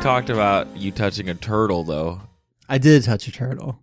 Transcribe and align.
Talked. 0.00 0.30
About 0.30 0.76
you 0.76 0.90
touching 0.92 1.28
a 1.28 1.34
turtle, 1.34 1.84
though. 1.84 2.20
I 2.68 2.78
did 2.78 3.04
touch 3.04 3.26
a 3.28 3.32
turtle. 3.32 3.82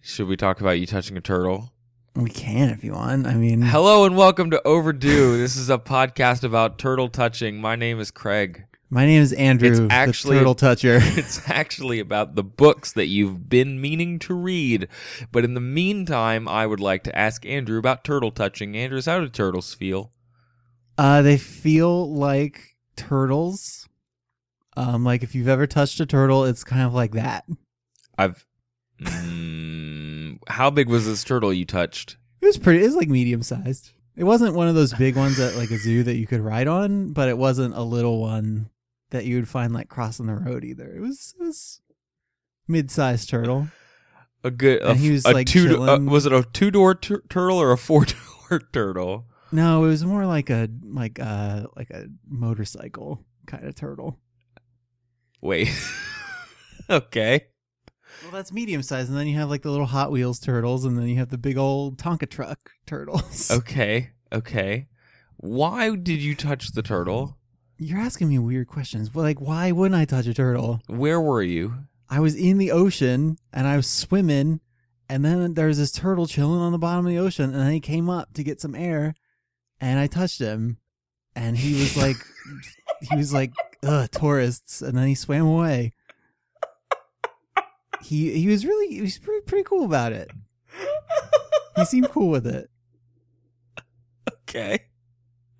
Should 0.00 0.28
we 0.28 0.36
talk 0.36 0.60
about 0.60 0.78
you 0.80 0.86
touching 0.86 1.16
a 1.16 1.20
turtle? 1.20 1.72
We 2.14 2.30
can 2.30 2.70
if 2.70 2.82
you 2.84 2.92
want. 2.92 3.26
I 3.26 3.34
mean, 3.34 3.60
Hello 3.62 4.04
and 4.06 4.16
welcome 4.16 4.50
to 4.50 4.62
Overdue. 4.66 5.36
this 5.36 5.56
is 5.56 5.68
a 5.68 5.78
podcast 5.78 6.42
about 6.44 6.78
turtle 6.78 7.08
touching. 7.08 7.60
My 7.60 7.76
name 7.76 8.00
is 8.00 8.10
Craig. 8.10 8.64
my 8.88 9.04
name 9.04 9.20
is 9.20 9.32
Andrew, 9.34 9.68
It's 9.68 9.92
actually- 9.92 10.38
turtle 10.38 10.54
toucher. 10.54 10.98
It's 11.02 11.46
actually 11.48 11.98
about 12.00 12.34
the 12.36 12.44
books 12.44 12.92
that 12.92 13.06
you've 13.06 13.48
been 13.50 13.80
meaning 13.80 14.18
to 14.20 14.34
read. 14.34 14.88
But 15.32 15.44
in 15.44 15.54
the 15.54 15.60
meantime, 15.60 16.48
I 16.48 16.66
would 16.66 16.80
like 16.80 17.02
to 17.04 17.18
ask 17.18 17.44
Andrew 17.44 17.78
about 17.78 18.04
turtle 18.04 18.30
touching. 18.30 18.76
Andrew, 18.76 19.02
how 19.04 19.20
do 19.20 19.28
turtles 19.28 19.74
feel? 19.74 20.12
uh, 20.98 21.20
they 21.20 21.36
feel 21.36 22.10
like 22.14 22.76
turtles. 22.96 23.85
Um, 24.76 25.04
like 25.04 25.22
if 25.22 25.34
you've 25.34 25.48
ever 25.48 25.66
touched 25.66 26.00
a 26.00 26.06
turtle, 26.06 26.44
it's 26.44 26.64
kind 26.64 26.82
of 26.82 26.94
like 26.94 27.12
that. 27.12 27.44
I've. 28.18 28.46
Mm, 29.00 30.38
how 30.48 30.70
big 30.70 30.88
was 30.88 31.06
this 31.06 31.24
turtle 31.24 31.52
you 31.52 31.64
touched? 31.64 32.16
It 32.40 32.46
was 32.46 32.58
pretty. 32.58 32.82
It 32.82 32.86
was 32.86 32.96
like 32.96 33.08
medium 33.08 33.42
sized. 33.42 33.92
It 34.16 34.24
wasn't 34.24 34.54
one 34.54 34.68
of 34.68 34.74
those 34.74 34.94
big 34.94 35.16
ones 35.16 35.38
at 35.38 35.56
like 35.56 35.70
a 35.70 35.78
zoo 35.78 36.02
that 36.04 36.16
you 36.16 36.26
could 36.26 36.40
ride 36.40 36.68
on, 36.68 37.12
but 37.12 37.28
it 37.28 37.36
wasn't 37.36 37.74
a 37.74 37.82
little 37.82 38.20
one 38.20 38.70
that 39.10 39.26
you 39.26 39.36
would 39.36 39.48
find 39.48 39.72
like 39.72 39.88
crossing 39.88 40.26
the 40.26 40.34
road 40.34 40.64
either. 40.64 40.90
It 40.94 41.00
was 41.00 41.34
it 41.38 41.42
was 41.42 41.80
mid 42.68 42.90
sized 42.90 43.28
turtle. 43.28 43.68
A 44.44 44.50
good. 44.50 44.82
A, 44.82 44.94
he 44.94 45.10
was, 45.10 45.24
a 45.24 45.32
like, 45.32 45.46
two. 45.46 45.82
Uh, 45.82 45.98
was 45.98 46.26
it 46.26 46.32
a 46.32 46.44
two 46.52 46.70
door 46.70 46.94
tur- 46.94 47.24
turtle 47.28 47.58
or 47.58 47.72
a 47.72 47.78
four 47.78 48.04
door 48.04 48.60
turtle? 48.72 49.26
No, 49.52 49.84
it 49.84 49.88
was 49.88 50.04
more 50.04 50.26
like 50.26 50.50
a 50.50 50.68
like 50.82 51.18
a 51.18 51.66
like 51.76 51.90
a 51.90 52.06
motorcycle 52.28 53.24
kind 53.46 53.66
of 53.66 53.74
turtle. 53.74 54.18
Wait. 55.46 55.70
okay. 56.90 57.46
Well, 58.22 58.32
that's 58.32 58.52
medium 58.52 58.82
size, 58.82 59.08
and 59.08 59.16
then 59.16 59.28
you 59.28 59.36
have 59.36 59.48
like 59.48 59.62
the 59.62 59.70
little 59.70 59.86
Hot 59.86 60.10
Wheels 60.10 60.40
turtles, 60.40 60.84
and 60.84 60.98
then 60.98 61.06
you 61.06 61.16
have 61.18 61.28
the 61.28 61.38
big 61.38 61.56
old 61.56 61.98
Tonka 61.98 62.28
truck 62.28 62.72
turtles. 62.86 63.48
Okay. 63.52 64.10
Okay. 64.32 64.88
Why 65.36 65.94
did 65.94 66.20
you 66.20 66.34
touch 66.34 66.72
the 66.72 66.82
turtle? 66.82 67.38
You're 67.78 68.00
asking 68.00 68.28
me 68.28 68.40
weird 68.40 68.66
questions. 68.66 69.14
Well, 69.14 69.24
like, 69.24 69.40
why 69.40 69.70
wouldn't 69.70 70.00
I 70.00 70.04
touch 70.04 70.26
a 70.26 70.34
turtle? 70.34 70.80
Where 70.88 71.20
were 71.20 71.44
you? 71.44 71.74
I 72.10 72.18
was 72.18 72.34
in 72.34 72.58
the 72.58 72.72
ocean 72.72 73.38
and 73.52 73.68
I 73.68 73.76
was 73.76 73.86
swimming, 73.86 74.60
and 75.08 75.24
then 75.24 75.54
there 75.54 75.68
was 75.68 75.78
this 75.78 75.92
turtle 75.92 76.26
chilling 76.26 76.60
on 76.60 76.72
the 76.72 76.78
bottom 76.78 77.06
of 77.06 77.12
the 77.12 77.18
ocean, 77.18 77.52
and 77.54 77.62
then 77.62 77.72
he 77.72 77.80
came 77.80 78.10
up 78.10 78.34
to 78.34 78.42
get 78.42 78.60
some 78.60 78.74
air, 78.74 79.14
and 79.80 80.00
I 80.00 80.08
touched 80.08 80.40
him, 80.40 80.78
and 81.36 81.56
he 81.56 81.74
was 81.74 81.96
like, 81.96 82.16
he 83.00 83.16
was 83.16 83.32
like, 83.32 83.52
ugh, 83.82 84.08
tourists, 84.10 84.82
and 84.82 84.96
then 84.96 85.06
he 85.06 85.14
swam 85.14 85.46
away. 85.46 85.92
He 88.02 88.38
he 88.38 88.46
was 88.46 88.64
really 88.64 88.94
he 88.94 89.00
was 89.00 89.18
pretty 89.18 89.44
pretty 89.46 89.64
cool 89.64 89.84
about 89.84 90.12
it. 90.12 90.30
He 91.76 91.84
seemed 91.84 92.10
cool 92.10 92.30
with 92.30 92.46
it. 92.46 92.70
Okay. 94.42 94.78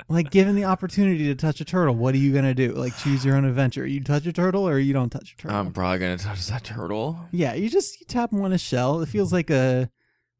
Like 0.09 0.31
given 0.31 0.55
the 0.55 0.65
opportunity 0.65 1.25
to 1.25 1.35
touch 1.35 1.61
a 1.61 1.65
turtle, 1.65 1.97
what 1.97 2.15
are 2.15 2.19
you 2.19 2.33
gonna 2.33 2.55
do? 2.55 2.73
Like 2.73 2.97
choose 2.97 3.25
your 3.25 3.37
own 3.37 3.45
adventure. 3.45 3.85
You 3.87 4.01
touch 4.03 4.25
a 4.27 4.33
turtle 4.33 4.69
or 4.69 4.79
you 4.79 4.93
don't 4.93 5.11
touch 5.11 5.33
a 5.33 5.37
turtle. 5.37 5.57
I'm 5.59 5.73
probably 5.73 5.99
gonna 5.99 6.19
touch 6.19 6.47
that 6.47 6.63
turtle. 6.63 7.19
Yeah, 7.33 7.55
you 7.55 7.69
just 7.69 8.01
you 8.01 8.07
tap 8.07 8.33
him 8.33 8.43
on 8.43 8.53
his 8.53 8.61
shell. 8.61 9.01
It 9.01 9.09
feels 9.09 9.33
like 9.33 9.51
a, 9.51 9.91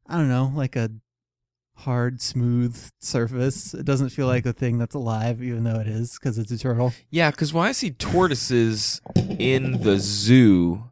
I 0.07 0.17
don't 0.17 0.29
know, 0.29 0.53
like 0.55 0.77
a 0.77 0.89
hard, 1.77 2.21
smooth 2.21 2.77
surface. 2.99 3.73
It 3.73 3.85
doesn't 3.85 4.09
feel 4.09 4.27
like 4.27 4.45
a 4.45 4.53
thing 4.53 4.77
that's 4.77 4.95
alive, 4.95 5.41
even 5.41 5.63
though 5.63 5.79
it 5.79 5.87
is, 5.87 6.13
because 6.13 6.37
it's 6.37 6.51
a 6.51 6.57
turtle. 6.57 6.93
Yeah, 7.09 7.31
because 7.31 7.53
when 7.53 7.65
I 7.65 7.71
see 7.71 7.91
tortoises 7.91 9.01
in 9.39 9.81
the 9.81 9.99
zoo, 9.99 10.83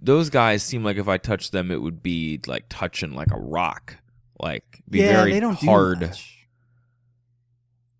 those 0.00 0.30
guys 0.30 0.62
seem 0.62 0.84
like 0.84 0.96
if 0.96 1.08
I 1.08 1.18
touched 1.18 1.52
them, 1.52 1.70
it 1.70 1.82
would 1.82 2.02
be 2.02 2.40
like 2.46 2.66
touching 2.68 3.14
like 3.14 3.32
a 3.32 3.38
rock, 3.38 3.98
like 4.40 4.82
be 4.88 5.00
yeah, 5.00 5.12
very 5.12 5.32
they 5.32 5.40
don't 5.40 5.58
do 5.60 5.66
hard. 5.66 6.00
much. 6.00 6.46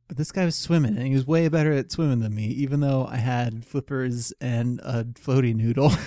But 0.06 0.16
this 0.16 0.32
guy 0.32 0.44
was 0.44 0.56
swimming, 0.56 0.96
and 0.96 1.06
he 1.06 1.14
was 1.14 1.26
way 1.26 1.48
better 1.48 1.72
at 1.72 1.90
swimming 1.90 2.20
than 2.20 2.34
me, 2.34 2.46
even 2.46 2.80
though 2.80 3.06
I 3.06 3.16
had 3.16 3.64
flippers 3.64 4.32
and 4.40 4.80
a 4.80 5.04
floaty 5.04 5.54
noodle. 5.54 5.92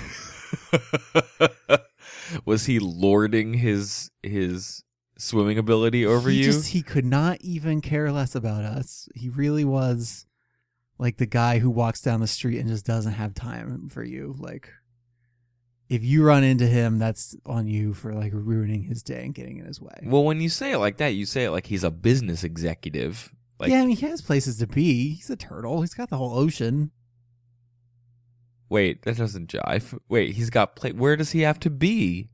Was 2.45 2.65
he 2.65 2.79
lording 2.79 3.55
his 3.55 4.11
his 4.21 4.83
swimming 5.17 5.57
ability 5.57 6.05
over 6.05 6.29
he 6.29 6.37
you? 6.37 6.43
Just, 6.45 6.69
he 6.69 6.81
could 6.81 7.05
not 7.05 7.39
even 7.41 7.81
care 7.81 8.11
less 8.11 8.35
about 8.35 8.63
us. 8.63 9.09
He 9.15 9.29
really 9.29 9.65
was 9.65 10.25
like 10.99 11.17
the 11.17 11.25
guy 11.25 11.59
who 11.59 11.69
walks 11.69 12.01
down 12.01 12.19
the 12.19 12.27
street 12.27 12.59
and 12.59 12.67
just 12.67 12.85
doesn't 12.85 13.13
have 13.13 13.33
time 13.33 13.89
for 13.89 14.03
you. 14.03 14.35
Like, 14.37 14.69
if 15.89 16.03
you 16.03 16.23
run 16.23 16.43
into 16.43 16.67
him, 16.67 16.99
that's 16.99 17.35
on 17.45 17.67
you 17.67 17.93
for 17.93 18.13
like 18.13 18.31
ruining 18.33 18.83
his 18.83 19.03
day 19.03 19.23
and 19.23 19.33
getting 19.33 19.57
in 19.57 19.65
his 19.65 19.81
way. 19.81 19.99
Well, 20.03 20.23
when 20.23 20.41
you 20.41 20.49
say 20.49 20.71
it 20.73 20.79
like 20.79 20.97
that, 20.97 21.13
you 21.13 21.25
say 21.25 21.45
it 21.45 21.51
like 21.51 21.67
he's 21.67 21.83
a 21.83 21.91
business 21.91 22.43
executive. 22.43 23.31
Like, 23.59 23.69
yeah, 23.71 23.81
I 23.81 23.85
mean, 23.85 23.95
he 23.95 24.05
has 24.05 24.21
places 24.21 24.57
to 24.57 24.67
be. 24.67 25.15
He's 25.15 25.29
a 25.29 25.35
turtle. 25.35 25.81
He's 25.81 25.93
got 25.93 26.09
the 26.09 26.17
whole 26.17 26.37
ocean. 26.37 26.91
wait, 28.69 29.03
that 29.03 29.17
doesn't 29.17 29.49
jive. 29.49 29.97
Wait, 30.09 30.35
he's 30.35 30.49
got 30.49 30.75
pla 30.75 30.91
Where 30.91 31.15
does 31.15 31.31
he 31.31 31.41
have 31.41 31.59
to 31.61 31.69
be? 31.69 32.29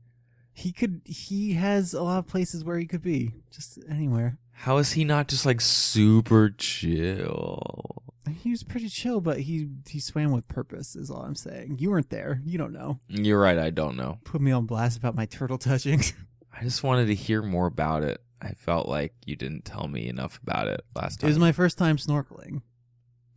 He 0.54 0.72
could. 0.72 1.02
He 1.04 1.54
has 1.54 1.92
a 1.94 2.02
lot 2.02 2.18
of 2.18 2.26
places 2.26 2.64
where 2.64 2.78
he 2.78 2.86
could 2.86 3.02
be. 3.02 3.32
Just 3.50 3.78
anywhere. 3.90 4.38
How 4.52 4.78
is 4.78 4.92
he 4.92 5.04
not 5.04 5.26
just 5.28 5.44
like 5.44 5.60
super 5.60 6.50
chill? 6.50 8.02
He 8.40 8.50
was 8.50 8.62
pretty 8.62 8.88
chill, 8.88 9.20
but 9.20 9.40
he 9.40 9.68
he 9.88 9.98
swam 9.98 10.30
with 10.30 10.46
purpose. 10.48 10.94
Is 10.96 11.10
all 11.10 11.22
I'm 11.22 11.34
saying. 11.34 11.78
You 11.80 11.90
weren't 11.90 12.08
there. 12.10 12.40
You 12.44 12.56
don't 12.56 12.72
know. 12.72 13.00
You're 13.08 13.40
right. 13.40 13.58
I 13.58 13.70
don't 13.70 13.96
know. 13.96 14.20
Put 14.24 14.40
me 14.40 14.52
on 14.52 14.64
blast 14.64 14.96
about 14.96 15.14
my 15.16 15.26
turtle 15.26 15.58
touching. 15.58 16.00
I 16.58 16.62
just 16.62 16.84
wanted 16.84 17.06
to 17.06 17.14
hear 17.14 17.42
more 17.42 17.66
about 17.66 18.04
it. 18.04 18.20
I 18.40 18.52
felt 18.52 18.88
like 18.88 19.12
you 19.26 19.34
didn't 19.36 19.64
tell 19.64 19.88
me 19.88 20.08
enough 20.08 20.38
about 20.42 20.68
it 20.68 20.82
last 20.94 21.20
time. 21.20 21.28
It 21.28 21.30
was 21.32 21.38
my 21.38 21.52
first 21.52 21.78
time 21.78 21.96
snorkeling. 21.96 22.62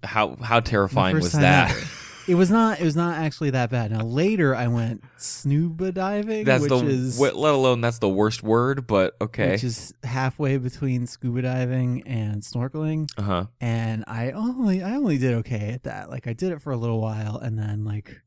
how 0.04 0.36
how 0.36 0.60
terrifying 0.60 1.16
was 1.16 1.32
that? 1.32 1.76
It 2.28 2.36
was 2.36 2.52
not. 2.52 2.80
It 2.80 2.84
was 2.84 2.96
not 2.96 3.18
actually 3.18 3.52
that 3.52 3.70
bad. 3.70 3.92
Now 3.92 4.04
later, 4.04 4.56
I 4.56 4.68
went 4.68 5.04
snuba 5.18 5.94
diving, 5.94 6.44
that's 6.44 6.64
which 6.64 6.70
the 6.70 6.86
is 6.86 7.20
let 7.20 7.54
alone 7.54 7.82
that's 7.82 8.00
the 8.00 8.10
worst 8.10 8.44
word, 8.44 8.86
but 8.86 9.16
okay. 9.22 9.52
which 9.52 9.64
is 9.64 9.94
halfway 10.04 10.58
between 10.58 11.08
scuba 11.08 11.42
diving 11.44 12.04
and 12.06 12.42
snorkeling. 12.42 13.10
Uh 13.18 13.22
huh. 13.22 13.46
And 13.62 14.04
I 14.08 14.32
only, 14.32 14.84
I 14.84 14.96
only 14.96 15.18
did 15.18 15.36
okay 15.36 15.72
at 15.72 15.84
that. 15.84 16.10
Like 16.10 16.28
I 16.28 16.34
did 16.34 16.52
it 16.52 16.62
for 16.62 16.72
a 16.72 16.78
little 16.78 17.00
while, 17.00 17.38
and 17.38 17.58
then 17.58 17.86
like 17.86 18.22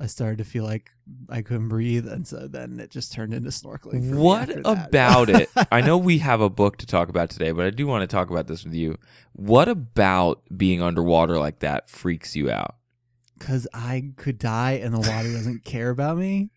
I 0.00 0.06
started 0.06 0.38
to 0.38 0.44
feel 0.44 0.64
like 0.64 0.90
I 1.28 1.42
couldn't 1.42 1.68
breathe, 1.68 2.06
and 2.06 2.26
so 2.26 2.46
then 2.46 2.78
it 2.78 2.90
just 2.90 3.12
turned 3.12 3.34
into 3.34 3.50
snorkeling. 3.50 4.10
for 4.10 4.16
What 4.16 4.50
about 4.64 5.28
it? 5.28 5.50
I 5.72 5.80
know 5.80 5.98
we 5.98 6.18
have 6.18 6.40
a 6.40 6.50
book 6.50 6.76
to 6.78 6.86
talk 6.86 7.08
about 7.08 7.30
today, 7.30 7.50
but 7.50 7.66
I 7.66 7.70
do 7.70 7.86
want 7.86 8.02
to 8.02 8.06
talk 8.06 8.30
about 8.30 8.46
this 8.46 8.64
with 8.64 8.74
you. 8.74 8.98
What 9.32 9.68
about 9.68 10.42
being 10.56 10.82
underwater 10.82 11.38
like 11.38 11.60
that 11.60 11.90
freaks 11.90 12.36
you 12.36 12.50
out? 12.50 12.76
Because 13.38 13.66
I 13.72 14.12
could 14.16 14.38
die, 14.38 14.72
and 14.82 14.94
the 14.94 14.98
water 15.00 15.32
doesn't 15.32 15.64
care 15.64 15.90
about 15.90 16.16
me. 16.18 16.50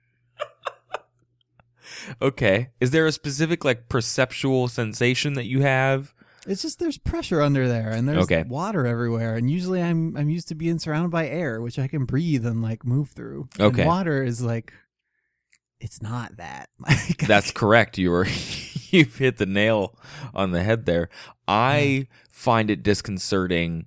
Okay. 2.21 2.69
Is 2.79 2.91
there 2.91 3.05
a 3.05 3.11
specific 3.11 3.65
like 3.65 3.89
perceptual 3.89 4.67
sensation 4.67 5.33
that 5.33 5.45
you 5.45 5.61
have? 5.61 6.13
It's 6.47 6.61
just 6.61 6.79
there's 6.79 6.97
pressure 6.97 7.41
under 7.41 7.67
there, 7.67 7.91
and 7.91 8.07
there's 8.07 8.23
Okay. 8.23 8.43
water 8.43 8.85
everywhere. 8.87 9.35
And 9.35 9.49
usually, 9.49 9.81
I'm 9.81 10.15
I'm 10.17 10.29
used 10.29 10.47
to 10.49 10.55
being 10.55 10.79
surrounded 10.79 11.11
by 11.11 11.27
air, 11.27 11.61
which 11.61 11.77
I 11.77 11.87
can 11.87 12.05
breathe 12.05 12.45
and 12.45 12.61
like 12.61 12.85
move 12.85 13.09
through. 13.09 13.49
And 13.59 13.67
Okay. 13.67 13.85
water 13.85 14.23
is 14.23 14.41
like, 14.41 14.73
it's 15.79 16.01
not 16.01 16.37
that. 16.37 16.69
Like, 16.79 17.17
That's 17.27 17.51
correct. 17.51 17.97
You 17.97 18.09
were 18.11 18.25
you've 18.89 19.17
hit 19.17 19.37
the 19.37 19.45
nail 19.45 19.97
on 20.33 20.51
the 20.51 20.63
head 20.63 20.85
there. 20.85 21.09
I 21.47 22.07
find 22.31 22.71
it 22.71 22.81
disconcerting 22.83 23.85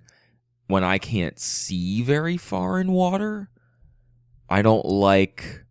when 0.66 0.84
I 0.84 0.98
can't 0.98 1.38
see 1.38 2.02
very 2.02 2.36
far 2.36 2.80
in 2.80 2.92
water. 2.92 3.50
I 4.48 4.62
don't 4.62 4.84
like 4.84 5.64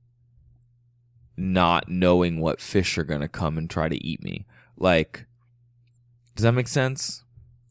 not 1.35 1.89
knowing 1.89 2.39
what 2.39 2.61
fish 2.61 2.97
are 2.97 3.03
going 3.03 3.21
to 3.21 3.27
come 3.27 3.57
and 3.57 3.69
try 3.69 3.89
to 3.89 4.05
eat 4.05 4.23
me. 4.23 4.45
Like 4.77 5.25
does 6.35 6.43
that 6.43 6.51
make 6.53 6.67
sense? 6.67 7.23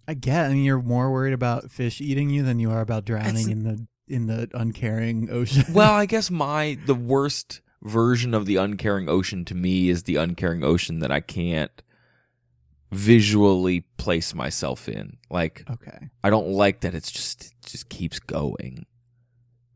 I 0.06 0.14
get. 0.14 0.46
I 0.46 0.52
mean, 0.52 0.64
you're 0.64 0.80
more 0.82 1.10
worried 1.12 1.32
about 1.32 1.70
fish 1.70 2.00
eating 2.00 2.30
you 2.30 2.42
than 2.42 2.58
you 2.60 2.70
are 2.70 2.80
about 2.80 3.04
drowning 3.04 3.34
It's- 3.36 3.46
in 3.48 3.62
the 3.64 3.86
in 4.08 4.26
the 4.26 4.50
uncaring 4.52 5.30
ocean. 5.30 5.64
Well, 5.72 5.92
I 5.94 6.06
guess 6.06 6.30
my 6.30 6.78
the 6.86 6.94
worst 6.94 7.60
version 7.82 8.34
of 8.34 8.46
the 8.46 8.56
uncaring 8.56 9.08
ocean 9.08 9.44
to 9.46 9.54
me 9.54 9.88
is 9.88 10.02
the 10.04 10.16
uncaring 10.16 10.62
ocean 10.62 10.98
that 11.00 11.10
I 11.10 11.20
can't 11.20 11.82
visually 12.92 13.80
place 13.96 14.34
myself 14.34 14.88
in. 14.88 15.16
Like 15.30 15.64
okay. 15.70 16.10
I 16.22 16.30
don't 16.30 16.48
like 16.48 16.80
that 16.82 16.94
it's 16.94 17.10
just 17.10 17.46
it 17.46 17.52
just 17.66 17.88
keeps 17.88 18.18
going. 18.18 18.86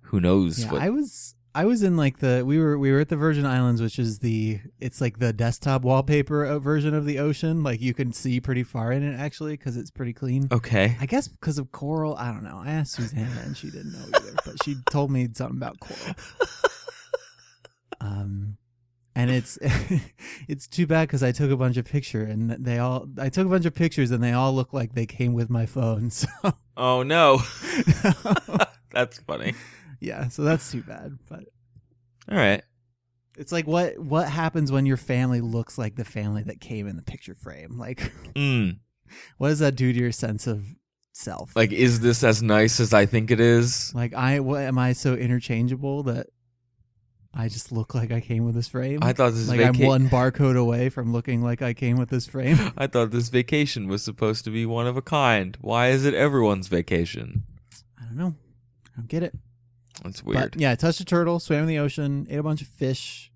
Who 0.02 0.20
knows 0.20 0.62
Yeah, 0.62 0.72
what 0.72 0.82
I 0.82 0.90
was 0.90 1.34
I 1.54 1.64
was 1.64 1.82
in 1.82 1.96
like 1.96 2.18
the 2.18 2.44
we 2.46 2.58
were 2.58 2.78
we 2.78 2.92
were 2.92 3.00
at 3.00 3.08
the 3.08 3.16
Virgin 3.16 3.46
Islands, 3.46 3.80
which 3.80 3.98
is 3.98 4.18
the 4.18 4.60
it's 4.78 5.00
like 5.00 5.18
the 5.18 5.32
desktop 5.32 5.82
wallpaper 5.82 6.44
uh, 6.44 6.58
version 6.58 6.92
of 6.92 7.06
the 7.06 7.18
ocean. 7.18 7.62
Like 7.62 7.80
you 7.80 7.94
can 7.94 8.12
see 8.12 8.40
pretty 8.40 8.62
far 8.62 8.92
in 8.92 9.02
it 9.02 9.18
actually 9.18 9.56
because 9.56 9.78
it's 9.78 9.90
pretty 9.90 10.12
clean. 10.12 10.48
Okay. 10.52 10.96
I 11.00 11.06
guess 11.06 11.26
because 11.26 11.58
of 11.58 11.72
coral. 11.72 12.14
I 12.16 12.30
don't 12.30 12.44
know. 12.44 12.60
I 12.62 12.72
asked 12.72 12.92
Susanna 12.92 13.40
and 13.44 13.56
she 13.56 13.70
didn't 13.70 13.92
know 13.92 14.04
either, 14.14 14.34
but 14.44 14.62
she 14.64 14.76
told 14.90 15.10
me 15.10 15.28
something 15.32 15.56
about 15.56 15.80
coral. 15.80 16.14
Um, 17.98 18.58
and 19.16 19.30
it's 19.30 19.58
it's 20.48 20.68
too 20.68 20.86
bad 20.86 21.08
because 21.08 21.22
I 21.24 21.32
took 21.32 21.50
a 21.50 21.56
bunch 21.56 21.76
of 21.76 21.84
pictures 21.86 22.30
and 22.30 22.50
they 22.50 22.78
all 22.78 23.08
I 23.18 23.28
took 23.30 23.46
a 23.46 23.50
bunch 23.50 23.64
of 23.66 23.74
pictures 23.74 24.12
and 24.12 24.22
they 24.22 24.32
all 24.32 24.54
look 24.54 24.72
like 24.72 24.94
they 24.94 25.06
came 25.06 25.32
with 25.34 25.50
my 25.50 25.66
phone. 25.66 26.10
So 26.10 26.28
Oh 26.76 27.02
no. 27.02 27.40
That's 28.92 29.18
funny. 29.20 29.54
yeah, 30.00 30.28
so 30.28 30.42
that's 30.42 30.70
too 30.70 30.82
bad. 30.82 31.18
But 31.28 31.44
All 32.30 32.36
right. 32.38 32.62
it's 33.36 33.52
like 33.52 33.66
what 33.66 33.98
what 33.98 34.28
happens 34.28 34.70
when 34.72 34.86
your 34.86 34.96
family 34.96 35.40
looks 35.40 35.76
like 35.78 35.96
the 35.96 36.04
family 36.04 36.42
that 36.44 36.60
came 36.60 36.86
in 36.86 36.96
the 36.96 37.02
picture 37.02 37.34
frame? 37.34 37.78
Like, 37.78 38.12
Mm. 38.34 38.78
what 39.38 39.48
does 39.48 39.58
that 39.60 39.76
do 39.76 39.92
to 39.92 39.98
your 39.98 40.12
sense 40.12 40.46
of 40.46 40.66
self? 41.12 41.54
Like 41.56 41.72
is 41.72 42.00
this 42.00 42.22
as 42.24 42.42
nice 42.42 42.80
as 42.80 42.92
I 42.94 43.06
think 43.06 43.30
it 43.30 43.40
is? 43.40 43.94
Like 43.94 44.14
I 44.14 44.40
what 44.40 44.62
am 44.62 44.78
I 44.78 44.92
so 44.92 45.14
interchangeable 45.14 46.02
that 46.04 46.26
I 47.38 47.48
just 47.48 47.70
look 47.70 47.94
like 47.94 48.10
I 48.12 48.20
came 48.20 48.44
with 48.46 48.54
this 48.54 48.68
frame? 48.68 49.00
I 49.02 49.12
thought 49.12 49.32
this 49.34 49.46
like 49.48 49.60
vaca- 49.60 49.82
I'm 49.82 49.86
one 49.86 50.08
barcode 50.08 50.56
away 50.56 50.88
from 50.88 51.12
looking 51.12 51.42
like 51.42 51.60
I 51.60 51.74
came 51.74 51.98
with 51.98 52.08
this 52.08 52.26
frame. 52.26 52.58
I 52.78 52.86
thought 52.86 53.10
this 53.10 53.28
vacation 53.28 53.88
was 53.88 54.02
supposed 54.02 54.44
to 54.44 54.50
be 54.50 54.64
one 54.64 54.86
of 54.86 54.96
a 54.96 55.02
kind. 55.02 55.56
Why 55.60 55.88
is 55.88 56.04
it 56.06 56.14
everyone's 56.14 56.68
vacation? 56.68 57.42
I 58.00 58.04
don't 58.04 58.16
know. 58.16 58.34
I 58.86 58.96
don't 59.00 59.08
get 59.08 59.22
it. 59.22 59.34
That's 60.02 60.22
weird. 60.24 60.52
But 60.52 60.60
yeah, 60.60 60.70
I 60.70 60.76
touched 60.76 61.00
a 61.00 61.04
turtle, 61.04 61.38
swam 61.38 61.60
in 61.62 61.66
the 61.68 61.78
ocean, 61.78 62.26
ate 62.30 62.38
a 62.38 62.42
bunch 62.42 62.62
of 62.62 62.68
fish. 62.68 63.30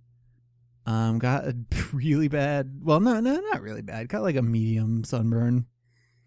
Um, 0.86 1.18
got 1.18 1.44
a 1.46 1.54
really 1.92 2.28
bad. 2.28 2.80
Well, 2.82 3.00
no, 3.00 3.20
no, 3.20 3.38
not 3.38 3.60
really 3.60 3.82
bad. 3.82 4.08
Got 4.08 4.22
like 4.22 4.36
a 4.36 4.42
medium 4.42 5.04
sunburn. 5.04 5.66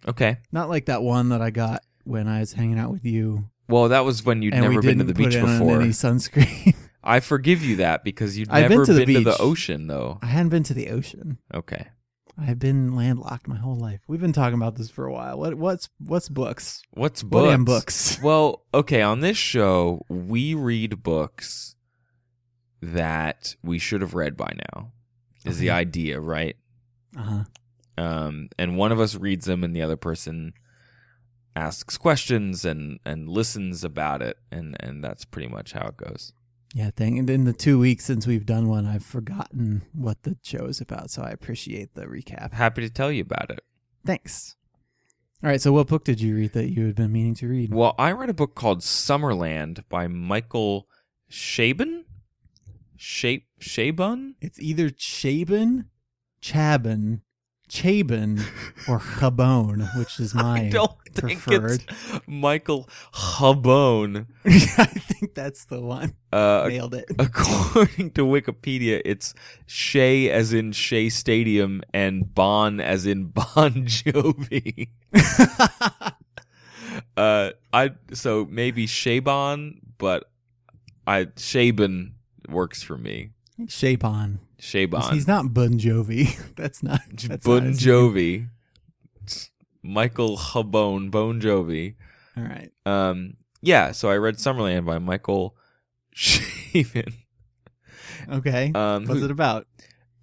okay. 0.07 0.37
Not 0.51 0.69
like 0.69 0.85
that 0.85 1.01
one 1.01 1.29
that 1.29 1.41
I 1.41 1.49
got 1.49 1.81
when 2.03 2.27
I 2.27 2.39
was 2.41 2.53
hanging 2.53 2.77
out 2.77 2.91
with 2.91 3.03
you, 3.05 3.45
Well, 3.69 3.89
that 3.89 4.01
was 4.05 4.23
when 4.25 4.41
you'd 4.41 4.53
and 4.53 4.61
never 4.63 4.81
been 4.81 4.97
to 4.99 5.03
the 5.05 5.13
beach 5.13 5.33
before. 5.33 5.81
any 5.81 5.89
sunscreen. 5.91 6.72
I 7.03 7.19
forgive 7.19 7.63
you 7.63 7.77
that 7.77 8.03
because 8.03 8.37
you've 8.37 8.49
I've 8.51 8.69
never 8.69 8.85
been 8.85 8.85
to 8.85 8.93
the 8.93 9.05
been 9.05 9.23
to 9.23 9.29
the 9.31 9.37
ocean, 9.41 9.87
though. 9.87 10.19
I 10.21 10.27
hadn't 10.27 10.49
been 10.49 10.63
to 10.63 10.73
the 10.73 10.89
ocean. 10.89 11.39
Okay. 11.53 11.87
I've 12.37 12.57
been 12.59 12.95
landlocked 12.95 13.47
my 13.47 13.57
whole 13.57 13.75
life. 13.77 14.01
We've 14.07 14.21
been 14.21 14.33
talking 14.33 14.55
about 14.55 14.75
this 14.75 14.89
for 14.89 15.05
a 15.05 15.13
while. 15.13 15.37
What 15.37 15.53
what's 15.55 15.89
what's 15.99 16.29
books? 16.29 16.81
What's 16.91 17.23
What 17.23 17.29
books? 17.31 17.49
damn 17.51 17.65
books? 17.65 18.19
Well, 18.23 18.63
okay, 18.73 19.01
on 19.01 19.19
this 19.19 19.37
show, 19.37 20.03
we 20.09 20.55
read 20.55 21.03
books 21.03 21.75
that 22.81 23.55
we 23.63 23.77
should 23.79 24.01
have 24.01 24.13
read 24.15 24.35
by 24.35 24.53
now. 24.71 24.91
Is 25.45 25.59
the 25.59 25.69
idea, 25.71 26.19
right? 26.19 26.55
Uh 27.17 27.21
huh. 27.21 27.43
Um, 27.97 28.49
and 28.57 28.77
one 28.77 28.91
of 28.91 28.99
us 28.99 29.15
reads 29.15 29.45
them, 29.45 29.63
and 29.63 29.75
the 29.75 29.81
other 29.81 29.97
person 29.97 30.53
asks 31.55 31.97
questions 31.97 32.65
and 32.65 32.99
and 33.05 33.29
listens 33.29 33.83
about 33.83 34.21
it, 34.21 34.37
and 34.51 34.75
and 34.79 35.03
that's 35.03 35.25
pretty 35.25 35.49
much 35.49 35.73
how 35.73 35.87
it 35.89 35.97
goes. 35.97 36.33
Yeah, 36.73 36.89
thing. 36.89 37.19
And 37.19 37.29
in 37.29 37.43
the 37.45 37.53
two 37.53 37.77
weeks 37.77 38.03
since 38.03 38.25
we've 38.25 38.45
done 38.45 38.67
one, 38.67 38.87
I've 38.87 39.05
forgotten 39.05 39.83
what 39.93 40.23
the 40.23 40.37
show 40.41 40.65
is 40.65 40.81
about. 40.81 41.11
So 41.11 41.21
I 41.21 41.29
appreciate 41.29 41.93
the 41.93 42.05
recap. 42.05 42.53
Happy 42.53 42.81
to 42.81 42.89
tell 42.89 43.11
you 43.11 43.21
about 43.21 43.51
it. 43.51 43.63
Thanks. 44.03 44.55
All 45.43 45.49
right. 45.49 45.61
So 45.61 45.71
what 45.71 45.87
book 45.87 46.03
did 46.03 46.19
you 46.19 46.35
read 46.35 46.53
that 46.53 46.71
you 46.71 46.87
had 46.87 46.95
been 46.95 47.11
meaning 47.11 47.35
to 47.35 47.47
read? 47.47 47.71
Well, 47.71 47.93
I 47.99 48.11
read 48.11 48.29
a 48.29 48.33
book 48.33 48.55
called 48.55 48.79
Summerland 48.79 49.83
by 49.87 50.07
Michael 50.07 50.87
Shaban. 51.29 52.05
Shape 52.95 53.47
Shabun? 53.59 54.35
It's 54.39 54.59
either 54.61 54.89
Chabon, 54.89 55.85
Chabon, 56.41 57.19
Chabon, 57.73 58.39
or 58.87 58.99
Chabon, 58.99 59.97
which 59.97 60.19
is 60.19 60.35
my. 60.35 60.61
I 60.67 60.69
don't 60.69 60.91
think 61.13 61.41
preferred. 61.41 61.83
it's 61.87 62.19
Michael 62.27 62.87
Habone. 63.13 64.27
I 64.45 64.85
think 64.85 65.33
that's 65.33 65.65
the 65.65 65.81
one. 65.81 66.13
Uh, 66.31 66.65
Nailed 66.69 66.93
it. 66.93 67.05
according 67.17 68.11
to 68.11 68.21
Wikipedia, 68.25 69.01
it's 69.05 69.33
Shea 69.65 70.29
as 70.29 70.53
in 70.53 70.71
Shea 70.71 71.09
Stadium 71.09 71.81
and 71.93 72.33
Bon 72.35 72.79
as 72.79 73.05
in 73.07 73.25
Bon 73.33 73.85
Jovi. 73.85 74.89
uh, 77.17 77.51
I 77.73 77.91
so 78.13 78.47
maybe 78.49 78.85
Shaban, 78.87 79.81
but 79.97 80.29
I 81.07 81.27
Shaban 81.37 82.13
works 82.49 82.83
for 82.83 82.97
me. 82.97 83.31
Chapon. 83.67 84.39
Shaban. 84.59 85.13
He's 85.13 85.27
not 85.27 85.53
Bon 85.53 85.73
Jovi. 85.79 86.35
That's 86.55 86.81
not. 86.83 87.01
That's 87.27 87.45
Bon 87.45 87.63
name. 87.65 87.73
Jovi. 87.73 88.49
Michael 89.83 90.37
Habone, 90.37 91.11
Bon 91.11 91.41
Jovi. 91.41 91.95
All 92.37 92.43
right. 92.43 92.71
Um, 92.85 93.33
yeah, 93.61 93.91
so 93.91 94.09
I 94.09 94.15
read 94.17 94.35
Summerland 94.35 94.85
by 94.85 94.97
Michael 94.99 95.55
Shaven. 96.13 97.13
Okay. 98.31 98.71
Um, 98.73 99.05
What's 99.05 99.19
who- 99.19 99.25
it 99.25 99.31
about? 99.31 99.67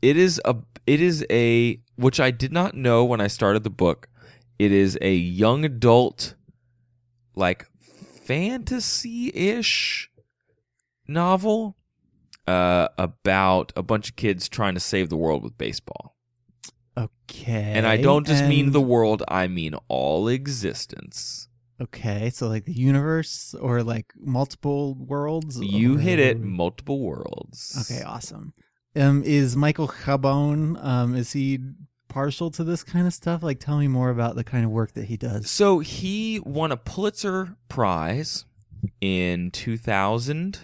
it 0.03 0.17
is 0.17 0.41
a 0.47 0.57
it 0.87 1.01
is 1.01 1.25
a 1.31 1.79
which 1.97 2.19
I 2.19 2.31
did 2.31 2.53
not 2.53 2.75
know 2.75 3.05
when 3.05 3.21
I 3.21 3.27
started 3.27 3.63
the 3.65 3.71
book. 3.71 4.09
It 4.59 4.73
is 4.73 4.97
a 5.03 5.15
young 5.15 5.65
adult 5.65 6.35
like 7.37 7.67
fantasy-ish 8.81 10.11
novel 11.07 11.77
uh 12.51 12.89
about 12.99 13.73
a 13.77 13.83
bunch 13.83 14.11
of 14.11 14.17
kids 14.17 14.49
trying 14.49 14.75
to 14.75 14.81
save 14.81 15.09
the 15.09 15.17
world 15.17 15.43
with 15.43 15.57
baseball. 15.57 16.17
Okay. 16.99 17.73
And 17.75 17.87
I 17.87 17.97
don't 17.97 18.27
just 18.27 18.45
mean 18.45 18.73
the 18.73 18.81
world, 18.81 19.23
I 19.29 19.47
mean 19.47 19.75
all 19.89 20.29
existence. 20.29 21.49
Okay, 21.81 22.29
so 22.29 22.47
like 22.47 22.67
the 22.67 22.75
universe 22.75 23.55
or 23.59 23.83
like 23.83 24.13
multiple 24.19 24.95
worlds. 24.95 25.59
You 25.59 25.97
hit 25.97 26.19
it, 26.19 26.39
multiple 26.39 27.01
worlds. 27.01 27.91
Okay, 27.91 28.03
awesome. 28.03 28.53
Um, 28.95 29.23
is 29.25 29.57
Michael 29.57 29.89
Chabon? 29.89 30.83
Um, 30.85 31.15
is 31.15 31.33
he 31.33 31.59
partial 32.09 32.51
to 32.51 32.65
this 32.65 32.83
kind 32.83 33.07
of 33.07 33.15
stuff? 33.15 33.43
Like, 33.43 33.61
tell 33.61 33.79
me 33.79 33.89
more 33.89 34.11
about 34.11 34.37
the 34.37 34.45
kind 34.45 34.65
of 34.65 34.71
work 34.71 34.93
that 34.93 35.07
he 35.07 35.17
does. 35.17 35.51
So 35.51 35.79
he 35.79 36.41
won 36.45 36.71
a 36.71 36.77
Pulitzer 36.77 37.57
Prize 37.69 38.45
in 39.01 39.51
2000, 39.53 40.59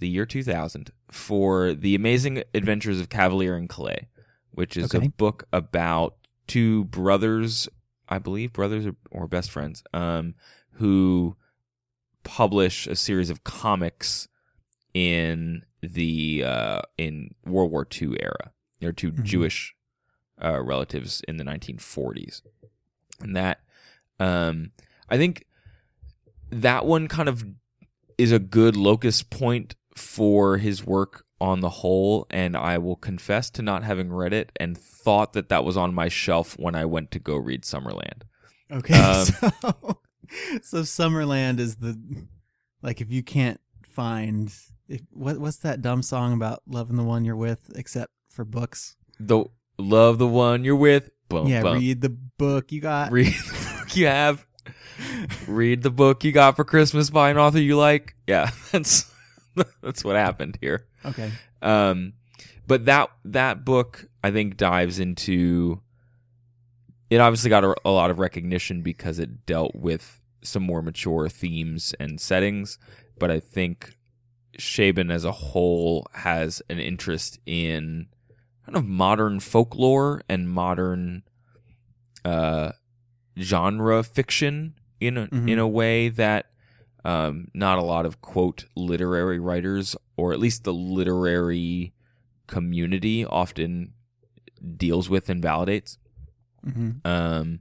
the 0.00 0.08
year 0.08 0.26
2000, 0.26 0.90
for 1.10 1.72
The 1.74 1.94
Amazing 1.94 2.42
Adventures 2.54 3.00
of 3.00 3.08
Kavalier 3.08 3.54
and 3.54 3.68
Clay, 3.68 4.08
which 4.50 4.76
is 4.76 4.92
Okay. 4.94 5.06
a 5.06 5.10
book 5.10 5.46
about 5.52 6.16
two 6.46 6.84
brothers, 6.86 7.68
I 8.08 8.18
believe, 8.18 8.52
brothers 8.52 8.86
or, 8.86 8.96
or 9.10 9.28
best 9.28 9.50
friends, 9.50 9.82
um, 9.94 10.34
who 10.72 11.36
publish 12.24 12.86
a 12.86 12.96
series 12.96 13.30
of 13.30 13.44
comics 13.44 14.28
in 14.94 15.64
the 15.82 16.42
uh, 16.44 16.82
in 16.98 17.34
World 17.46 17.70
War 17.70 17.86
II 18.00 18.16
era. 18.20 18.52
They're 18.80 18.92
2 18.92 19.12
Mhm. 19.12 19.24
Jewish 19.24 19.74
uh, 20.42 20.60
relatives 20.62 21.22
in 21.28 21.36
the 21.36 21.44
1940s, 21.44 22.42
and 23.20 23.36
that 23.36 23.60
um, 24.18 24.72
I 25.08 25.16
think 25.16 25.46
that 26.50 26.84
one 26.84 27.06
kind 27.08 27.28
of 27.28 27.44
is 28.18 28.32
a 28.32 28.38
good 28.38 28.76
locus 28.76 29.22
point 29.22 29.74
for 30.00 30.58
his 30.58 30.84
work 30.84 31.24
on 31.40 31.60
the 31.60 31.68
whole. 31.68 32.26
And 32.30 32.56
I 32.56 32.78
will 32.78 32.96
confess 32.96 33.50
to 33.50 33.62
not 33.62 33.84
having 33.84 34.12
read 34.12 34.32
it 34.32 34.52
and 34.56 34.76
thought 34.76 35.32
that 35.34 35.48
that 35.48 35.64
was 35.64 35.76
on 35.76 35.94
my 35.94 36.08
shelf 36.08 36.58
when 36.58 36.74
I 36.74 36.84
went 36.84 37.10
to 37.12 37.18
go 37.18 37.36
read 37.36 37.62
Summerland. 37.62 38.22
Okay, 38.70 38.94
Um, 39.00 39.24
so 39.26 39.98
so 40.62 40.82
Summerland 40.82 41.58
is 41.58 41.76
the 41.76 41.98
like 42.82 43.00
if 43.00 43.10
you 43.10 43.22
can't 43.22 43.60
find 43.82 44.52
if, 44.88 45.00
what 45.10 45.38
what's 45.38 45.58
that 45.58 45.82
dumb 45.82 46.02
song 46.02 46.32
about 46.32 46.62
loving 46.66 46.96
the 46.96 47.02
one 47.02 47.24
you're 47.24 47.36
with 47.36 47.70
except 47.74 48.12
for 48.28 48.44
books? 48.44 48.96
The 49.18 49.44
love 49.78 50.18
the 50.18 50.26
one 50.26 50.64
you're 50.64 50.76
with. 50.76 51.10
Boom, 51.28 51.46
yeah, 51.46 51.62
boom. 51.62 51.78
read 51.78 52.00
the 52.00 52.10
book 52.10 52.72
you 52.72 52.80
got. 52.80 53.10
read 53.12 53.26
the 53.32 53.76
book 53.78 53.96
you 53.96 54.06
have. 54.06 54.46
Read 55.46 55.82
the 55.82 55.90
book 55.90 56.24
you 56.24 56.32
got 56.32 56.56
for 56.56 56.64
Christmas 56.64 57.10
by 57.10 57.30
an 57.30 57.38
author 57.38 57.60
you 57.60 57.76
like. 57.76 58.14
Yeah, 58.26 58.50
that's 58.72 59.09
that's 59.82 60.04
what 60.04 60.16
happened 60.16 60.58
here. 60.60 60.86
okay, 61.04 61.30
Um, 61.62 62.12
but 62.66 62.84
that 62.86 63.10
that 63.24 63.64
book 63.64 64.06
I 64.22 64.30
think 64.30 64.56
dives 64.56 64.98
into 65.00 65.80
it 67.10 67.20
obviously 67.20 67.50
got 67.50 67.64
a, 67.64 67.74
a 67.84 67.90
lot 67.90 68.10
of 68.10 68.18
recognition 68.20 68.82
because 68.82 69.18
it 69.18 69.44
dealt 69.46 69.74
with 69.74 70.20
some 70.42 70.62
more 70.62 70.80
mature 70.82 71.28
themes 71.28 71.94
and 71.98 72.20
settings. 72.20 72.78
But 73.18 73.30
I 73.30 73.40
think 73.40 73.96
Shaban 74.58 75.10
as 75.10 75.24
a 75.24 75.32
whole 75.32 76.06
has 76.12 76.62
an 76.70 76.78
interest 76.78 77.38
in 77.46 78.06
kind 78.64 78.76
of 78.76 78.86
modern 78.86 79.40
folklore 79.40 80.22
and 80.28 80.48
modern 80.48 81.24
uh, 82.24 82.72
genre 83.38 84.02
fiction 84.02 84.74
in 85.00 85.16
a, 85.18 85.26
Mhm. 85.26 85.50
in 85.50 85.58
a 85.58 85.66
way 85.68 86.08
that 86.10 86.49
um, 87.04 87.48
not 87.54 87.78
a 87.78 87.82
lot 87.82 88.06
of 88.06 88.20
quote 88.20 88.66
literary 88.76 89.38
writers 89.38 89.96
or 90.16 90.32
at 90.32 90.40
least 90.40 90.64
the 90.64 90.72
literary 90.72 91.92
community 92.46 93.24
often 93.24 93.92
deals 94.76 95.08
with 95.08 95.28
and 95.28 95.42
validates. 95.42 95.96
hmm 96.62 96.90
Um, 97.04 97.60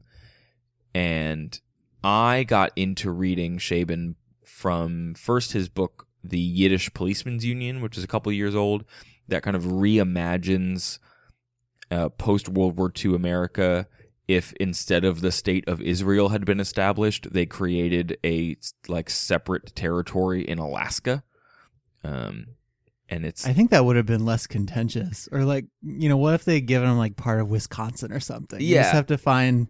and 0.94 1.60
I 2.04 2.44
got 2.44 2.72
into 2.76 3.12
reading 3.12 3.58
Shaban 3.58 4.16
from 4.44 5.14
first 5.14 5.54
his 5.54 5.70
book, 5.70 6.08
The 6.24 6.40
Yiddish 6.40 6.94
Policeman's 6.94 7.46
Union, 7.46 7.82
which 7.82 7.98
is 7.98 8.04
a 8.04 8.08
couple 8.08 8.32
years 8.32 8.56
old, 8.56 8.84
that 9.28 9.44
kind 9.44 9.56
of 9.56 9.64
reimagines 9.64 11.00
uh, 11.92 12.10
post 12.10 12.50
World 12.50 12.78
War 12.78 12.92
II 13.04 13.16
America. 13.16 13.88
If 14.30 14.54
instead 14.60 15.06
of 15.06 15.22
the 15.22 15.32
state 15.32 15.68
of 15.68 15.82
Israel 15.82 16.30
had 16.30 16.46
been 16.46 16.60
established, 16.60 17.34
they 17.34 17.48
created 17.48 18.16
a 18.24 18.58
like 18.88 19.10
separate 19.10 19.74
territory 19.76 20.48
in 20.48 20.60
Alaska, 20.60 21.24
um, 22.04 22.46
and 23.10 23.26
it's 23.26 23.48
I 23.48 23.54
think 23.54 23.72
that 23.72 23.86
would 23.86 23.96
have 23.96 24.06
been 24.06 24.26
less 24.26 24.46
contentious. 24.46 25.28
Or 25.32 25.46
like, 25.46 25.66
you 25.82 26.10
know, 26.10 26.18
what 26.18 26.36
if 26.36 26.46
they 26.46 26.56
had 26.56 26.68
given 26.68 26.90
them 26.90 26.98
like 27.00 27.16
part 27.16 27.42
of 27.42 27.50
Wisconsin 27.50 28.12
or 28.12 28.20
something? 28.20 28.62
You 28.62 28.76
just 28.76 28.92
Yeah. 28.92 28.96
have 28.98 29.08
to 29.08 29.18
find 29.18 29.68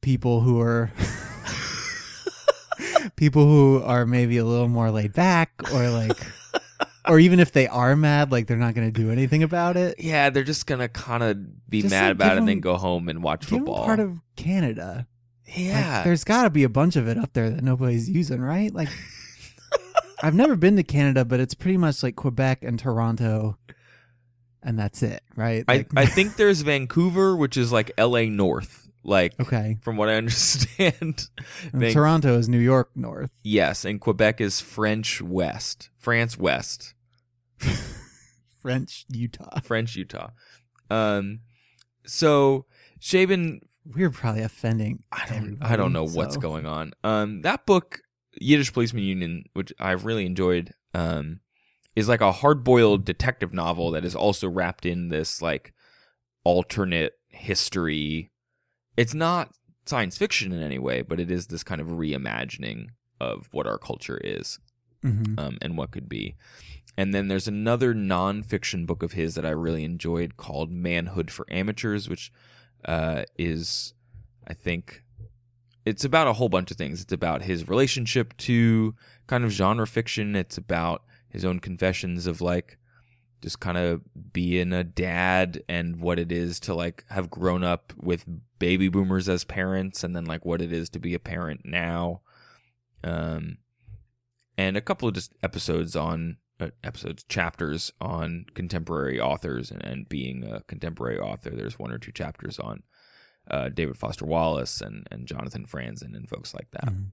people 0.00 0.40
who 0.40 0.58
are 0.60 0.90
people 3.16 3.44
who 3.44 3.82
are 3.84 4.06
maybe 4.06 4.38
a 4.38 4.44
little 4.44 4.68
more 4.68 4.90
laid 4.90 5.12
back 5.12 5.52
or 5.74 5.90
like 5.90 6.16
or 7.08 7.18
even 7.18 7.40
if 7.40 7.52
they 7.52 7.66
are 7.66 7.96
mad, 7.96 8.30
like 8.32 8.46
they're 8.46 8.56
not 8.56 8.74
going 8.74 8.92
to 8.92 9.00
do 9.00 9.10
anything 9.10 9.42
about 9.42 9.76
it. 9.76 9.96
yeah, 9.98 10.30
they're 10.30 10.44
just 10.44 10.66
gonna 10.66 10.88
kind 10.88 11.22
of 11.22 11.68
be 11.68 11.82
Just, 11.82 11.90
mad 11.90 12.04
like, 12.06 12.12
about 12.14 12.32
it 12.34 12.38
and 12.38 12.48
then 12.48 12.60
go 12.60 12.76
home 12.76 13.08
and 13.08 13.22
watch 13.22 13.44
football. 13.44 13.84
part 13.84 13.98
of 14.00 14.18
Canada. 14.36 15.06
Like, 15.46 15.58
yeah, 15.58 16.02
there's 16.04 16.24
got 16.24 16.44
to 16.44 16.50
be 16.50 16.62
a 16.64 16.68
bunch 16.68 16.96
of 16.96 17.08
it 17.08 17.18
up 17.18 17.32
there 17.32 17.50
that 17.50 17.62
nobody's 17.62 18.08
using, 18.08 18.40
right? 18.40 18.72
Like, 18.72 18.88
I've 20.22 20.34
never 20.34 20.56
been 20.56 20.76
to 20.76 20.82
Canada, 20.82 21.24
but 21.24 21.40
it's 21.40 21.54
pretty 21.54 21.76
much 21.76 22.02
like 22.02 22.16
Quebec 22.16 22.62
and 22.62 22.78
Toronto, 22.78 23.58
and 24.62 24.78
that's 24.78 25.02
it, 25.02 25.22
right? 25.36 25.64
I, 25.68 25.84
I 25.96 26.06
think 26.06 26.36
there's 26.36 26.62
Vancouver, 26.62 27.34
which 27.36 27.56
is 27.56 27.72
like 27.72 27.90
LA 27.98 28.22
North. 28.26 28.81
Like, 29.04 29.38
okay. 29.40 29.78
from 29.82 29.96
what 29.96 30.08
I 30.08 30.14
understand. 30.16 30.94
And 31.00 31.28
Van- 31.72 31.92
Toronto 31.92 32.38
is 32.38 32.48
New 32.48 32.58
York 32.58 32.90
North. 32.94 33.30
yes, 33.42 33.84
and 33.84 34.00
Quebec 34.00 34.40
is 34.40 34.60
French 34.60 35.20
West. 35.20 35.90
France 35.98 36.38
West. 36.38 36.94
French 38.60 39.04
Utah. 39.08 39.60
French 39.60 39.96
Utah. 39.96 40.30
Um, 40.90 41.40
so 42.06 42.66
Shaban, 43.00 43.60
We're 43.84 44.10
probably 44.10 44.42
offending. 44.42 45.02
I 45.10 45.26
don't, 45.28 45.58
I 45.60 45.76
don't 45.76 45.92
know 45.92 46.04
what's 46.06 46.36
going 46.36 46.66
on. 46.66 46.92
Um, 47.02 47.42
that 47.42 47.66
book, 47.66 48.00
Yiddish 48.40 48.72
Policeman 48.72 49.02
Union, 49.04 49.44
which 49.54 49.72
I've 49.80 50.04
really 50.04 50.26
enjoyed, 50.26 50.74
um, 50.94 51.40
is 51.96 52.08
like 52.08 52.20
a 52.20 52.32
hard-boiled 52.32 53.04
detective 53.04 53.52
novel 53.52 53.90
that 53.92 54.04
is 54.04 54.14
also 54.14 54.48
wrapped 54.48 54.86
in 54.86 55.08
this 55.08 55.42
like 55.42 55.72
alternate 56.44 57.12
history. 57.28 58.30
It's 58.96 59.14
not 59.14 59.54
science 59.86 60.16
fiction 60.18 60.52
in 60.52 60.62
any 60.62 60.78
way, 60.78 61.02
but 61.02 61.18
it 61.20 61.30
is 61.30 61.46
this 61.48 61.64
kind 61.64 61.80
of 61.80 61.88
reimagining 61.88 62.88
of 63.20 63.48
what 63.52 63.66
our 63.66 63.78
culture 63.78 64.20
is 64.22 64.58
Mhm. 65.04 65.38
um, 65.38 65.58
and 65.60 65.76
what 65.76 65.90
could 65.90 66.08
be. 66.08 66.36
And 66.96 67.14
then 67.14 67.28
there's 67.28 67.48
another 67.48 67.94
nonfiction 67.94 68.86
book 68.86 69.02
of 69.02 69.12
his 69.12 69.34
that 69.34 69.46
I 69.46 69.50
really 69.50 69.84
enjoyed 69.84 70.36
called 70.36 70.70
Manhood 70.70 71.30
for 71.30 71.46
Amateurs, 71.50 72.08
which 72.08 72.30
uh, 72.84 73.22
is, 73.38 73.94
I 74.46 74.54
think, 74.54 75.02
it's 75.84 76.04
about 76.04 76.26
a 76.26 76.32
whole 76.34 76.48
bunch 76.48 76.70
of 76.72 76.76
things. 76.76 77.00
It's 77.00 77.12
about 77.12 77.42
his 77.42 77.68
relationship 77.68 78.36
to 78.38 78.94
kind 79.28 79.44
of 79.44 79.50
genre 79.50 79.86
fiction. 79.86 80.34
It's 80.36 80.58
about 80.58 81.04
his 81.28 81.44
own 81.44 81.60
confessions 81.60 82.26
of 82.26 82.40
like 82.40 82.76
just 83.42 83.60
kind 83.60 83.76
of 83.76 84.00
being 84.32 84.72
a 84.72 84.84
dad 84.84 85.62
and 85.68 86.00
what 86.00 86.18
it 86.18 86.30
is 86.32 86.60
to 86.60 86.74
like 86.74 87.04
have 87.10 87.28
grown 87.30 87.62
up 87.64 87.92
with 88.00 88.24
baby 88.58 88.88
boomers 88.88 89.28
as 89.28 89.44
parents 89.44 90.04
and 90.04 90.14
then 90.14 90.24
like 90.24 90.44
what 90.44 90.62
it 90.62 90.72
is 90.72 90.88
to 90.90 90.98
be 91.00 91.12
a 91.14 91.18
parent 91.18 91.60
now. 91.64 92.20
Um, 93.04 93.58
and 94.56 94.76
a 94.76 94.80
couple 94.80 95.08
of 95.08 95.14
just 95.14 95.32
episodes 95.42 95.96
on 95.96 96.36
uh, 96.60 96.68
episodes 96.84 97.24
chapters 97.28 97.92
on 98.00 98.46
contemporary 98.54 99.18
authors 99.20 99.70
and, 99.72 99.82
and 99.84 100.08
being 100.08 100.44
a 100.44 100.60
contemporary 100.68 101.18
author 101.18 101.50
there's 101.50 101.78
one 101.78 101.90
or 101.90 101.98
two 101.98 102.12
chapters 102.12 102.60
on 102.60 102.82
uh, 103.50 103.68
david 103.70 103.96
foster 103.96 104.24
wallace 104.26 104.80
and, 104.80 105.08
and 105.10 105.26
jonathan 105.26 105.64
franzen 105.66 106.14
and 106.14 106.28
folks 106.28 106.54
like 106.54 106.70
that 106.70 106.84
Mhm. 106.84 107.06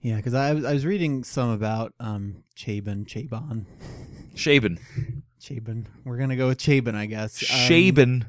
Yeah, 0.00 0.14
because 0.16 0.34
I, 0.34 0.52
was- 0.54 0.64
I 0.64 0.72
was 0.74 0.86
reading 0.86 1.24
some 1.24 1.50
about 1.50 1.92
um 1.98 2.44
Chabon, 2.54 3.04
Chabon, 3.08 3.64
shaban 4.36 4.78
Chabon. 5.40 5.86
We're 6.04 6.16
gonna 6.18 6.36
go 6.36 6.48
with 6.48 6.58
Chabon, 6.58 6.94
I 6.94 7.06
guess. 7.06 7.42
Um, 7.50 8.24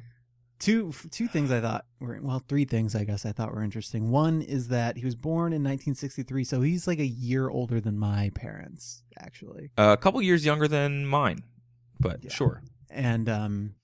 two 0.60 0.94
two 1.12 1.28
things 1.28 1.52
I 1.52 1.62
thought 1.62 1.86
were 2.00 2.20
well, 2.22 2.44
three 2.48 2.66
things 2.66 2.96
I 2.96 3.04
guess 3.06 3.26
I 3.26 3.32
thought 3.32 3.54
were 3.54 3.64
interesting. 3.64 4.12
One 4.12 4.42
is 4.42 4.68
that 4.70 4.98
he 4.98 5.06
was 5.06 5.16
born 5.16 5.54
in 5.54 5.64
1963, 5.64 6.44
so 6.44 6.62
he's 6.62 6.86
like 6.88 7.00
a 7.00 7.06
year 7.08 7.50
older 7.50 7.80
than 7.80 7.98
my 7.98 8.30
parents, 8.36 9.04
actually. 9.20 9.72
a 9.78 9.96
couple 9.98 10.22
years 10.22 10.46
younger 10.46 10.68
than 10.68 11.06
mine 11.06 11.44
but 12.00 12.24
Yeah. 12.24 12.32
sure 12.32 12.62
And 12.90 13.28
um, 13.30 13.76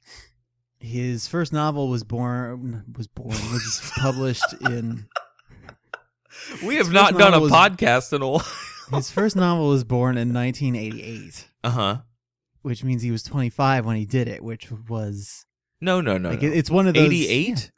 his 0.80 1.28
first 1.28 1.52
novel 1.54 1.88
was 1.90 2.04
born 2.04 2.84
was 2.98 3.08
born 3.08 3.30
was 3.30 3.92
published 3.98 4.54
in 4.62 5.08
we 6.66 6.76
have 6.76 6.92
not 6.92 7.18
done 7.18 7.34
a 7.34 7.40
was- 7.40 7.52
podcast 7.52 8.14
in 8.14 8.22
a 8.22 8.28
while 8.30 8.46
his 8.94 9.10
first 9.10 9.36
novel 9.36 9.70
was 9.70 9.84
born 9.84 10.16
in 10.18 10.32
1988, 10.34 11.48
uh-huh 11.64 11.98
which 12.66 12.84
means 12.84 13.02
he 13.04 13.12
was 13.12 13.24
25 13.24 13.86
when 13.86 13.96
he 13.96 14.06
did 14.06 14.28
it, 14.28 14.44
which 14.44 14.72
was 14.90 15.46
no 15.80 16.02
no 16.02 16.18
no, 16.18 16.30
like 16.32 16.42
no. 16.42 16.50
it's 16.50 16.70
one 16.72 16.88
of 16.88 16.94
those 16.96 17.04
88 17.06 17.72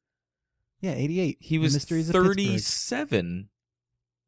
Yeah, 0.82 0.92
88. 0.94 1.38
he 1.42 1.58
was 1.60 1.74
Mysteries 1.74 2.10
of 2.10 2.14
Pittsburgh. 2.14 2.38
37 2.38 3.50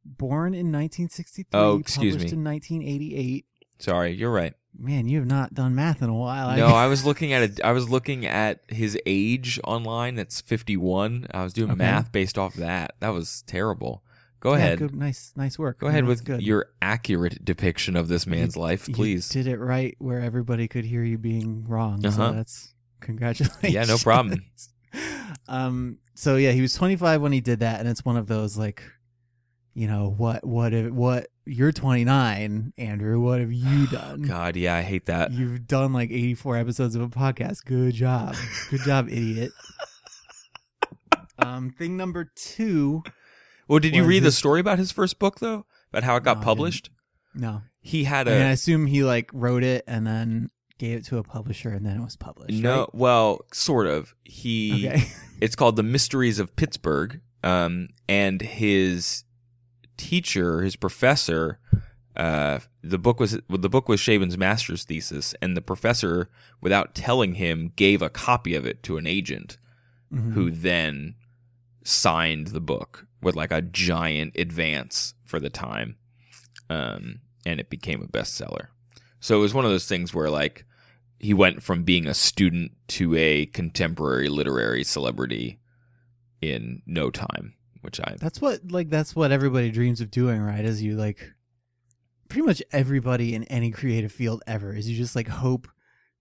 born 0.06 0.54
in 0.54 0.72
1963. 0.72 1.46
Oh, 1.60 1.78
excuse 1.80 2.16
published 2.16 2.34
me. 2.34 2.38
in 2.38 2.44
1988. 2.44 3.46
sorry 3.80 4.12
you're 4.14 4.32
right 4.32 4.54
Man, 4.78 5.08
you 5.08 5.18
have 5.18 5.28
not 5.28 5.54
done 5.56 5.74
math 5.74 6.04
in 6.04 6.10
a 6.10 6.14
while. 6.14 6.56
No, 6.56 6.68
I 6.76 6.86
was 6.86 7.04
looking 7.04 7.34
at 7.34 7.42
it. 7.42 7.60
I 7.64 7.72
was 7.72 7.90
looking 7.90 8.26
at 8.28 8.62
his 8.68 8.96
age 9.08 9.60
online. 9.64 10.14
That's 10.14 10.42
fifty-one. 10.42 11.26
I 11.34 11.44
was 11.44 11.54
doing 11.54 11.72
Okay. 11.72 11.78
math 11.80 12.12
based 12.12 12.38
off 12.38 12.54
that. 12.54 12.94
That 13.00 13.10
was 13.10 13.44
terrible. 13.48 14.04
Go 14.42 14.52
Yeah, 14.52 14.58
ahead. 14.58 14.80
good, 14.80 14.96
nice, 14.96 15.34
nice 15.36 15.60
work. 15.60 15.80
Go 15.80 15.88
ahead 15.88 16.06
with 16.06 16.24
good. 16.24 16.42
your 16.42 16.68
accurate 16.82 17.44
depiction 17.44 17.96
of 17.96 18.08
this 18.08 18.26
man's 18.26 18.56
life, 18.56 18.88
You 18.88 18.94
please. 18.94 19.28
did 19.30 19.48
it 19.48 19.58
right 19.58 19.96
where 20.00 20.22
everybody 20.22 20.68
could 20.68 20.86
hear 20.86 21.04
you 21.04 21.18
being 21.18 21.66
wrong. 21.68 22.06
Uh-huh. 22.06 22.32
that's 22.32 22.74
congratulations. 23.02 23.74
Yeah, 23.74 23.84
no 23.84 23.98
problem. 23.98 24.46
um. 25.48 25.98
So 26.16 26.36
yeah, 26.36 26.52
he 26.52 26.62
was 26.62 26.74
25 26.74 27.22
when 27.22 27.32
he 27.32 27.40
did 27.42 27.60
that, 27.62 27.80
and 27.80 27.88
it's 27.88 28.04
one 28.04 28.18
of 28.18 28.28
those 28.28 28.58
like, 28.58 28.84
you 29.74 29.88
know, 29.88 30.14
what, 30.18 30.46
what, 30.46 30.74
if, 30.74 30.92
what? 30.92 31.28
You're 31.46 31.72
29, 31.72 32.74
Andrew. 32.78 33.20
What 33.22 33.40
have 33.40 33.52
you 33.54 33.88
done? 33.92 34.22
God, 34.24 34.56
yeah, 34.58 34.76
I 34.76 34.82
hate 34.82 35.06
that. 35.06 35.32
You've 35.32 35.66
done 35.66 35.94
like 35.94 36.12
84 36.12 36.58
episodes 36.58 36.96
of 36.96 37.02
a 37.02 37.08
podcast. 37.08 37.64
Good 37.66 37.94
job. 37.94 38.36
Good 38.70 38.82
job, 38.82 39.08
idiot. 39.10 39.52
Um, 41.42 41.70
thing 41.72 41.96
number 41.96 42.30
two. 42.36 43.02
Well, 43.70 43.80
did 43.80 43.96
you 43.96 44.04
read 44.04 44.24
the 44.24 44.32
story 44.32 44.60
about 44.60 44.80
his 44.80 44.92
first 44.92 45.18
book 45.20 45.40
though? 45.40 45.66
About 45.92 46.04
how 46.04 46.16
it 46.18 46.22
No, 46.22 46.34
got 46.34 46.38
I 46.40 46.44
published? 46.44 46.90
No, 47.34 47.62
He 47.80 48.04
had 48.04 48.28
I, 48.28 48.32
mean, 48.32 48.42
I 48.42 48.50
a 48.50 48.54
assume 48.54 48.88
he 48.88 49.04
like 49.04 49.30
wrote 49.32 49.64
it 49.64 49.84
and 49.88 50.06
then 50.06 50.50
gave 50.80 50.98
it 50.98 51.06
to 51.06 51.18
a 51.20 51.24
publisher 51.24 51.70
and 51.70 51.86
then 51.86 51.98
it 51.98 52.04
was 52.04 52.16
published. 52.18 52.62
no. 52.62 52.90
Well, 52.94 53.46
sort 53.54 53.86
of. 53.88 54.16
He 54.26 54.88
Okay. 54.90 55.04
it's 55.42 55.56
called 55.56 55.76
the 55.76 55.84
mysteries 55.84 56.40
of 56.40 56.56
pittsburgh 56.56 57.22
um, 57.44 57.90
and 58.10 58.42
his 58.42 59.24
teacher 59.98 60.62
his 60.62 60.76
professor 60.76 61.60
uh, 62.16 62.60
the 62.84 62.98
book 62.98 63.20
was 63.20 63.38
the 63.50 63.70
book 63.70 63.88
was 63.88 64.00
Shaban's 64.02 64.38
master's 64.38 64.84
thesis 64.84 65.36
and 65.42 65.56
the 65.56 65.62
professor 65.62 66.30
without 66.62 66.96
telling 66.96 67.36
him 67.36 67.72
gave 67.76 68.02
a 68.02 68.10
copy 68.10 68.56
of 68.56 68.66
it 68.66 68.82
to 68.84 68.98
an 68.98 69.06
agent 69.08 69.58
Mhm. 70.12 70.34
who 70.34 70.50
then 70.50 71.14
signed 71.84 72.48
the 72.48 72.60
book 72.60 73.06
with 73.22 73.36
like 73.36 73.52
a 73.52 73.62
giant 73.62 74.36
advance 74.38 75.14
for 75.26 75.40
the 75.40 75.50
time 75.50 75.98
um, 76.70 77.22
and 77.46 77.60
it 77.60 77.70
became 77.70 78.02
a 78.02 78.08
bestseller 78.08 78.68
so 79.20 79.38
it 79.38 79.42
was 79.42 79.54
one 79.54 79.66
of 79.66 79.72
those 79.72 79.88
things 79.88 80.14
where 80.14 80.30
like 80.30 80.66
he 81.20 81.34
went 81.34 81.62
from 81.62 81.84
being 81.84 82.08
a 82.08 82.14
student 82.14 82.72
to 82.88 83.16
a 83.16 83.46
contemporary 83.48 84.30
literary 84.30 84.84
celebrity 84.84 85.60
in 86.42 86.82
no 86.86 87.10
time, 87.10 87.56
which 87.82 88.00
I 88.00 88.16
That's 88.20 88.42
what 88.42 88.72
like 88.72 88.90
that's 88.90 89.16
what 89.16 89.32
everybody 89.32 89.70
dreams 89.70 90.00
of 90.02 90.10
doing, 90.10 90.42
right? 90.42 90.64
Is 90.64 90.82
you 90.82 90.96
like 90.96 91.34
pretty 92.30 92.46
much 92.46 92.64
everybody 92.72 93.36
in 93.36 93.44
any 93.46 93.72
creative 93.72 94.12
field 94.12 94.42
ever 94.48 94.74
is 94.74 94.90
you 94.90 94.96
just 94.96 95.16
like 95.16 95.28
hope 95.28 95.68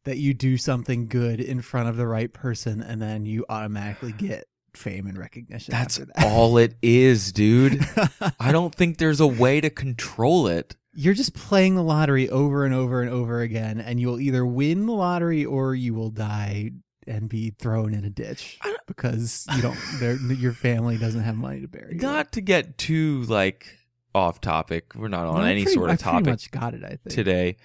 that 0.05 0.17
you 0.17 0.33
do 0.33 0.57
something 0.57 1.07
good 1.07 1.39
in 1.39 1.61
front 1.61 1.89
of 1.89 1.97
the 1.97 2.07
right 2.07 2.33
person 2.33 2.81
and 2.81 3.01
then 3.03 3.27
you 3.27 3.45
automatically 3.51 4.13
get 4.13 4.47
fame 4.79 5.07
and 5.07 5.19
recognition. 5.19 5.73
that's 5.73 5.97
that. 5.99 6.09
all 6.25 6.57
it 6.59 6.75
is, 6.83 7.33
dude. 7.33 7.85
I 8.41 8.53
don't 8.53 8.75
think 8.75 8.99
there's 8.99 9.21
a 9.21 9.27
way 9.27 9.61
to 9.61 9.69
control 9.71 10.47
it. 10.47 10.77
You're 10.95 11.15
just 11.15 11.35
playing 11.35 11.75
the 11.77 11.83
lottery 11.83 12.29
over 12.31 12.65
and 12.65 12.75
over 12.75 13.03
and 13.03 13.11
over 13.11 13.41
again, 13.41 13.81
and 13.81 14.01
you'll 14.01 14.21
either 14.21 14.45
win 14.47 14.87
the 14.87 14.93
lottery 14.93 15.45
or 15.45 15.75
you 15.75 15.95
will 15.95 16.11
die 16.11 16.71
and 17.07 17.29
be 17.29 17.51
thrown 17.51 17.95
in 17.95 18.05
a 18.05 18.11
ditch 18.11 18.59
because 18.87 19.47
you 19.55 19.63
don't. 19.63 20.39
Your 20.39 20.53
family 20.53 20.97
doesn't 20.99 21.23
have 21.23 21.37
money 21.37 21.61
to 21.61 21.69
bury 21.69 21.95
you. 21.95 22.01
Not 22.01 22.33
to 22.33 22.41
get 22.41 22.79
too 22.79 23.23
like 23.29 23.67
off 24.15 24.41
topic. 24.41 24.95
We're 24.97 25.09
not 25.09 25.27
on 25.27 25.37
No, 25.37 25.43
any 25.43 25.63
pretty- 25.65 25.75
sort 25.75 25.91
of 25.91 25.99
pretty 26.01 26.11
topic 26.11 26.27
much 26.27 26.51
got 26.51 26.75
it. 26.75 26.83
I 26.85 26.89
think 26.89 27.09
today. 27.11 27.57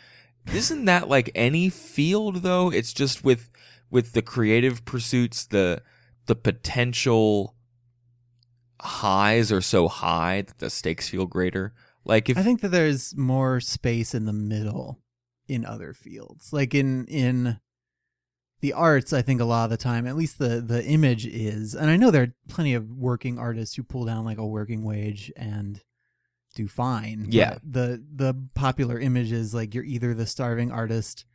Isn't 0.53 0.85
that 0.85 1.07
like 1.09 1.31
any 1.35 1.69
field 1.69 2.37
though? 2.43 2.69
It's 2.71 2.93
just 2.93 3.23
with 3.23 3.49
with 3.89 4.11
the 4.13 4.21
creative 4.21 4.85
pursuits, 4.85 5.45
the 5.45 5.81
the 6.25 6.35
potential 6.35 7.55
highs 8.81 9.51
are 9.51 9.61
so 9.61 9.87
high 9.87 10.41
that 10.41 10.59
the 10.59 10.69
stakes 10.69 11.09
feel 11.09 11.25
greater. 11.25 11.73
Like 12.05 12.29
if 12.29 12.37
I 12.37 12.43
think 12.43 12.61
that 12.61 12.69
there's 12.69 13.15
more 13.15 13.59
space 13.59 14.13
in 14.13 14.25
the 14.25 14.33
middle 14.33 14.99
in 15.47 15.65
other 15.65 15.93
fields. 15.93 16.51
Like 16.51 16.73
in 16.73 17.05
in 17.05 17.59
the 18.61 18.73
arts, 18.73 19.11
I 19.13 19.21
think 19.21 19.41
a 19.41 19.45
lot 19.45 19.65
of 19.65 19.69
the 19.71 19.77
time, 19.77 20.05
at 20.07 20.15
least 20.15 20.37
the 20.39 20.61
the 20.61 20.83
image 20.85 21.25
is, 21.25 21.75
and 21.75 21.89
I 21.89 21.95
know 21.97 22.11
there 22.11 22.23
are 22.23 22.33
plenty 22.49 22.73
of 22.73 22.89
working 22.89 23.37
artists 23.39 23.75
who 23.75 23.83
pull 23.83 24.05
down 24.05 24.25
like 24.25 24.37
a 24.37 24.45
working 24.45 24.83
wage 24.83 25.31
and 25.35 25.81
do 26.55 26.67
fine. 26.67 27.27
Yeah. 27.29 27.57
the 27.63 28.03
the 28.13 28.35
popular 28.53 28.99
image 28.99 29.31
is 29.31 29.53
like 29.53 29.73
you're 29.73 29.83
either 29.83 30.13
the 30.13 30.25
starving 30.27 30.71
artist 30.71 31.25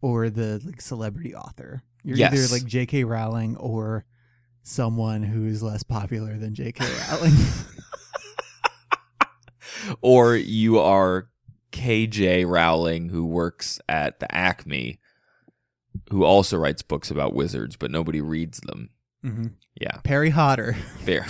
or 0.00 0.30
the 0.30 0.60
like 0.64 0.80
celebrity 0.80 1.34
author. 1.34 1.82
You're 2.04 2.16
Yes. 2.16 2.32
either 2.32 2.46
like 2.54 2.64
J.K. 2.64 3.04
Rowling 3.04 3.56
or 3.56 4.04
someone 4.68 5.22
who's 5.22 5.62
less 5.62 5.82
popular 5.82 6.36
than 6.36 6.54
J.K. 6.54 6.84
Rowling. 7.10 7.32
or 10.00 10.36
you 10.36 10.78
are 10.78 11.28
KJ 11.72 12.46
Rowling 12.46 13.08
who 13.08 13.24
works 13.26 13.80
at 13.88 14.20
the 14.20 14.32
Acme 14.34 14.98
who 16.10 16.24
also 16.24 16.56
writes 16.56 16.82
books 16.82 17.10
about 17.10 17.34
wizards 17.34 17.76
but 17.76 17.90
nobody 17.90 18.20
reads 18.20 18.60
them. 18.60 18.90
hmm 19.22 19.46
Yeah. 19.80 19.98
Perry 20.04 20.30
Hodder. 20.30 20.76
Very, 20.98 21.26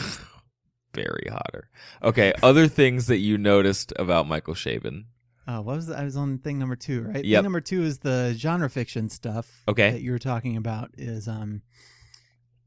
very 0.92 1.28
hotter. 1.30 1.68
Okay, 2.02 2.32
other 2.42 2.66
things 2.66 3.06
that 3.06 3.18
you 3.18 3.38
noticed 3.38 3.92
about 3.96 4.26
Michael 4.26 4.54
Chabon. 4.54 5.04
Oh, 5.46 5.60
what 5.60 5.76
was 5.76 5.86
that? 5.86 5.98
I 5.98 6.04
was 6.04 6.16
on 6.16 6.38
thing 6.38 6.58
number 6.58 6.74
two, 6.74 7.02
right? 7.02 7.24
Yep. 7.24 7.38
Thing 7.38 7.44
number 7.44 7.60
two 7.60 7.84
is 7.84 7.98
the 7.98 8.34
genre 8.36 8.68
fiction 8.68 9.08
stuff. 9.08 9.62
Okay. 9.68 9.92
That 9.92 10.00
you 10.00 10.10
were 10.10 10.18
talking 10.18 10.56
about 10.56 10.90
is 10.98 11.28
um, 11.28 11.62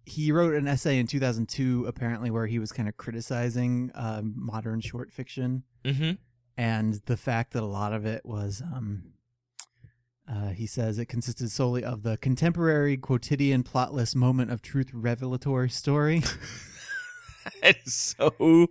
he 0.05 0.31
wrote 0.31 0.53
an 0.55 0.67
essay 0.67 0.97
in 0.99 1.07
2002 1.07 1.85
apparently 1.87 2.31
where 2.31 2.47
he 2.47 2.59
was 2.59 2.71
kind 2.71 2.89
of 2.89 2.97
criticizing 2.97 3.91
um, 3.95 4.33
modern 4.35 4.81
short 4.81 5.11
fiction 5.11 5.63
Mm-hmm. 5.83 6.11
and 6.57 7.01
the 7.05 7.17
fact 7.17 7.53
that 7.53 7.63
a 7.63 7.65
lot 7.65 7.91
of 7.93 8.05
it 8.05 8.21
was 8.25 8.61
um, 8.61 9.13
uh, 10.31 10.49
he 10.49 10.67
says 10.67 10.99
it 10.99 11.05
consisted 11.07 11.49
solely 11.51 11.83
of 11.83 12.03
the 12.03 12.17
contemporary 12.17 12.97
quotidian 12.97 13.63
plotless 13.63 14.15
moment 14.15 14.51
of 14.51 14.61
truth 14.61 14.89
revelatory 14.93 15.69
story 15.69 16.21
It's 17.63 18.15
so, 18.19 18.67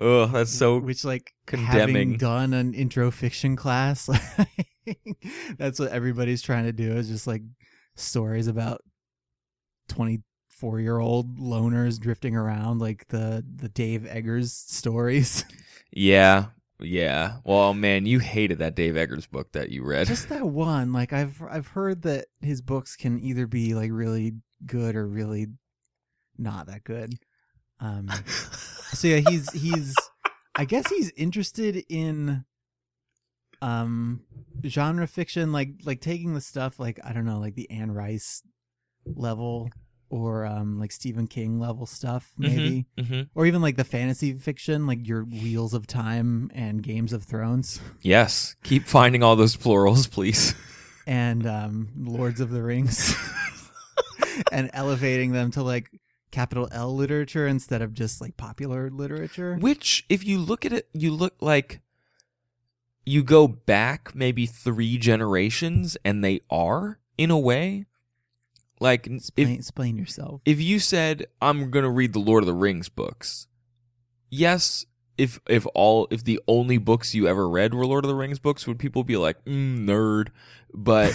oh, 0.00 0.26
that's 0.26 0.50
so. 0.50 0.78
which 0.80 1.04
like 1.04 1.32
condemning. 1.46 1.78
having 1.78 2.16
done 2.16 2.52
an 2.52 2.74
intro 2.74 3.12
fiction 3.12 3.54
class 3.54 4.10
that's 5.58 5.78
what 5.78 5.92
everybody's 5.92 6.42
trying 6.42 6.64
to 6.64 6.72
do 6.72 6.90
is 6.96 7.06
just 7.08 7.28
like 7.28 7.42
stories 7.94 8.48
about 8.48 8.80
24 10.60 10.80
year 10.80 10.98
old 10.98 11.38
loners 11.38 11.98
drifting 11.98 12.36
around 12.36 12.78
like 12.80 13.08
the 13.08 13.44
the 13.56 13.68
dave 13.68 14.06
eggers 14.06 14.52
stories 14.52 15.44
Yeah, 15.92 16.46
yeah. 16.78 17.38
Well, 17.42 17.74
man, 17.74 18.06
you 18.06 18.20
hated 18.20 18.58
that 18.58 18.76
Dave 18.76 18.96
Eggers 18.96 19.26
book 19.26 19.50
that 19.54 19.70
you 19.70 19.82
read. 19.84 20.06
just 20.06 20.28
that 20.28 20.46
one 20.46 20.92
like 20.92 21.12
i've 21.12 21.42
i've 21.50 21.66
heard 21.66 22.02
that 22.02 22.26
his 22.40 22.62
books 22.62 22.94
can 22.94 23.18
either 23.18 23.48
be 23.48 23.74
like 23.74 23.90
really 23.92 24.34
good 24.64 24.94
or 24.94 25.04
really 25.08 25.48
not 26.38 26.68
that 26.68 26.84
good 26.84 27.12
um 27.80 28.08
so 28.92 29.08
yeah 29.08 29.16
he's 29.28 29.50
he's 29.52 29.94
i 30.54 30.64
guess 30.64 30.88
he's 30.88 31.10
interested 31.16 31.82
in 31.88 32.44
um 33.60 34.20
genre 34.64 35.08
fiction 35.08 35.50
like 35.50 35.70
like 35.84 36.00
taking 36.00 36.34
the 36.34 36.40
stuff 36.40 36.78
like 36.78 37.00
i 37.04 37.12
don't 37.12 37.26
know 37.26 37.40
like 37.40 37.56
the 37.56 37.68
anne 37.70 37.90
rice 37.90 38.42
level 39.06 39.68
or 40.10 40.44
um 40.44 40.78
like 40.78 40.92
stephen 40.92 41.26
king 41.26 41.58
level 41.58 41.86
stuff 41.86 42.32
maybe 42.36 42.86
hmm 42.98 43.22
or 43.34 43.46
even 43.46 43.62
like 43.62 43.76
the 43.76 43.84
fantasy 43.84 44.32
fiction 44.34 44.86
like 44.86 45.06
your 45.06 45.24
wheels 45.24 45.72
of 45.72 45.86
time 45.86 46.50
and 46.54 46.82
games 46.82 47.12
of 47.12 47.22
thrones 47.22 47.80
Yes. 48.02 48.56
Keep 48.64 48.86
finding 48.86 49.22
all 49.22 49.36
those 49.36 49.56
plurals, 49.56 50.06
please. 50.06 50.54
and 51.06 51.46
um 51.46 51.88
lords 51.96 52.40
of 52.40 52.50
the 52.50 52.62
rings 52.62 53.14
and 54.52 54.70
elevating 54.72 55.32
them 55.32 55.50
to 55.52 55.62
like 55.62 55.90
capital 56.30 56.68
l 56.72 56.94
literature 56.94 57.46
instead 57.46 57.82
of 57.82 57.92
just 57.94 58.20
like 58.20 58.36
popular 58.36 58.90
literature 58.90 59.56
Which, 59.60 60.04
if 60.08 60.24
you 60.24 60.38
look 60.38 60.64
at 60.66 60.72
it, 60.72 60.88
you 60.92 61.10
look 61.12 61.34
like 61.40 61.80
you 63.06 63.22
go 63.22 63.48
back 63.48 64.14
maybe 64.14 64.46
three 64.46 64.98
generations, 64.98 65.96
and 66.04 66.22
they 66.22 66.40
are 66.50 66.98
in 67.18 67.30
a 67.30 67.38
way. 67.38 67.86
Like 68.80 69.06
explain, 69.06 69.48
if 69.48 69.54
explain 69.54 69.98
yourself 69.98 70.40
if 70.44 70.60
you 70.60 70.78
said 70.78 71.26
I'm 71.40 71.70
gonna 71.70 71.90
read 71.90 72.12
the 72.12 72.18
Lord 72.18 72.42
of 72.42 72.46
the 72.46 72.54
Rings 72.54 72.88
books, 72.88 73.46
yes. 74.30 74.86
If 75.18 75.38
if 75.48 75.66
all 75.74 76.08
if 76.10 76.24
the 76.24 76.40
only 76.48 76.78
books 76.78 77.14
you 77.14 77.28
ever 77.28 77.46
read 77.48 77.74
were 77.74 77.84
Lord 77.84 78.04
of 78.04 78.08
the 78.08 78.14
Rings 78.14 78.38
books, 78.38 78.66
would 78.66 78.78
people 78.78 79.04
be 79.04 79.18
like 79.18 79.44
mm, 79.44 79.80
nerd? 79.80 80.28
But 80.72 81.12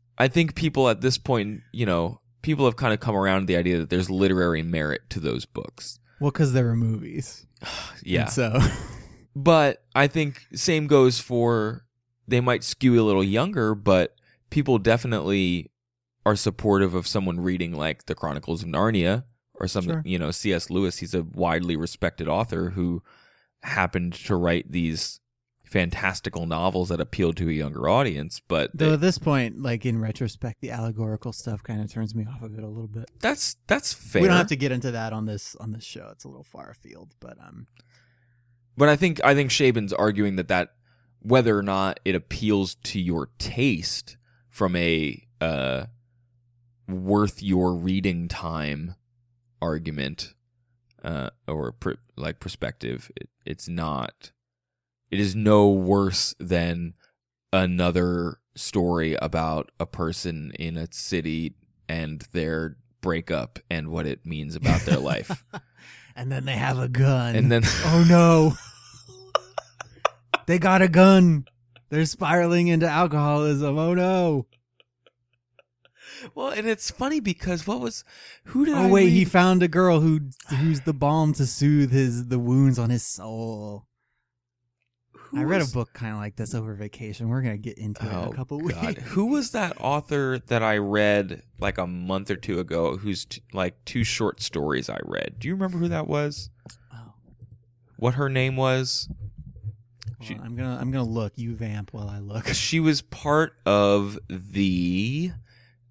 I 0.18 0.28
think 0.28 0.54
people 0.54 0.88
at 0.88 1.02
this 1.02 1.18
point, 1.18 1.60
you 1.72 1.84
know, 1.84 2.20
people 2.40 2.64
have 2.64 2.76
kind 2.76 2.94
of 2.94 3.00
come 3.00 3.14
around 3.14 3.40
to 3.40 3.46
the 3.46 3.56
idea 3.56 3.78
that 3.78 3.90
there's 3.90 4.08
literary 4.08 4.62
merit 4.62 5.02
to 5.10 5.20
those 5.20 5.44
books. 5.44 5.98
well 6.20 6.30
because 6.30 6.52
there 6.52 6.64
were 6.64 6.76
movies 6.76 7.46
Yeah. 8.02 8.22
And 8.22 8.30
so 8.30 8.58
But 9.34 9.82
I 9.94 10.06
think 10.08 10.46
same 10.54 10.86
goes 10.86 11.18
for 11.18 11.84
they 12.28 12.40
might 12.40 12.64
skew 12.64 13.00
a 13.00 13.04
little 13.04 13.24
younger, 13.24 13.74
but 13.74 14.14
people 14.50 14.78
definitely 14.78 15.70
are 16.24 16.36
supportive 16.36 16.94
of 16.94 17.06
someone 17.06 17.40
reading 17.40 17.72
like 17.72 18.06
the 18.06 18.14
Chronicles 18.14 18.62
of 18.62 18.68
Narnia 18.68 19.24
or 19.54 19.66
something. 19.68 19.94
Sure. 19.94 20.02
You 20.04 20.18
know, 20.18 20.30
C.S. 20.30 20.70
Lewis. 20.70 20.98
He's 20.98 21.14
a 21.14 21.22
widely 21.22 21.76
respected 21.76 22.28
author 22.28 22.70
who 22.70 23.02
happened 23.62 24.12
to 24.12 24.36
write 24.36 24.70
these 24.72 25.20
fantastical 25.64 26.44
novels 26.46 26.90
that 26.90 27.00
appealed 27.00 27.36
to 27.38 27.48
a 27.48 27.52
younger 27.52 27.88
audience. 27.88 28.40
But 28.46 28.70
though 28.74 28.88
they- 28.88 28.92
at 28.94 29.00
this 29.00 29.16
point 29.18 29.62
like 29.62 29.86
in 29.86 29.98
retrospect 29.98 30.60
the 30.60 30.70
allegorical 30.70 31.32
stuff 31.32 31.62
kind 31.62 31.80
of 31.80 31.90
turns 31.90 32.14
me 32.14 32.26
off 32.26 32.42
of 32.42 32.52
it 32.58 32.62
a 32.62 32.68
little 32.68 32.88
bit 32.88 33.10
that's 33.20 33.56
that's 33.68 33.94
fair. 33.94 34.20
we 34.20 34.28
don't 34.28 34.36
have 34.36 34.48
to 34.48 34.56
get 34.56 34.70
into 34.70 34.90
that 34.90 35.14
on 35.14 35.24
this 35.24 35.56
on 35.56 35.72
this 35.72 35.82
show 35.84 36.10
it's 36.12 36.24
a 36.24 36.28
little 36.28 36.44
far 36.44 36.68
afield 36.70 37.14
but 37.20 37.38
um 37.40 37.66
But 38.76 38.90
I 38.90 38.96
think 38.96 39.24
I 39.24 39.34
think 39.34 39.50
Shaban's 39.50 39.94
arguing 39.94 40.36
that 40.36 40.48
that 40.48 40.74
whether 41.20 41.56
or 41.56 41.62
not 41.62 42.00
it 42.04 42.14
appeals 42.14 42.74
to 42.74 43.00
your 43.00 43.30
taste 43.38 44.18
from 44.50 44.76
a 44.76 45.26
uh, 45.40 45.86
worth 46.92 47.42
your 47.42 47.74
reading 47.74 48.28
time 48.28 48.94
argument 49.60 50.34
uh, 51.04 51.30
or 51.48 51.72
pr- 51.72 51.92
like 52.16 52.40
perspective, 52.40 53.10
it, 53.16 53.28
it's 53.44 53.68
not. 53.68 54.32
It 55.10 55.20
is 55.20 55.34
no 55.34 55.68
worse 55.68 56.34
than 56.38 56.94
another 57.52 58.38
story 58.54 59.14
about 59.20 59.70
a 59.78 59.86
person 59.86 60.52
in 60.58 60.76
a 60.76 60.88
city 60.90 61.54
and 61.88 62.26
their 62.32 62.76
breakup 63.00 63.58
and 63.70 63.88
what 63.88 64.06
it 64.06 64.24
means 64.24 64.56
about 64.56 64.80
their 64.82 64.98
life. 64.98 65.44
and 66.16 66.30
then 66.30 66.44
they 66.44 66.52
have 66.52 66.78
a 66.78 66.88
gun. 66.88 67.36
And 67.36 67.50
then 67.50 67.62
oh 67.64 68.06
no. 68.08 68.56
They 70.46 70.58
got 70.58 70.82
a 70.82 70.88
gun. 70.88 71.44
They're 71.88 72.04
spiraling 72.04 72.66
into 72.66 72.88
alcoholism. 72.88 73.78
Oh 73.78 73.94
no 73.94 74.46
Well, 76.34 76.48
and 76.48 76.66
it's 76.68 76.90
funny 76.90 77.20
because 77.20 77.66
what 77.66 77.80
was 77.80 78.04
who 78.44 78.64
did 78.64 78.74
oh 78.74 78.82
I 78.84 78.90
wait 78.90 79.08
he 79.10 79.20
read? 79.20 79.30
found 79.30 79.62
a 79.62 79.68
girl 79.68 80.00
who 80.00 80.20
who's 80.48 80.82
the 80.82 80.92
balm 80.92 81.32
to 81.34 81.46
soothe 81.46 81.90
his 81.92 82.26
the 82.28 82.38
wounds 82.38 82.78
on 82.78 82.90
his 82.90 83.02
soul 83.04 83.86
Who 85.12 85.40
I 85.40 85.44
read 85.44 85.58
was- 85.60 85.70
a 85.70 85.74
book 85.74 85.92
kind 85.94 86.12
of 86.12 86.18
like 86.18 86.36
this 86.36 86.54
over 86.54 86.74
vacation. 86.74 87.28
We're 87.28 87.42
gonna 87.42 87.56
get 87.56 87.78
into 87.78 88.04
it 88.04 88.08
in 88.08 88.14
Oh, 88.14 88.30
a 88.30 88.34
couple 88.34 88.60
God. 88.60 88.86
weeks. 88.98 89.02
Who 89.12 89.26
was 89.26 89.50
that 89.52 89.76
author 89.80 90.38
that 90.46 90.62
I 90.62 90.76
read 90.78 91.42
like 91.58 91.78
a 91.78 91.86
month 91.86 92.30
or 92.30 92.36
two 92.36 92.58
ago? 92.60 92.96
Who's 92.98 93.24
t- 93.24 93.42
like 93.52 93.84
two 93.84 94.04
short 94.04 94.40
stories 94.42 94.88
I 94.90 94.98
read? 95.04 95.36
Do 95.38 95.48
you 95.48 95.54
remember 95.54 95.78
who 95.78 95.88
that 95.88 96.06
was? 96.06 96.50
Oh, 96.92 97.14
What 97.96 98.14
her 98.14 98.28
name 98.28 98.56
was? 98.56 99.08
She- 100.20 100.34
I'm 100.36 100.54
gonna 100.54 100.78
I'm 100.80 100.90
gonna 100.92 101.02
look. 101.08 101.32
You 101.36 101.56
vamp 101.56 101.92
while 101.92 102.08
I 102.08 102.18
look. 102.20 102.46
She 102.48 102.78
was 102.78 103.02
part 103.02 103.54
of 103.66 104.18
the 104.28 105.32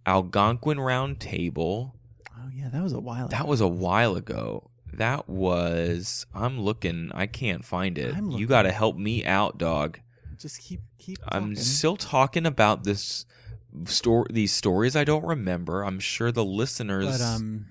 Algonquin 0.06 0.80
Round 0.80 1.20
Table. 1.20 1.96
Oh 2.38 2.50
yeah, 2.54 2.70
that 2.70 2.82
was 2.84 2.94
a 2.94 3.00
while. 3.00 3.28
That 3.28 3.42
ago. 3.42 3.50
was 3.50 3.62
a 3.62 3.68
while 3.68 4.16
ago. 4.16 4.70
That 4.94 5.30
was. 5.30 6.26
I'm 6.34 6.60
looking. 6.60 7.12
I 7.14 7.28
can't 7.28 7.64
find 7.64 7.98
it. 7.98 8.16
You 8.32 8.46
got 8.48 8.64
to 8.64 8.72
help 8.72 8.98
me 8.98 9.26
out, 9.26 9.58
dog. 9.58 10.00
Just 10.38 10.60
keep 10.62 10.82
keep. 10.98 11.18
I'm 11.28 11.56
still 11.56 11.96
talking 11.96 12.46
about 12.46 12.84
this 12.84 13.26
story. 13.86 14.28
These 14.32 14.52
stories 14.52 14.96
I 14.96 15.04
don't 15.04 15.24
remember. 15.24 15.84
I'm 15.84 16.00
sure 16.00 16.32
the 16.32 16.44
listeners 16.44 17.20
But 17.20 17.22
um, 17.24 17.68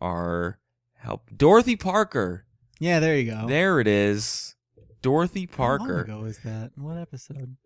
are 0.00 0.58
help. 0.98 1.28
Dorothy 1.36 1.76
Parker. 1.76 2.46
yeah, 2.78 3.00
there 3.00 3.16
you 3.18 3.30
go. 3.30 3.46
There 3.48 3.80
it 3.80 3.86
is. 3.88 4.54
Dorothy 5.02 5.48
How 5.52 5.64
long 5.64 5.78
Parker. 5.80 6.00
ago 6.02 6.20
was 6.20 6.38
that? 6.38 6.70
What 6.76 6.96
episode? 6.96 7.56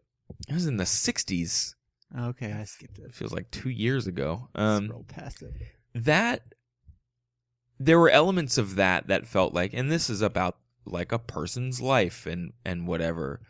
It 0.48 0.54
was 0.54 0.66
in 0.66 0.78
the 0.78 0.84
60s. 0.84 1.74
Okay, 2.16 2.52
I 2.52 2.64
skipped 2.64 2.98
It 2.98 3.06
it. 3.06 3.14
feels 3.14 3.32
like 3.32 3.50
two 3.50 3.70
years 3.70 4.06
ago. 4.06 4.48
Um, 4.54 4.88
rolled 4.88 5.08
past 5.08 5.42
it. 5.42 5.52
that 5.94 6.42
there 7.78 7.98
were 7.98 8.10
elements 8.10 8.58
of 8.58 8.76
that 8.76 9.06
that 9.08 9.26
felt 9.26 9.52
like 9.52 9.72
and 9.74 9.90
this 9.90 10.08
is 10.08 10.22
about 10.22 10.56
like 10.86 11.12
a 11.12 11.18
person's 11.18 11.80
life 11.80 12.26
and 12.26 12.52
and 12.64 12.86
whatever 12.86 13.40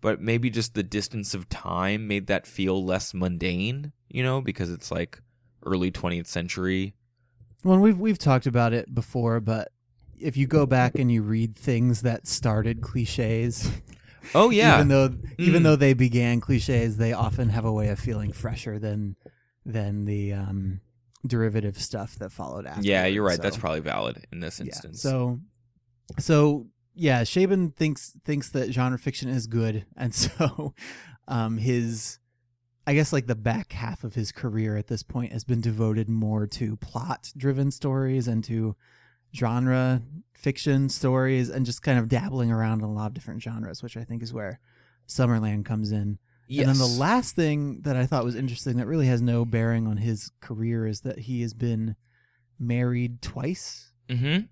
but 0.00 0.20
maybe 0.20 0.50
just 0.50 0.74
the 0.74 0.82
distance 0.82 1.34
of 1.34 1.48
time 1.48 2.06
made 2.06 2.26
that 2.26 2.46
feel 2.46 2.84
less 2.84 3.12
mundane 3.14 3.92
you 4.08 4.22
know 4.22 4.40
because 4.40 4.70
it's 4.70 4.90
like 4.90 5.20
early 5.64 5.90
20th 5.90 6.26
century 6.26 6.94
Well, 7.64 7.78
we've 7.78 7.98
we've 7.98 8.18
talked 8.18 8.46
about 8.46 8.72
it 8.72 8.94
before, 8.94 9.40
but 9.40 9.72
if 10.18 10.36
you 10.36 10.46
go 10.46 10.66
back 10.66 10.96
and 10.98 11.10
you 11.10 11.22
read 11.22 11.56
things 11.56 12.02
that 12.02 12.26
started 12.28 12.80
cliches, 12.82 13.70
oh 14.34 14.50
yeah 14.50 14.76
even 14.76 14.88
though 14.88 15.10
even 15.38 15.60
Mm. 15.60 15.64
though 15.64 15.76
they 15.76 15.94
began 15.94 16.40
cliches, 16.40 16.96
they 16.96 17.12
often 17.12 17.48
have 17.50 17.64
a 17.64 17.72
way 17.72 17.88
of 17.88 17.98
feeling 17.98 18.32
fresher 18.32 18.78
than 18.78 19.16
than 19.64 20.04
the 20.04 20.32
um, 20.32 20.80
derivative 21.26 21.78
stuff 21.80 22.16
that 22.16 22.32
followed 22.32 22.66
after. 22.66 22.82
yeah 22.82 23.06
you're 23.06 23.24
right 23.24 23.40
that's 23.40 23.56
probably 23.56 23.80
valid 23.80 24.26
in 24.32 24.40
this 24.40 24.58
yeah. 24.58 24.66
instance 24.66 25.00
So 25.02 25.40
so 26.18 26.66
yeah, 26.94 27.24
Shaban 27.24 27.70
thinks 27.70 28.10
thinks 28.24 28.50
that 28.50 28.70
genre 28.72 28.98
fiction 28.98 29.28
is 29.30 29.46
good, 29.46 29.86
and 29.96 30.14
so 30.24 30.74
um, 31.26 31.56
his 31.58 32.18
I 32.86 32.94
guess 32.94 33.12
like 33.12 33.26
the 33.28 33.34
back 33.36 33.72
half 33.72 34.04
of 34.04 34.14
his 34.14 34.32
career 34.32 34.76
at 34.76 34.88
this 34.88 35.02
point 35.02 35.32
has 35.32 35.44
been 35.44 35.60
devoted 35.60 36.08
more 36.08 36.46
to 36.48 36.76
plot 36.76 37.30
driven 37.36 37.70
stories 37.70 38.26
and 38.28 38.42
to 38.44 38.76
genre 39.34 40.02
fiction 40.34 40.88
stories 40.88 41.48
and 41.48 41.64
just 41.64 41.82
kind 41.82 41.98
of 41.98 42.08
dabbling 42.08 42.50
around 42.50 42.80
in 42.80 42.84
a 42.84 42.92
lot 42.92 43.06
of 43.06 43.14
different 43.14 43.42
genres, 43.42 43.82
which 43.82 43.96
I 43.96 44.04
think 44.04 44.22
is 44.22 44.32
where 44.32 44.60
Summerland 45.08 45.64
comes 45.64 45.92
in. 45.92 46.18
yes. 46.48 46.66
And 46.66 46.74
then 46.74 46.78
the 46.78 46.98
last 47.00 47.34
thing 47.36 47.82
that 47.82 47.96
I 47.96 48.06
thought 48.06 48.24
was 48.24 48.34
interesting 48.34 48.76
that 48.76 48.86
really 48.86 49.06
has 49.06 49.22
no 49.22 49.44
bearing 49.44 49.86
on 49.86 49.98
his 49.98 50.30
career 50.40 50.86
is 50.86 51.00
that 51.02 51.20
he 51.20 51.42
has 51.42 51.54
been 51.54 51.96
married 52.58 53.22
twice. 53.22 53.92
mm-hmm 54.08 54.44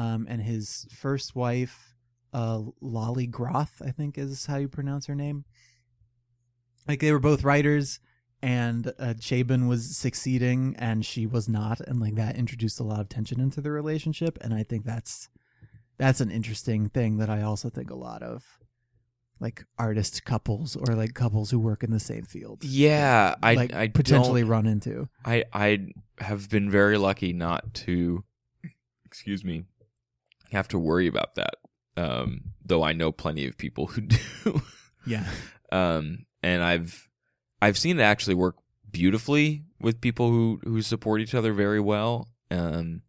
Um, 0.00 0.26
and 0.28 0.40
his 0.42 0.86
first 0.90 1.34
wife, 1.34 1.94
uh, 2.32 2.62
Lollie 2.80 3.26
Groth, 3.26 3.82
I 3.84 3.90
think 3.90 4.16
is 4.16 4.46
how 4.46 4.56
you 4.56 4.68
pronounce 4.68 5.06
her 5.06 5.14
name. 5.14 5.44
Like 6.88 7.00
they 7.00 7.12
were 7.12 7.18
both 7.20 7.44
writers, 7.44 8.00
and 8.42 8.88
uh, 8.98 9.14
Chabon 9.14 9.68
was 9.68 9.96
succeeding, 9.96 10.74
and 10.78 11.04
she 11.04 11.26
was 11.26 11.48
not, 11.48 11.80
and 11.80 12.00
like 12.00 12.14
that 12.14 12.36
introduced 12.36 12.80
a 12.80 12.84
lot 12.84 13.00
of 13.00 13.08
tension 13.08 13.40
into 13.40 13.60
the 13.60 13.70
relationship. 13.70 14.38
And 14.40 14.54
I 14.54 14.62
think 14.62 14.84
that's 14.84 15.28
that's 15.98 16.20
an 16.20 16.30
interesting 16.30 16.88
thing 16.88 17.18
that 17.18 17.28
I 17.28 17.42
also 17.42 17.68
think 17.68 17.90
a 17.90 17.94
lot 17.96 18.22
of 18.22 18.42
like 19.38 19.64
artist 19.78 20.24
couples 20.24 20.76
or 20.76 20.94
like 20.94 21.14
couples 21.14 21.50
who 21.50 21.58
work 21.58 21.82
in 21.82 21.90
the 21.90 21.98
same 22.00 22.24
field. 22.24 22.62
yeah 22.62 23.34
i 23.42 23.54
like 23.54 23.72
i 23.72 23.88
potentially 23.88 24.44
run 24.44 24.66
into. 24.66 25.08
I 25.24 25.44
I 25.52 25.88
have 26.18 26.50
been 26.50 26.70
very 26.70 26.98
lucky 26.98 27.32
not 27.32 27.72
to 27.86 28.22
excuse 29.06 29.42
me 29.44 29.64
have 30.52 30.68
to 30.68 30.78
worry 30.78 31.06
about 31.06 31.34
that. 31.36 31.54
Um 31.96 32.42
though 32.64 32.82
I 32.82 32.92
know 32.92 33.12
plenty 33.12 33.46
of 33.46 33.56
people 33.56 33.86
who 33.86 34.00
do. 34.44 34.62
Yeah. 35.06 35.26
um 35.72 36.26
and 36.42 36.62
I've 36.62 37.08
I've 37.62 37.78
seen 37.78 37.98
it 37.98 38.02
actually 38.02 38.34
work 38.34 38.56
beautifully 38.90 39.64
with 39.80 40.00
people 40.00 40.30
who 40.30 40.60
who 40.64 40.82
support 40.82 41.20
each 41.20 41.34
other 41.34 41.52
very 41.52 41.80
well. 41.80 42.28
Um 42.50 43.02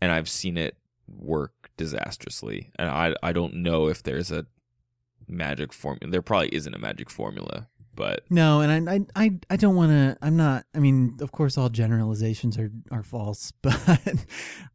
and 0.00 0.10
I've 0.10 0.28
seen 0.28 0.56
it 0.56 0.76
work 1.08 1.70
disastrously. 1.76 2.70
And 2.76 2.88
I 2.88 3.14
I 3.22 3.32
don't 3.32 3.54
know 3.54 3.88
if 3.88 4.02
there's 4.02 4.30
a 4.30 4.46
magic 5.28 5.72
formula. 5.72 6.10
There 6.10 6.22
probably 6.22 6.48
isn't 6.54 6.74
a 6.74 6.78
magic 6.78 7.10
formula, 7.10 7.68
but 7.94 8.24
No, 8.30 8.60
and 8.60 8.88
I 8.88 9.00
I 9.14 9.38
I, 9.50 9.56
don't 9.56 9.76
want 9.76 9.90
to. 9.90 10.16
I'm 10.22 10.36
not. 10.36 10.64
I 10.74 10.78
mean, 10.78 11.16
of 11.20 11.32
course, 11.32 11.58
all 11.58 11.68
generalizations 11.68 12.58
are 12.58 12.70
are 12.90 13.02
false, 13.02 13.52
but 13.62 14.26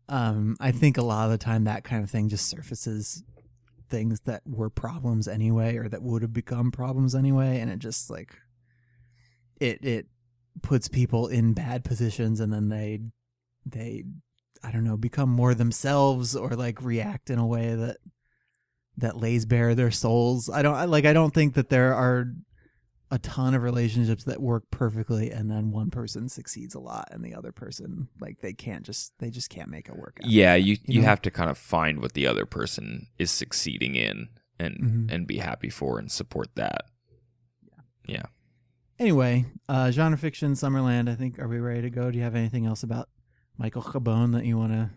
um, 0.10 0.55
I 0.60 0.71
think 0.71 0.97
a 0.97 1.03
lot 1.03 1.25
of 1.25 1.31
the 1.31 1.38
time 1.38 1.65
that 1.65 1.83
kind 1.83 2.03
of 2.03 2.10
thing 2.10 2.29
just 2.29 2.49
surfaces 2.49 3.23
things 3.89 4.19
that 4.21 4.41
were 4.45 4.69
problems 4.69 5.27
anyway, 5.27 5.77
or 5.77 5.88
that 5.88 6.03
would 6.03 6.21
have 6.21 6.33
become 6.33 6.71
problems 6.71 7.15
anyway, 7.15 7.60
and 7.60 7.71
it 7.71 7.79
just 7.79 8.10
like 8.10 8.36
it 9.60 9.84
it 9.84 10.08
puts 10.62 10.88
people 10.88 11.28
in 11.28 11.54
bad 11.54 11.84
positions, 11.84 12.39
and 12.39 12.52
then 12.52 12.70
they 12.70 13.00
they 13.65 14.04
I 14.63 14.72
don't 14.72 14.84
know 14.84 14.98
become 14.98 15.30
more 15.30 15.54
themselves 15.54 16.36
or 16.36 16.50
like 16.56 16.82
react 16.82 17.30
in 17.30 17.39
a 17.39 17.46
way 17.46 17.76
that 17.76 17.98
that 18.98 19.17
lays 19.17 19.46
bare 19.46 19.76
their 19.76 19.91
souls. 19.91 20.50
I 20.50 20.62
don't 20.62 20.74
I, 20.76 20.86
like. 20.86 21.06
I 21.06 21.13
don't 21.13 21.34
think 21.34 21.54
that 21.54 21.70
there 21.70 21.93
are 21.93 22.34
a 23.10 23.20
ton 23.20 23.54
of 23.54 23.63
relationships 23.63 24.26
that 24.26 24.41
work 24.41 24.63
perfectly 24.70 25.32
and 25.32 25.50
then 25.50 25.72
one 25.72 25.89
person 25.89 26.28
succeeds 26.28 26.76
a 26.76 26.80
lot 26.80 27.08
and 27.12 27.24
the 27.24 27.34
other 27.34 27.54
person 27.54 28.10
like 28.20 28.38
they 28.41 28.52
can't 28.52 28.84
just 28.86 29.13
they 29.20 29.30
just 29.30 29.50
can't 29.50 29.70
make 29.70 29.88
it 29.88 29.96
work 29.96 30.17
out. 30.22 30.30
Yeah, 30.30 30.56
you 30.56 30.74
You 30.74 30.80
you, 30.96 31.02
know? 31.02 31.08
have 31.08 31.22
to 31.22 31.32
kind 31.32 31.50
of 31.50 31.58
find 31.58 32.02
what 32.02 32.12
the 32.13 32.28
other 32.28 32.46
person 32.46 33.08
is 33.17 33.32
succeeding 33.32 33.96
in 33.96 34.28
and 34.60 34.76
Mhm. 34.82 35.13
and 35.13 35.26
be 35.28 35.38
happy 35.38 35.70
for 35.70 36.00
and 36.00 36.12
support 36.12 36.50
that. 36.56 36.82
Anyway, 38.99 39.45
uh 39.69 39.91
genre 39.91 40.17
fiction 40.17 40.53
Summerland, 40.53 41.10
I 41.10 41.15
think 41.15 41.39
are 41.39 41.47
we 41.47 41.60
ready 41.60 41.81
to 41.81 41.89
go? 41.89 42.10
Do 42.12 42.17
you 42.17 42.23
have 42.23 42.36
anything 42.36 42.65
else 42.65 42.83
about 42.83 43.10
Michael 43.57 43.81
Cabone 43.81 44.33
that 44.33 44.45
you 44.45 44.57
want 44.57 44.71
to 44.71 44.89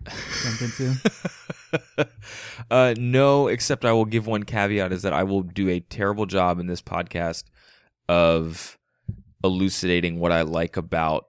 jump 0.42 0.62
into? 0.62 2.08
uh 2.70 2.94
no, 2.96 3.48
except 3.48 3.84
I 3.84 3.92
will 3.92 4.04
give 4.04 4.26
one 4.26 4.44
caveat 4.44 4.92
is 4.92 5.02
that 5.02 5.12
I 5.12 5.24
will 5.24 5.42
do 5.42 5.68
a 5.68 5.80
terrible 5.80 6.26
job 6.26 6.58
in 6.58 6.66
this 6.66 6.82
podcast 6.82 7.44
of 8.08 8.78
elucidating 9.44 10.18
what 10.18 10.32
I 10.32 10.42
like 10.42 10.76
about 10.76 11.26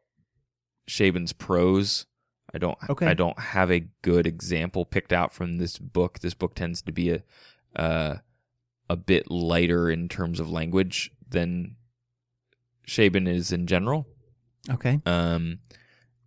Shaban's 0.90 1.34
prose. 1.34 2.06
I 2.54 2.58
don't 2.58 2.78
Okay. 2.90 3.06
I 3.06 3.14
don't 3.14 3.40
have 3.40 3.72
a 3.72 3.88
good 4.02 4.28
example 4.28 4.86
picked 4.86 5.14
out 5.14 5.34
from 5.34 5.58
this 5.58 5.78
book. 5.78 6.20
This 6.20 6.34
book 6.34 6.56
tends 6.56 6.82
to 6.84 6.92
be 6.92 7.12
a 7.12 7.24
uh, 7.76 8.18
a 8.90 8.96
bit 8.98 9.32
lighter 9.32 9.90
in 9.90 10.10
terms 10.10 10.40
of 10.40 10.50
language 10.50 11.12
than 11.30 11.78
Shaban 12.86 13.28
is 13.28 13.52
in 13.52 13.68
general. 13.68 14.08
Okay. 14.70 15.00
Um, 15.06 15.60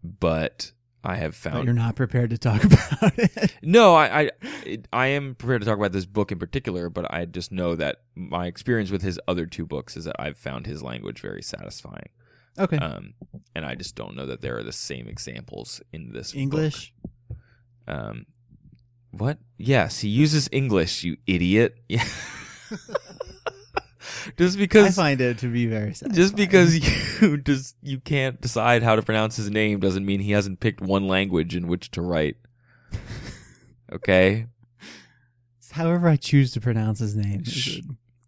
but 0.03 0.73
I 1.03 1.17
have 1.17 1.33
But 1.33 1.53
found 1.53 1.65
you're 1.65 1.75
not 1.75 1.97
prepared 1.97 2.31
to 2.31 2.39
talk 2.39 2.65
about 2.65 3.19
it. 3.19 3.55
no, 3.63 3.95
I 3.95 4.21
I, 4.23 4.31
it, 4.65 4.89
I 4.93 5.07
am 5.09 5.35
prepared 5.35 5.61
to 5.63 5.67
talk 5.67 5.77
about 5.79 5.93
this 5.93 6.07
book 6.07 6.33
in 6.33 6.39
particular, 6.39 6.89
but 6.89 7.13
I 7.13 7.25
just 7.27 7.53
know 7.53 7.75
that 7.77 8.03
my 8.15 8.47
experience 8.47 8.91
with 8.91 9.03
his 9.03 9.21
other 9.29 9.47
two 9.47 9.67
books 9.67 9.97
is 9.97 10.05
that 10.05 10.17
I've 10.19 10.39
found 10.39 10.67
his 10.67 10.83
language 10.83 11.21
very 11.21 11.43
satisfying. 11.43 12.09
Okay. 12.59 12.77
Um, 12.79 13.15
and 13.55 13.67
I 13.67 13.75
just 13.75 13.97
don't 13.97 14.15
know 14.17 14.27
that 14.27 14.41
there 14.41 14.57
are 14.57 14.63
the 14.63 14.73
same 14.73 15.09
examples 15.09 15.83
in 15.93 16.13
this 16.13 16.33
book. 16.33 16.41
English. 16.41 16.95
Um, 17.89 18.27
what? 19.11 19.39
Yes, 19.59 20.01
he 20.01 20.09
uses 20.09 20.49
English. 20.53 21.05
You 21.05 21.17
idiot. 21.27 21.77
Yeah. 21.89 22.05
just 24.37 24.59
because 24.59 24.87
I 24.99 25.03
find 25.03 25.21
it 25.21 25.39
to 25.39 25.47
be 25.53 25.67
very 25.67 25.95
satisfying. 25.95 26.15
Just 26.15 26.37
because 26.37 26.75
you 27.23 27.37
just 27.39 27.77
you 27.83 28.01
can't 28.01 28.41
decide 28.41 28.83
how 28.83 28.97
to 28.97 29.03
pronounce 29.03 29.37
his 29.37 29.51
name 29.51 29.81
doesn't 29.81 30.05
mean 30.05 30.21
he 30.21 30.33
hasn't 30.33 30.61
picked 30.61 30.81
one 30.81 31.07
language 31.09 31.55
in 31.57 31.67
which 31.69 31.91
to 31.93 32.03
write. 32.03 32.37
Okay, 33.93 34.47
however 35.73 36.09
I 36.09 36.17
choose 36.17 36.53
to 36.53 36.61
pronounce 36.61 36.99
his 36.99 37.15
name. 37.15 37.45
Sh- 37.45 37.81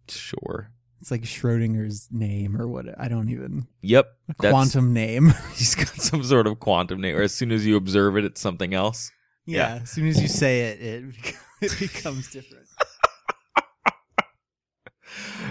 sure. 0.07 0.69
It's 1.01 1.11
like 1.11 1.23
Schrodinger's 1.23 2.07
name 2.11 2.59
or 2.61 2.67
what 2.67 2.85
I 2.99 3.07
don't 3.07 3.29
even 3.29 3.67
Yep, 3.81 4.07
a 4.29 4.33
quantum 4.35 4.93
name. 4.93 5.33
He's 5.55 5.75
got 5.75 5.89
some 5.89 6.23
sort 6.23 6.47
of 6.47 6.59
quantum 6.59 7.01
name, 7.01 7.15
or 7.17 7.21
as 7.21 7.33
soon 7.33 7.51
as 7.51 7.65
you 7.65 7.75
observe 7.75 8.17
it, 8.17 8.23
it's 8.23 8.39
something 8.39 8.73
else. 8.73 9.11
Yeah, 9.45 9.75
Yeah. 9.75 9.81
as 9.81 9.89
soon 9.89 10.07
as 10.07 10.21
you 10.21 10.27
say 10.27 10.61
it, 10.69 10.81
it, 10.81 11.35
it 11.61 11.79
becomes 11.79 12.31
different. 12.31 12.66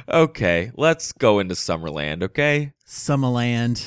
Okay, 0.09 0.70
let's 0.76 1.12
go 1.12 1.38
into 1.38 1.55
Summerland, 1.55 2.22
okay? 2.22 2.72
Summerland. 2.87 3.85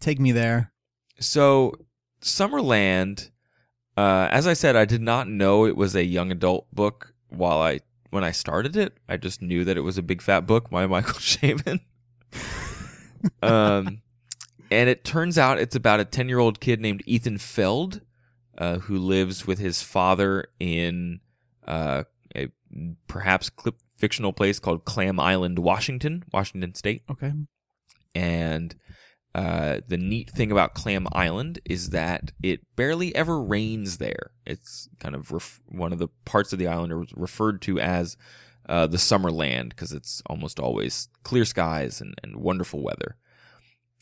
Take 0.00 0.20
me 0.20 0.32
there. 0.32 0.72
So, 1.18 1.72
Summerland, 2.20 3.30
uh, 3.96 4.28
as 4.30 4.46
I 4.46 4.52
said, 4.52 4.76
I 4.76 4.84
did 4.84 5.02
not 5.02 5.28
know 5.28 5.66
it 5.66 5.76
was 5.76 5.94
a 5.94 6.04
young 6.04 6.30
adult 6.30 6.66
book 6.72 7.14
while 7.28 7.60
I 7.60 7.80
when 8.10 8.24
I 8.24 8.30
started 8.30 8.76
it. 8.76 8.98
I 9.08 9.16
just 9.16 9.40
knew 9.40 9.64
that 9.64 9.76
it 9.76 9.80
was 9.80 9.96
a 9.98 10.02
big 10.02 10.20
fat 10.20 10.46
book 10.46 10.70
by 10.70 10.86
Michael 10.88 11.14
Chabon. 11.14 11.80
um, 13.42 14.02
and 14.70 14.88
it 14.88 15.04
turns 15.04 15.38
out 15.38 15.58
it's 15.58 15.76
about 15.76 16.00
a 16.00 16.04
ten 16.04 16.28
year 16.28 16.38
old 16.38 16.60
kid 16.60 16.80
named 16.80 17.02
Ethan 17.06 17.38
Feld, 17.38 18.00
uh, 18.58 18.78
who 18.78 18.98
lives 18.98 19.46
with 19.46 19.58
his 19.58 19.82
father 19.82 20.46
in 20.58 21.20
uh, 21.66 22.04
a 22.34 22.48
perhaps 23.06 23.50
clip 23.50 23.76
fictional 24.02 24.32
place 24.32 24.58
called 24.58 24.84
Clam 24.84 25.20
Island, 25.20 25.60
Washington, 25.60 26.24
Washington 26.32 26.74
State. 26.74 27.04
Okay. 27.08 27.32
And 28.16 28.74
uh, 29.32 29.78
the 29.86 29.96
neat 29.96 30.28
thing 30.28 30.50
about 30.50 30.74
Clam 30.74 31.06
Island 31.12 31.60
is 31.64 31.90
that 31.90 32.32
it 32.42 32.62
barely 32.74 33.14
ever 33.14 33.40
rains 33.40 33.98
there. 33.98 34.32
It's 34.44 34.88
kind 34.98 35.14
of 35.14 35.30
ref- 35.30 35.60
one 35.68 35.92
of 35.92 36.00
the 36.00 36.08
parts 36.24 36.52
of 36.52 36.58
the 36.58 36.66
island 36.66 36.92
are 36.92 37.04
referred 37.14 37.62
to 37.62 37.78
as 37.78 38.16
uh, 38.68 38.88
the 38.88 38.98
summer 38.98 39.30
land 39.30 39.68
because 39.68 39.92
it's 39.92 40.20
almost 40.26 40.58
always 40.58 41.08
clear 41.22 41.44
skies 41.44 42.00
and, 42.00 42.16
and 42.24 42.38
wonderful 42.38 42.82
weather. 42.82 43.16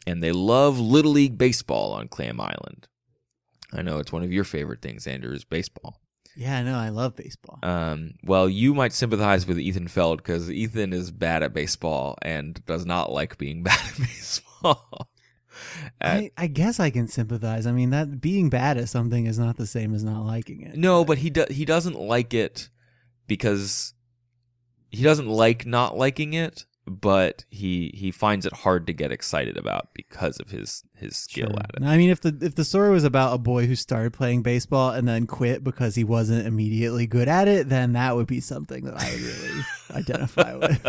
And 0.06 0.22
they 0.22 0.32
love 0.32 0.80
Little 0.80 1.12
League 1.12 1.36
Baseball 1.36 1.92
on 1.92 2.08
Clam 2.08 2.40
Island. 2.40 2.88
I 3.70 3.82
know 3.82 3.98
it's 3.98 4.12
one 4.12 4.22
of 4.22 4.32
your 4.32 4.44
favorite 4.44 4.80
things, 4.80 5.06
Andrew, 5.06 5.34
is 5.34 5.44
baseball. 5.44 6.00
Yeah, 6.36 6.58
I 6.58 6.62
know. 6.62 6.76
I 6.78 6.88
love 6.90 7.16
baseball. 7.16 7.58
Um, 7.62 8.12
well, 8.24 8.48
you 8.48 8.72
might 8.74 8.92
sympathize 8.92 9.46
with 9.46 9.58
Ethan 9.58 9.88
Feld 9.88 10.18
because 10.18 10.50
Ethan 10.50 10.92
is 10.92 11.10
bad 11.10 11.42
at 11.42 11.52
baseball 11.52 12.16
and 12.22 12.64
does 12.66 12.86
not 12.86 13.12
like 13.12 13.36
being 13.36 13.62
bad 13.64 13.78
at 13.80 13.98
baseball. 13.98 15.08
At- 16.00 16.16
I, 16.22 16.30
I 16.38 16.46
guess 16.46 16.80
I 16.80 16.88
can 16.90 17.06
sympathize. 17.08 17.66
I 17.66 17.72
mean, 17.72 17.90
that 17.90 18.20
being 18.20 18.48
bad 18.48 18.78
at 18.78 18.88
something 18.88 19.26
is 19.26 19.38
not 19.38 19.56
the 19.56 19.66
same 19.66 19.94
as 19.94 20.02
not 20.02 20.24
liking 20.24 20.62
it. 20.62 20.76
no, 20.76 21.04
but 21.04 21.18
he 21.18 21.28
do- 21.28 21.44
he 21.50 21.64
doesn't 21.66 21.98
like 22.00 22.32
it 22.32 22.70
because 23.26 23.92
he 24.90 25.02
doesn't 25.02 25.28
like 25.28 25.66
not 25.66 25.98
liking 25.98 26.32
it, 26.32 26.64
but 27.00 27.44
he 27.50 27.92
he 27.94 28.11
finds 28.11 28.44
it 28.46 28.53
hard 28.53 28.87
to 28.88 28.92
get 28.92 29.12
excited 29.12 29.57
about 29.57 29.94
because 29.94 30.40
of 30.40 30.50
his 30.50 30.83
his 30.96 31.16
skill 31.16 31.48
Sure. 31.50 31.59
at 31.61 31.70
it. 31.76 31.83
I 31.87 31.96
mean, 31.96 32.11
if 32.11 32.20
the 32.20 32.37
if 32.42 32.57
the 32.57 32.64
story 32.64 32.90
was 32.90 33.05
about 33.05 33.35
a 33.35 33.38
boy 33.38 33.66
who 33.66 33.76
started 33.76 34.12
playing 34.12 34.42
baseball 34.42 34.90
and 34.90 35.07
then 35.07 35.26
quit 35.26 35.62
because 35.62 35.94
he 35.94 36.05
wasn't 36.05 36.46
immediately 36.46 37.07
good 37.07 37.29
at 37.29 37.46
it, 37.48 37.68
then 37.68 37.92
that 37.92 38.16
would 38.16 38.26
be 38.26 38.40
something 38.40 38.85
that 38.85 38.94
I 39.00 39.11
would 39.11 39.22
really 39.22 39.64
identify 39.94 40.57
with. 40.57 40.87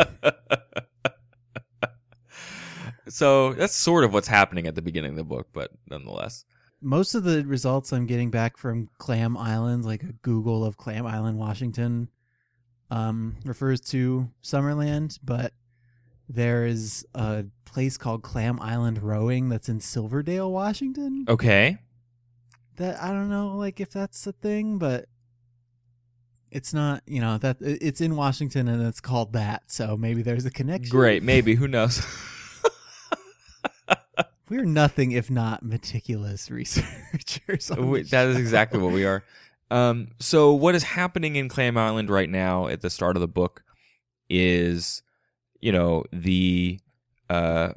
so 3.09 3.53
that's 3.53 3.75
sort 3.75 4.03
of 4.03 4.13
what's 4.13 4.27
happening 4.27 4.67
at 4.67 4.75
the 4.75 4.81
beginning 4.81 5.11
of 5.11 5.17
the 5.17 5.23
book, 5.23 5.49
but 5.53 5.71
nonetheless. 5.89 6.45
Most 6.81 7.13
of 7.13 7.23
the 7.23 7.45
results 7.45 7.91
I'm 7.93 8.07
getting 8.07 8.31
back 8.31 8.57
from 8.57 8.89
Clam 8.97 9.37
Island, 9.37 9.85
like 9.85 10.01
a 10.01 10.13
Google 10.23 10.65
of 10.65 10.77
Clam 10.77 11.05
Island, 11.05 11.37
Washington, 11.37 12.07
um, 12.89 13.35
refers 13.45 13.79
to 13.81 14.29
Summerland, 14.43 15.19
but 15.23 15.53
there 16.33 16.65
is 16.65 17.05
a 17.13 17.45
place 17.65 17.97
called 17.97 18.23
Clam 18.23 18.59
Island 18.61 19.01
Rowing 19.03 19.49
that's 19.49 19.69
in 19.69 19.79
Silverdale, 19.79 20.51
Washington. 20.51 21.25
Okay. 21.27 21.77
that 22.77 23.01
I 23.01 23.09
don't 23.11 23.29
know 23.29 23.55
like 23.57 23.79
if 23.79 23.91
that's 23.91 24.25
a 24.27 24.31
thing, 24.31 24.77
but 24.77 25.05
it's 26.49 26.73
not, 26.73 27.01
you 27.05 27.21
know, 27.21 27.37
that 27.37 27.57
it's 27.61 28.01
in 28.01 28.15
Washington 28.15 28.67
and 28.67 28.85
it's 28.85 28.99
called 28.99 29.33
that, 29.33 29.63
so 29.71 29.95
maybe 29.95 30.21
there's 30.21 30.45
a 30.45 30.51
connection. 30.51 30.89
Great, 30.91 31.23
maybe 31.23 31.55
who 31.55 31.67
knows? 31.67 32.05
We're 34.49 34.65
nothing 34.65 35.13
if 35.13 35.29
not 35.31 35.63
meticulous 35.63 36.51
researchers. 36.51 37.71
We- 37.77 38.03
that 38.03 38.27
is 38.27 38.37
exactly 38.37 38.79
what 38.79 38.91
we 38.91 39.05
are. 39.05 39.23
Um, 39.69 40.09
so 40.19 40.51
what 40.53 40.75
is 40.75 40.83
happening 40.83 41.37
in 41.37 41.47
Clam 41.47 41.77
Island 41.77 42.09
right 42.09 42.29
now 42.29 42.67
at 42.67 42.81
the 42.81 42.89
start 42.89 43.15
of 43.15 43.21
the 43.21 43.29
book 43.29 43.63
is, 44.29 45.01
you 45.61 45.71
know, 45.71 46.03
the 46.11 46.79
uh, 47.29 47.73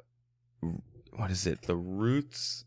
what 1.17 1.31
is 1.31 1.47
it? 1.47 1.63
The 1.63 1.77
Roots 1.77 2.65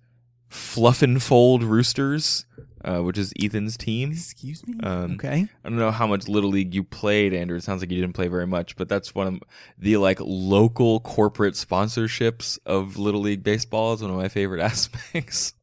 Fluff 0.50 1.02
and 1.02 1.22
Fold 1.22 1.64
Roosters, 1.64 2.46
uh, 2.86 3.00
which 3.00 3.18
is 3.18 3.34
Ethan's 3.42 3.76
team. 3.76 4.12
Excuse 4.12 4.66
me. 4.66 4.76
Um, 4.82 5.14
okay. 5.16 5.48
I 5.66 5.70
don't 5.70 5.78
know 5.78 5.92
how 5.92 6.08
much 6.08 6.28
Little 6.30 6.50
League 6.52 6.74
you 6.74 6.84
played, 6.84 7.34
Andrew. 7.34 7.58
It 7.58 7.64
sounds 7.64 7.82
like 7.82 7.92
you 7.92 8.00
didn't 8.00 8.16
play 8.16 8.30
very 8.30 8.48
much, 8.48 8.78
but 8.78 8.88
that's 8.88 9.14
one 9.14 9.28
of 9.28 9.40
the 9.78 9.98
like 9.98 10.20
local 10.22 11.02
corporate 11.02 11.56
sponsorships 11.56 12.58
of 12.66 12.98
Little 12.98 13.22
League 13.22 13.44
baseball 13.44 13.94
is 13.94 14.02
one 14.02 14.12
of 14.12 14.18
my 14.18 14.30
favorite 14.30 14.62
aspects 14.64 15.54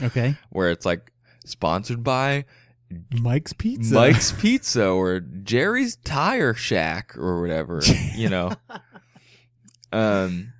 Okay. 0.00 0.36
where 0.50 0.70
it's 0.70 0.86
like 0.86 1.12
sponsored 1.44 2.04
by 2.04 2.44
Mike's 3.20 3.52
Pizza. 3.52 3.94
Mike's 3.94 4.32
Pizza 4.32 4.86
or 4.86 5.20
Jerry's 5.20 5.96
Tire 5.96 6.54
Shack 6.54 7.16
or 7.18 7.40
whatever, 7.40 7.82
you 8.14 8.28
know. 8.28 8.52
Um, 9.92 10.52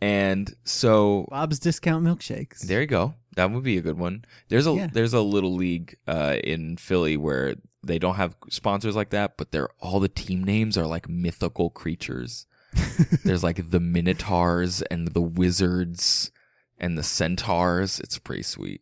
and 0.00 0.54
so 0.64 1.26
Bob's 1.30 1.58
Discount 1.58 2.04
Milkshakes. 2.04 2.60
there 2.60 2.80
you 2.80 2.86
go. 2.86 3.14
That 3.36 3.50
would 3.50 3.64
be 3.64 3.78
a 3.78 3.82
good 3.82 3.98
one. 3.98 4.24
There's 4.48 4.66
a 4.66 4.72
Yeah. 4.72 4.88
there's 4.92 5.12
a 5.14 5.20
little 5.20 5.54
league 5.54 5.96
uh, 6.06 6.36
in 6.44 6.76
Philly 6.76 7.16
where 7.16 7.54
they 7.82 7.98
don't 7.98 8.14
have 8.16 8.36
sponsors 8.50 8.94
like 8.96 9.10
that, 9.10 9.36
but 9.36 9.50
they're 9.52 9.68
all 9.80 10.00
the 10.00 10.08
team 10.08 10.42
names 10.44 10.78
are 10.78 10.86
like 10.86 11.08
mythical 11.08 11.70
creatures. 11.70 12.46
There's 13.24 13.44
like 13.44 13.70
the 13.70 13.78
Minotaurs 13.78 14.82
and 14.82 15.08
the 15.08 15.20
Wizards 15.22 16.32
and 16.78 16.98
the 16.98 17.02
Centaurs. 17.04 18.00
It's 18.00 18.18
pretty 18.18 18.42
sweet. 18.42 18.80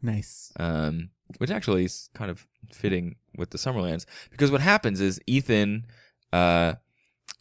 nice. 0.00 0.52
um, 0.60 1.10
which 1.38 1.50
actually 1.50 1.84
is 1.86 2.08
kind 2.14 2.30
of 2.30 2.46
fitting 2.72 3.16
with 3.36 3.50
the 3.50 3.58
Summerlands 3.58 4.04
because 4.30 4.50
what 4.52 4.60
happens 4.60 5.00
is 5.00 5.18
Ethan 5.26 5.86
uh, 6.32 6.74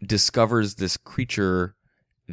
discovers 0.06 0.76
this 0.76 0.98
creature 0.98 1.76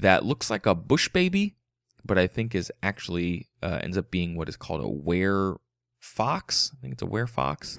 that 0.03 0.25
looks 0.25 0.51
like 0.51 0.67
a 0.67 0.75
bush 0.75 1.09
baby, 1.09 1.57
but 2.05 2.19
I 2.19 2.27
think 2.27 2.55
is 2.55 2.73
actually 2.83 3.49
uh, 3.63 3.81
ends 3.83 3.99
up 3.99 4.11
being 4.11 4.37
what 4.37 4.49
is 4.49 4.57
called 4.57 4.83
a 4.83 4.89
were 4.89 5.59
fox. 5.99 6.73
I 6.77 6.81
think 6.81 6.93
it's 6.95 7.03
a 7.03 7.07
were 7.07 7.27
fox. 7.27 7.79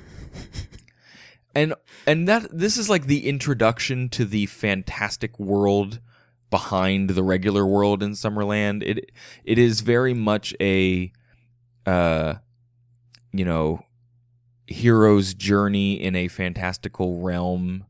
and 1.56 1.74
and 2.06 2.28
that 2.28 2.48
this 2.52 2.78
is 2.78 2.90
like 2.90 3.06
the 3.06 3.28
introduction 3.28 4.10
to 4.10 4.26
the 4.26 4.46
fantastic 4.46 5.40
world 5.40 6.00
behind 6.50 7.12
the 7.12 7.24
regular 7.24 7.66
world 7.66 8.04
in 8.04 8.12
Summerland. 8.12 8.84
It 8.84 9.12
it 9.44 9.58
is 9.58 9.82
very 9.82 10.14
much 10.14 10.54
a 10.60 11.12
uh 11.86 12.36
you 13.32 13.46
know 13.46 13.86
hero's 14.68 15.34
journey 15.34 15.94
in 15.94 16.16
a 16.16 16.28
fantastical 16.28 17.22
realm 17.22 17.86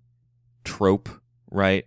trope, 0.63 1.09
right? 1.51 1.85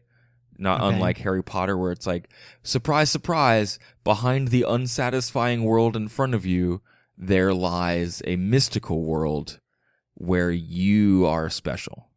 Not 0.63 0.81
Okay. 0.81 0.95
unlike 0.95 1.19
Harry 1.19 1.43
Potter 1.43 1.77
where 1.77 1.93
it's 1.93 2.07
like 2.07 2.29
surprise 2.63 3.11
surprise 3.11 3.79
behind 4.05 4.49
the 4.49 4.65
unsatisfying 4.67 5.65
world 5.65 5.97
in 5.97 6.09
front 6.09 6.35
of 6.35 6.47
you 6.47 6.81
there 7.19 7.53
lies 7.53 8.23
a 8.27 8.37
mystical 8.37 9.03
world 9.03 9.61
where 10.15 10.51
you 10.51 11.27
are 11.27 11.51
special. 11.51 12.09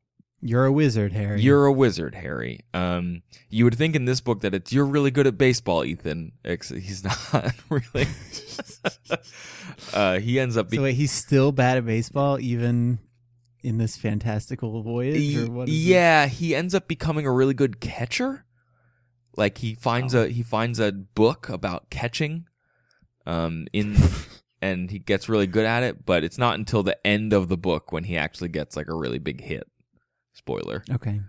You're 0.42 0.66
a 0.66 0.72
wizard, 0.72 1.12
Harry. 1.14 1.42
You're 1.42 1.66
a 1.66 1.74
wizard, 1.74 2.14
Harry. 2.16 2.60
Um, 2.74 3.24
you 3.50 3.64
would 3.66 3.76
think 3.76 3.96
in 3.96 4.06
this 4.06 4.22
book 4.22 4.42
that 4.42 4.54
it's 4.54 4.72
you're 4.72 4.86
really 4.86 5.10
good 5.10 5.26
at 5.26 5.38
baseball, 5.40 5.84
Ethan. 5.84 6.34
He's 6.44 7.04
not 7.34 7.52
really. 7.70 8.08
uh, 9.94 10.20
he 10.20 10.40
ends 10.40 10.56
up 10.58 10.68
so 10.68 10.72
being. 10.72 10.84
wait, 10.84 10.96
he's 10.96 11.12
still 11.12 11.52
bad 11.52 11.78
at 11.78 11.86
baseball, 11.86 12.40
even 12.40 13.00
in 13.66 13.78
this 13.78 13.98
fantastical 13.98 14.82
voyage, 14.84 15.36
or 15.38 15.52
what? 15.52 15.68
Is 15.68 15.76
it? 15.76 15.78
yeah, 15.80 16.28
he 16.28 16.54
ends 16.56 16.74
up 16.76 16.88
becoming 16.88 17.26
a 17.26 17.32
really 17.32 17.54
good 17.54 17.80
catcher. 17.82 18.46
Like 19.36 19.58
he 19.58 19.74
finds 19.76 20.14
Oh. 20.16 20.24
a 20.24 20.28
he 20.30 20.44
finds 20.44 20.80
a 20.80 20.92
book 20.92 21.50
about 21.50 21.90
catching, 21.90 22.48
um, 23.26 23.68
in 23.74 23.98
and 24.62 24.90
he 24.92 25.00
gets 25.00 25.28
really 25.28 25.48
good 25.48 25.66
at 25.66 25.84
it. 25.84 26.06
But 26.06 26.24
it's 26.24 26.38
not 26.38 26.56
until 26.58 26.84
the 26.84 26.98
end 27.06 27.34
of 27.34 27.48
the 27.50 27.58
book 27.58 27.92
when 27.92 28.06
he 28.06 28.16
actually 28.16 28.50
gets 28.50 28.76
like 28.78 28.88
a 28.88 28.96
really 28.96 29.20
big 29.20 29.42
hit. 29.42 29.68
Spoiler. 30.34 30.84
Okay. 30.92 31.20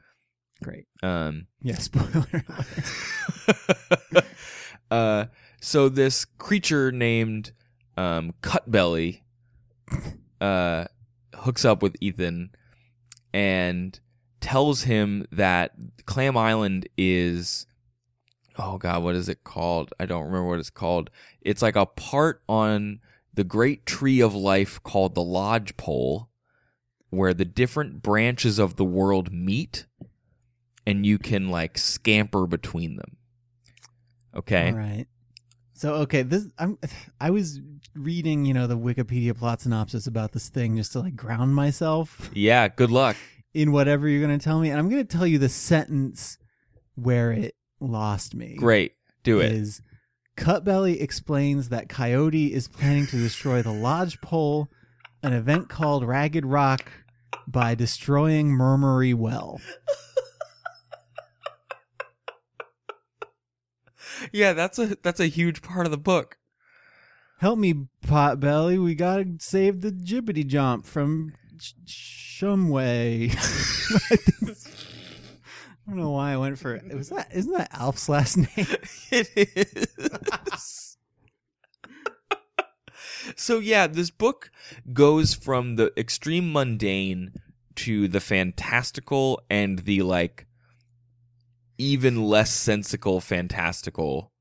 Great. 0.62 0.86
Um, 1.02 1.46
Yeah. 1.62 1.74
Spoiler. 1.78 2.44
uh, 4.90 5.26
so 5.60 5.88
this 5.88 6.24
creature 6.24 6.92
named 6.92 7.52
um, 7.96 8.34
Cutbelly 8.42 9.22
uh, 10.40 10.84
hooks 11.38 11.64
up 11.64 11.82
with 11.82 11.96
Ethan 12.00 12.50
and 13.32 13.98
tells 14.40 14.82
him 14.82 15.26
that 15.32 15.72
Clam 16.06 16.36
Island 16.36 16.88
is 16.96 17.66
oh 18.58 18.78
god, 18.78 19.02
what 19.02 19.14
is 19.14 19.28
it 19.28 19.44
called? 19.44 19.92
I 20.00 20.06
don't 20.06 20.24
remember 20.24 20.48
what 20.48 20.58
it's 20.58 20.70
called. 20.70 21.10
It's 21.40 21.62
like 21.62 21.76
a 21.76 21.86
part 21.86 22.42
on 22.48 23.00
the 23.34 23.44
great 23.44 23.84
tree 23.84 24.20
of 24.20 24.34
life 24.34 24.82
called 24.82 25.14
the 25.14 25.22
lodge 25.22 25.76
pole 25.76 26.30
where 27.10 27.34
the 27.34 27.44
different 27.44 28.02
branches 28.02 28.58
of 28.58 28.76
the 28.76 28.84
world 28.84 29.32
meet 29.32 29.86
and 30.86 31.04
you 31.04 31.18
can 31.18 31.48
like 31.48 31.78
scamper 31.78 32.46
between 32.46 32.96
them. 32.96 33.16
Okay. 34.34 34.70
All 34.70 34.76
right. 34.76 35.06
So 35.76 35.94
okay, 35.96 36.22
this 36.22 36.48
I'm 36.58 36.78
I 37.20 37.30
was 37.30 37.60
reading, 37.94 38.44
you 38.44 38.54
know, 38.54 38.66
the 38.66 38.78
Wikipedia 38.78 39.36
plot 39.36 39.60
synopsis 39.60 40.06
about 40.06 40.32
this 40.32 40.48
thing 40.48 40.76
just 40.76 40.92
to 40.92 41.00
like 41.00 41.16
ground 41.16 41.54
myself 41.54 42.30
Yeah, 42.34 42.68
good 42.68 42.90
luck. 42.90 43.16
in 43.54 43.72
whatever 43.72 44.08
you're 44.08 44.26
going 44.26 44.38
to 44.38 44.42
tell 44.44 44.58
me, 44.60 44.70
and 44.70 44.78
I'm 44.78 44.88
going 44.88 45.06
to 45.06 45.16
tell 45.16 45.26
you 45.26 45.38
the 45.38 45.48
sentence 45.48 46.38
where 46.94 47.30
it 47.32 47.54
lost 47.80 48.34
me. 48.34 48.56
Great. 48.56 48.92
Do 49.22 49.40
it. 49.40 49.52
Is 49.52 49.82
Cutbelly 50.36 51.00
explains 51.00 51.68
that 51.70 51.88
Coyote 51.88 52.52
is 52.52 52.68
planning 52.68 53.06
to 53.08 53.16
destroy 53.16 53.62
the 53.62 53.72
Lodgepole, 53.72 54.68
an 55.22 55.32
event 55.32 55.68
called 55.68 56.04
Ragged 56.06 56.44
Rock, 56.46 56.90
by 57.46 57.74
destroying 57.74 58.48
Murmury 58.48 59.14
Well. 59.14 59.60
Yeah, 64.32 64.52
that's 64.52 64.78
a 64.78 64.96
that's 65.02 65.20
a 65.20 65.26
huge 65.26 65.62
part 65.62 65.86
of 65.86 65.90
the 65.90 65.98
book. 65.98 66.38
Help 67.38 67.58
me, 67.58 67.88
Potbelly. 68.06 68.82
We 68.82 68.94
gotta 68.94 69.36
save 69.40 69.80
the 69.82 69.90
Jibbity 69.90 70.46
Jump 70.46 70.86
from 70.86 71.34
Sh- 71.60 71.72
Shumway. 71.86 73.30
I 75.86 75.90
don't 75.90 75.98
know 76.00 76.10
why 76.10 76.32
I 76.32 76.36
went 76.36 76.58
for 76.58 76.74
it. 76.74 76.92
was 76.94 77.10
that. 77.10 77.28
Isn't 77.32 77.52
that 77.52 77.70
Alf's 77.72 78.08
last 78.08 78.36
name? 78.38 78.48
it 79.10 79.28
is. 79.36 80.96
so 83.36 83.58
yeah, 83.58 83.86
this 83.86 84.10
book 84.10 84.50
goes 84.92 85.34
from 85.34 85.76
the 85.76 85.92
extreme 85.96 86.52
mundane 86.52 87.34
to 87.76 88.08
the 88.08 88.20
fantastical 88.20 89.40
and 89.48 89.80
the 89.80 90.02
like 90.02 90.46
even 91.78 92.22
less 92.24 92.50
sensical 92.52 93.20
fantastical 93.20 94.32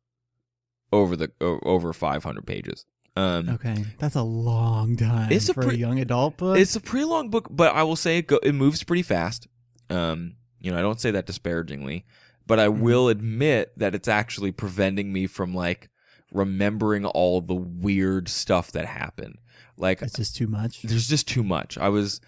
over 0.91 1.15
the 1.15 1.31
o- 1.41 1.59
over 1.63 1.93
500 1.93 2.45
pages. 2.45 2.85
Um 3.15 3.49
Okay, 3.49 3.85
that's 3.97 4.15
a 4.15 4.21
long 4.23 4.97
time 4.97 5.31
It's 5.31 5.49
a 5.49 5.53
for 5.53 5.63
pre- 5.63 5.75
a 5.75 5.77
young 5.77 5.99
adult 5.99 6.37
book. 6.37 6.57
it's 6.57 6.75
a 6.75 6.81
pretty 6.81 7.05
long 7.05 7.29
book, 7.29 7.47
but 7.49 7.73
I 7.73 7.83
will 7.83 7.95
say 7.95 8.17
it, 8.19 8.27
go- 8.27 8.39
it 8.43 8.53
moves 8.53 8.83
pretty 8.83 9.03
fast. 9.03 9.47
Um, 9.89 10.35
you 10.59 10.71
know, 10.71 10.77
I 10.77 10.81
don't 10.81 10.99
say 10.99 11.11
that 11.11 11.25
disparagingly, 11.25 12.05
but 12.47 12.59
I 12.59 12.67
Mhm. 12.67 12.79
will 12.79 13.07
admit 13.09 13.71
that 13.77 13.95
it's 13.95 14.07
actually 14.07 14.51
preventing 14.51 15.13
me 15.13 15.27
from 15.27 15.53
like 15.53 15.89
remembering 16.31 17.05
all 17.05 17.39
the 17.41 17.53
weird 17.55 18.27
stuff 18.27 18.71
that 18.73 18.85
happened. 18.85 19.37
Like, 19.77 20.01
It's 20.01 20.15
just 20.15 20.35
too 20.35 20.47
much. 20.47 20.81
there's 20.81 21.07
just 21.07 21.27
too 21.27 21.43
much. 21.43 21.77
I 21.77 21.89
was, 21.89 22.19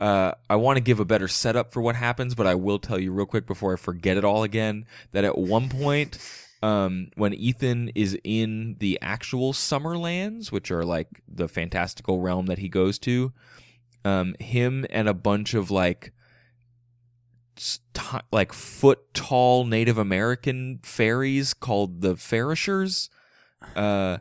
uh, 0.00 0.32
I 0.50 0.56
want 0.56 0.76
to 0.76 0.82
give 0.82 1.00
a 1.00 1.04
better 1.04 1.28
setup 1.28 1.72
for 1.72 1.80
what 1.80 1.96
happens, 1.96 2.34
but 2.34 2.46
I 2.46 2.54
will 2.54 2.78
tell 2.78 2.98
you 2.98 3.12
real 3.12 3.26
quick 3.26 3.46
before 3.46 3.72
I 3.72 3.76
forget 3.76 4.16
it 4.16 4.24
all 4.24 4.42
again 4.42 4.86
that 5.12 5.24
at 5.24 5.38
one 5.38 5.68
point, 5.68 6.18
um, 6.62 7.10
when 7.16 7.34
Ethan 7.34 7.90
is 7.94 8.18
in 8.24 8.76
the 8.78 8.98
actual 9.00 9.52
Summerlands, 9.52 10.50
which 10.50 10.70
are 10.70 10.84
like 10.84 11.22
the 11.28 11.48
fantastical 11.48 12.20
realm 12.20 12.46
that 12.46 12.58
he 12.58 12.68
goes 12.68 12.98
to, 13.00 13.32
um, 14.04 14.34
him 14.40 14.84
and 14.90 15.08
a 15.08 15.14
bunch 15.14 15.54
of 15.54 15.70
like, 15.70 16.12
st- 17.56 18.24
like 18.32 18.52
foot 18.52 19.14
tall 19.14 19.64
Native 19.64 19.98
American 19.98 20.80
fairies 20.82 21.54
called 21.54 22.00
the 22.00 22.16
Ferishers, 22.16 23.10
uh, 23.76 24.18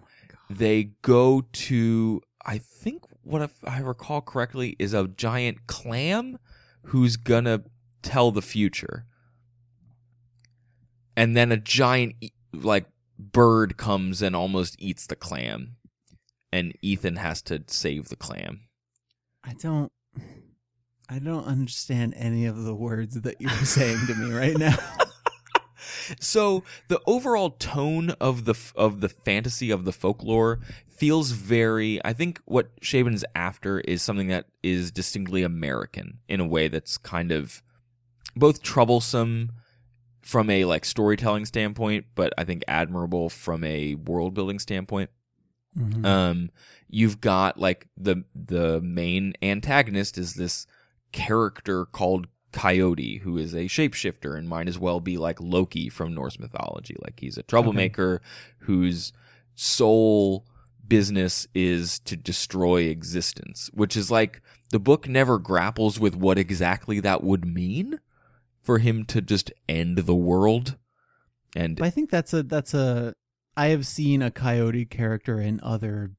they 0.49 0.91
go 1.01 1.45
to 1.51 2.21
I 2.45 2.57
think 2.57 3.05
what 3.23 3.41
if 3.41 3.51
I 3.63 3.79
recall 3.79 4.21
correctly 4.21 4.75
is 4.79 4.93
a 4.93 5.07
giant 5.07 5.67
clam 5.67 6.37
who's 6.83 7.15
gonna 7.15 7.63
tell 8.01 8.31
the 8.31 8.41
future, 8.41 9.05
and 11.15 11.35
then 11.35 11.51
a 11.51 11.57
giant 11.57 12.15
like 12.53 12.85
bird 13.17 13.77
comes 13.77 14.21
and 14.21 14.35
almost 14.35 14.75
eats 14.79 15.07
the 15.07 15.15
clam, 15.15 15.77
and 16.51 16.73
Ethan 16.81 17.15
has 17.17 17.41
to 17.43 17.63
save 17.67 18.09
the 18.09 18.15
clam. 18.15 18.61
I 19.43 19.53
don't. 19.53 19.91
I 21.09 21.19
don't 21.19 21.45
understand 21.45 22.13
any 22.15 22.45
of 22.45 22.63
the 22.63 22.73
words 22.73 23.21
that 23.21 23.39
you're 23.39 23.51
saying 23.51 23.99
to 24.07 24.15
me 24.15 24.31
right 24.31 24.57
now. 24.57 24.77
So 26.19 26.63
the 26.87 27.01
overall 27.05 27.51
tone 27.51 28.11
of 28.11 28.45
the 28.45 28.55
of 28.75 29.01
the 29.01 29.09
fantasy 29.09 29.71
of 29.71 29.85
the 29.85 29.93
folklore 29.93 30.59
feels 30.87 31.31
very. 31.31 32.03
I 32.05 32.13
think 32.13 32.39
what 32.45 32.79
Chabon's 32.81 33.25
after 33.35 33.79
is 33.81 34.01
something 34.01 34.27
that 34.27 34.45
is 34.61 34.91
distinctly 34.91 35.43
American 35.43 36.19
in 36.27 36.39
a 36.39 36.47
way 36.47 36.67
that's 36.67 36.97
kind 36.97 37.31
of 37.31 37.61
both 38.35 38.61
troublesome 38.61 39.51
from 40.21 40.49
a 40.49 40.65
like 40.65 40.85
storytelling 40.85 41.45
standpoint, 41.45 42.05
but 42.15 42.33
I 42.37 42.43
think 42.43 42.63
admirable 42.67 43.29
from 43.29 43.63
a 43.63 43.95
world 43.95 44.33
building 44.33 44.59
standpoint. 44.59 45.09
Mhm. 45.77 46.05
Um, 46.05 46.51
you've 46.87 47.19
got 47.19 47.59
like 47.59 47.87
the 47.97 48.23
the 48.35 48.79
main 48.81 49.33
antagonist 49.41 50.17
is 50.17 50.35
this 50.35 50.67
character 51.11 51.85
called 51.85 52.27
Coyote, 52.53 53.17
who 53.17 53.37
is 53.37 53.53
a 53.53 53.65
shapeshifter 53.65 54.37
and 54.37 54.47
might 54.47 54.67
as 54.67 54.79
well 54.79 54.99
be 54.99 55.17
like 55.17 55.41
Loki 55.41 55.89
from 55.89 56.13
Norse 56.13 56.39
mythology. 56.39 56.95
Like 57.03 57.19
he's 57.19 57.37
a 57.37 57.43
troublemaker 57.43 58.21
whose 58.59 59.11
sole 59.55 60.45
business 60.87 61.47
is 61.53 61.99
to 61.99 62.15
destroy 62.15 62.83
existence, 62.83 63.69
which 63.73 63.97
is 63.97 64.09
like 64.09 64.41
the 64.69 64.79
book 64.79 65.07
never 65.07 65.39
grapples 65.39 65.99
with 65.99 66.15
what 66.15 66.37
exactly 66.37 66.99
that 66.99 67.23
would 67.23 67.45
mean 67.45 67.99
for 68.61 68.77
him 68.77 69.03
to 69.05 69.21
just 69.21 69.51
end 69.67 69.99
the 69.99 70.15
world. 70.15 70.77
And 71.55 71.81
I 71.81 71.89
think 71.89 72.09
that's 72.09 72.33
a 72.33 72.43
that's 72.43 72.73
a. 72.73 73.13
I 73.55 73.67
have 73.67 73.85
seen 73.85 74.23
a 74.23 74.31
coyote 74.31 74.85
character 74.85 75.39
in 75.39 75.59
other 75.61 76.11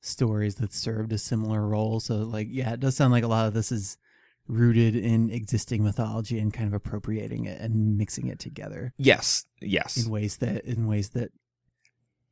stories 0.00 0.56
that 0.56 0.72
served 0.72 1.12
a 1.12 1.18
similar 1.18 1.66
role. 1.66 2.00
So 2.00 2.16
like, 2.16 2.48
yeah, 2.50 2.72
it 2.72 2.80
does 2.80 2.96
sound 2.96 3.12
like 3.12 3.22
a 3.24 3.28
lot 3.28 3.46
of 3.46 3.54
this 3.54 3.70
is 3.70 3.96
rooted 4.46 4.94
in 4.94 5.30
existing 5.30 5.82
mythology 5.82 6.38
and 6.38 6.52
kind 6.52 6.66
of 6.66 6.74
appropriating 6.74 7.46
it 7.46 7.60
and 7.60 7.96
mixing 7.96 8.26
it 8.26 8.38
together 8.38 8.92
yes, 8.98 9.46
yes. 9.60 9.96
in 9.96 10.10
ways 10.10 10.36
that 10.38 10.64
in 10.64 10.86
ways 10.86 11.10
that 11.10 11.30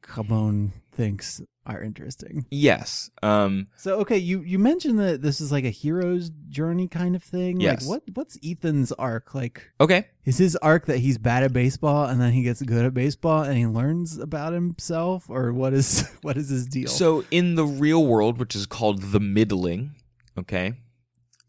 Cabone 0.02 0.72
thinks 0.90 1.40
are 1.64 1.80
interesting. 1.80 2.44
Yes. 2.50 3.10
Um 3.22 3.68
So 3.76 4.00
okay, 4.00 4.18
you 4.18 4.42
you 4.42 4.58
mentioned 4.58 4.98
that 4.98 5.22
this 5.22 5.40
is 5.40 5.52
like 5.52 5.64
a 5.64 5.70
hero's 5.70 6.30
journey 6.48 6.88
kind 6.88 7.14
of 7.14 7.22
thing. 7.22 7.60
Yes. 7.60 7.86
Like 7.86 7.88
what 7.88 8.02
what's 8.14 8.38
Ethan's 8.44 8.90
arc? 8.92 9.34
Like 9.34 9.70
okay. 9.80 10.08
is 10.24 10.38
his 10.38 10.56
arc 10.56 10.86
that 10.86 10.98
he's 10.98 11.18
bad 11.18 11.44
at 11.44 11.52
baseball 11.52 12.06
and 12.06 12.20
then 12.20 12.32
he 12.32 12.42
gets 12.42 12.60
good 12.62 12.84
at 12.84 12.94
baseball 12.94 13.44
and 13.44 13.56
he 13.56 13.66
learns 13.66 14.18
about 14.18 14.52
himself 14.52 15.30
or 15.30 15.52
what 15.52 15.72
is 15.72 16.08
what 16.22 16.36
is 16.36 16.48
his 16.48 16.66
deal? 16.66 16.88
So 16.88 17.24
in 17.30 17.54
the 17.54 17.64
real 17.64 18.04
world, 18.04 18.38
which 18.38 18.56
is 18.56 18.66
called 18.66 19.02
the 19.12 19.20
middling, 19.20 19.94
okay? 20.36 20.74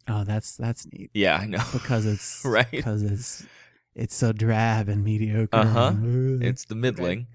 Oh, 0.08 0.24
that's 0.24 0.56
that's 0.58 0.86
neat 0.92 1.12
Yeah, 1.13 1.38
I 1.38 1.46
know. 1.46 1.63
because 1.72 2.06
it's 2.13 2.42
Right. 2.46 2.70
because 2.72 3.04
it's 3.04 3.46
it's 3.96 4.16
so 4.16 4.32
drab 4.32 4.89
and 4.89 5.04
mediocre. 5.04 5.56
Uh-huh. 5.58 5.94
It's 6.42 6.66
the 6.66 6.76
middling. 6.76 7.28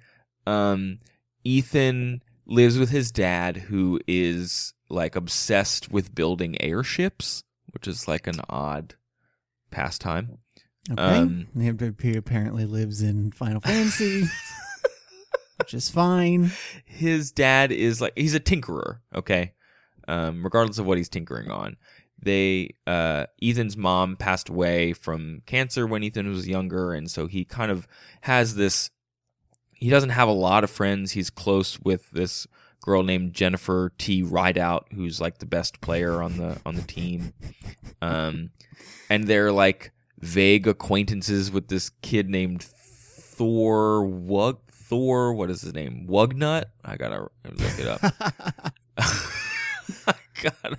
Um 0.46 0.98
Ethan 1.44 2.22
lives 2.46 2.78
with 2.78 2.90
his 2.90 3.11
dad 3.12 3.57
who 3.57 4.00
is 4.07 4.72
like 4.88 5.14
obsessed 5.16 5.90
with 5.90 6.14
building 6.14 6.61
airships, 6.61 7.44
which 7.72 7.87
is 7.87 8.09
like 8.09 8.26
an 8.26 8.40
odd 8.48 8.94
pastime. 9.70 10.38
okay. 10.90 11.02
um, 11.02 11.46
he 11.59 11.70
he 12.02 12.16
apparently 12.16 12.64
lives 12.64 13.02
in 13.02 13.31
Final 13.33 13.61
Fantasy, 13.64 14.24
which 15.59 15.74
is 15.74 15.88
fine. 15.90 16.50
his 16.87 17.31
dad 17.31 17.70
is 17.70 18.00
like 18.00 18.12
he's 18.16 18.35
a 18.35 18.40
tinkerer 18.40 18.98
okay 19.14 19.52
um 20.07 20.42
regardless 20.42 20.78
of 20.78 20.87
what 20.87 20.96
he's 20.96 21.09
tinkering 21.11 21.50
on 21.50 21.76
they 22.20 22.70
uh 22.87 23.26
ethan's 23.42 23.76
mom 23.76 24.16
passed 24.16 24.48
away 24.48 24.92
from 24.92 25.42
cancer 25.46 25.87
when 25.87 26.02
ethan 26.02 26.28
was 26.28 26.48
younger 26.48 26.92
and 26.92 27.11
so 27.11 27.26
he 27.26 27.44
kind 27.44 27.70
of 27.70 27.87
has 28.22 28.57
this 28.57 28.90
he 29.78 29.90
doesn't 29.90 30.11
have 30.11 30.26
a 30.26 30.33
lot 30.33 30.64
of 30.64 30.70
friends. 30.70 31.12
He's 31.12 31.31
close 31.31 31.78
with 31.78 32.11
this 32.11 32.48
girl 32.83 33.02
named 33.02 33.33
jennifer 33.35 33.92
t. 33.98 34.23
Rideout 34.23 34.88
who's 34.94 35.21
like 35.21 35.38
the 35.38 35.46
best 35.46 35.81
player 35.81 36.23
on 36.23 36.37
the 36.37 36.60
on 36.66 36.75
the 36.75 36.83
team. 36.83 37.33
Um 38.02 38.50
and 39.08 39.25
they're 39.25 39.52
like 39.52 39.92
vague 40.19 40.66
acquaintances 40.66 41.50
with 41.52 41.69
this 41.69 41.90
kid 42.02 42.29
named 42.29 42.62
thor 42.62 44.02
wug 44.02 44.58
thor 44.73 45.33
what 45.33 45.50
is 45.50 45.62
his 45.62 45.75
name? 45.75 46.06
Wugnut? 46.08 46.64
I 46.85 46.96
gotta 46.96 47.29
look 47.44 47.79
it 47.79 47.87
up. 47.87 48.02
I 50.06 50.14
got 50.42 50.79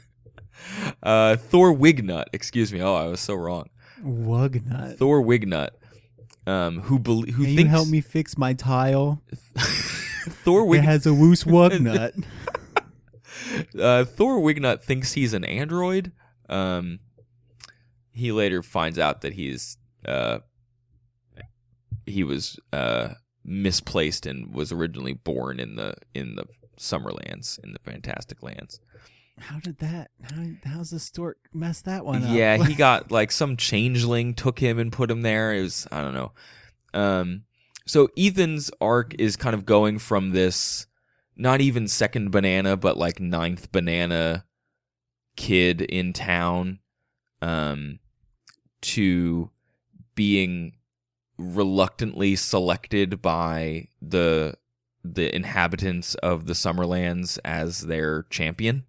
uh, 1.04 1.36
Thor 1.38 1.74
Wignutt. 1.74 2.26
Excuse 2.34 2.72
me. 2.74 2.82
Oh, 2.82 2.96
I 2.96 3.08
was 3.08 3.20
so 3.20 3.36
wrong. 3.36 3.70
Wugnut. 4.04 4.98
Thor 4.98 5.22
Wignutt, 5.22 5.70
um, 6.48 6.82
who 6.82 7.00
bel 7.00 7.22
who 7.22 7.44
Can 7.44 7.58
you 7.58 7.66
help 7.66 7.88
me 7.88 8.02
fix 8.02 8.38
my 8.38 8.54
tile? 8.54 9.22
Thor 10.30 10.76
It 10.76 10.84
has 10.84 11.06
a 11.06 11.14
woos 11.14 11.44
wugnut. 11.44 12.24
uh, 13.80 14.06
Thor 14.06 14.40
Wignutt 14.40 14.84
thinks 14.84 15.14
he's 15.14 15.34
an 15.34 15.44
android. 15.44 16.12
Um, 16.48 17.00
he 18.12 18.32
later 18.32 18.64
finds 18.64 19.00
out 19.00 19.22
that 19.22 19.34
he's 19.34 19.78
uh, 20.06 20.40
he 22.06 22.24
was 22.24 22.60
uh, 22.74 23.10
misplaced 23.46 24.26
and 24.26 24.54
was 24.54 24.72
originally 24.72 25.14
born 25.14 25.60
in 25.60 25.76
the 25.76 25.96
in 26.14 26.36
the 26.36 26.46
Summerlands 26.78 27.60
in 27.64 27.74
the 27.74 27.80
Fantastic 27.80 28.42
Lands. 28.42 28.80
How 29.40 29.60
did 29.60 29.80
that? 29.80 30.12
How, 30.22 30.46
how's 30.66 30.90
the 30.92 31.00
stork 31.00 31.38
mess 31.54 31.82
that 31.82 32.06
one 32.06 32.24
up? 32.24 32.36
Yeah, 32.36 32.58
he 32.58 32.74
got 32.76 33.12
like 33.12 33.32
some 33.32 33.58
changeling 33.58 34.34
took 34.34 34.60
him 34.60 34.80
and 34.80 34.92
put 34.92 35.12
him 35.12 35.22
there. 35.22 35.54
It 35.54 35.62
was 35.62 35.88
I 35.92 36.02
don't 36.02 36.14
know. 36.14 36.32
Um, 36.94 37.44
so 37.86 38.10
Ethan's 38.18 38.72
arc 38.80 39.16
is 39.20 39.36
kind 39.36 39.54
of 39.54 39.66
going 39.66 40.00
from 40.00 40.32
this 40.32 40.88
not 41.36 41.62
even 41.62 41.88
second 41.88 42.32
banana, 42.32 42.76
but 42.76 42.98
like 42.98 43.20
ninth 43.20 43.72
banana 43.72 44.46
kid 45.36 45.82
in 45.82 46.12
town, 46.12 46.80
um, 47.42 48.00
to 48.82 49.50
being 50.16 50.74
reluctantly 51.38 52.36
selected 52.36 53.22
by 53.22 53.88
the 54.02 54.54
the 55.04 55.34
inhabitants 55.34 56.14
of 56.16 56.46
the 56.46 56.54
Summerlands 56.54 57.40
as 57.46 57.82
their 57.82 58.24
champion. 58.24 58.84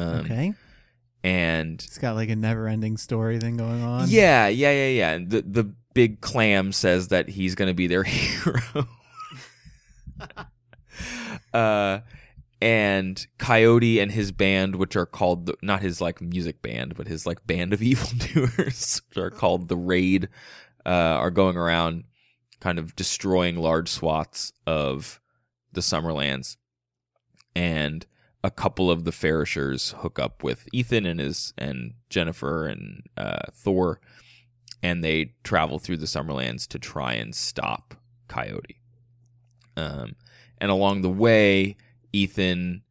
Um, 0.00 0.20
okay. 0.20 0.54
And 1.22 1.74
It's 1.74 1.98
got 1.98 2.14
like 2.14 2.30
a 2.30 2.36
never-ending 2.36 2.96
story 2.96 3.38
thing 3.38 3.56
going 3.56 3.82
on. 3.82 4.08
yeah, 4.08 4.48
yeah, 4.48 4.72
yeah, 4.72 4.88
yeah. 4.88 5.18
The 5.26 5.42
the 5.42 5.74
big 5.92 6.20
clam 6.20 6.72
says 6.72 7.08
that 7.08 7.28
he's 7.28 7.54
going 7.54 7.68
to 7.68 7.74
be 7.74 7.86
their 7.86 8.02
hero. 8.04 8.60
uh 11.52 12.00
and 12.62 13.26
Coyote 13.38 14.00
and 14.00 14.12
his 14.12 14.32
band, 14.32 14.76
which 14.76 14.94
are 14.94 15.06
called 15.06 15.46
the, 15.46 15.54
not 15.62 15.80
his 15.80 16.00
like 16.02 16.20
music 16.20 16.60
band, 16.60 16.94
but 16.94 17.08
his 17.08 17.24
like 17.24 17.46
band 17.46 17.72
of 17.72 17.82
evildoers, 17.82 19.00
which 19.08 19.16
are 19.16 19.30
called 19.30 19.68
the 19.68 19.76
Rade, 19.78 20.28
uh, 20.84 20.88
are 20.90 21.30
going 21.30 21.56
around 21.56 22.04
kind 22.60 22.78
of 22.78 22.94
destroying 22.96 23.56
large 23.56 23.88
swaths 23.88 24.52
of 24.66 25.20
the 25.72 25.80
Summerlands. 25.80 26.58
And 27.56 28.04
a 28.42 28.50
couple 28.50 28.90
of 28.90 29.04
the 29.04 29.12
Ferishers 29.12 29.94
hook 29.98 30.18
up 30.18 30.42
with 30.42 30.68
Ethan 30.72 31.06
and 31.06 31.20
his 31.20 31.52
and 31.58 31.94
Jennifer 32.08 32.66
and 32.66 33.02
uh, 33.16 33.50
Thor, 33.52 34.00
and 34.82 35.04
they 35.04 35.34
travel 35.44 35.78
through 35.78 35.98
the 35.98 36.06
Summerlands 36.06 36.66
to 36.68 36.78
try 36.78 37.14
and 37.14 37.34
stop 37.34 37.94
Coyote. 38.28 38.80
Um, 39.76 40.16
and 40.58 40.70
along 40.70 41.02
the 41.02 41.10
way, 41.10 41.76
Ethan 42.12 42.82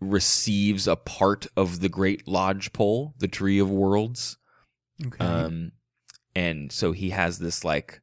receives 0.00 0.86
a 0.86 0.96
part 0.96 1.46
of 1.56 1.80
the 1.80 1.88
Great 1.88 2.26
Lodge 2.26 2.72
Pole, 2.72 3.14
the 3.18 3.28
Tree 3.28 3.58
of 3.58 3.70
Worlds. 3.70 4.36
Okay. 5.04 5.24
Um, 5.24 5.72
and 6.34 6.72
so 6.72 6.92
he 6.92 7.10
has 7.10 7.38
this 7.38 7.64
like 7.64 8.00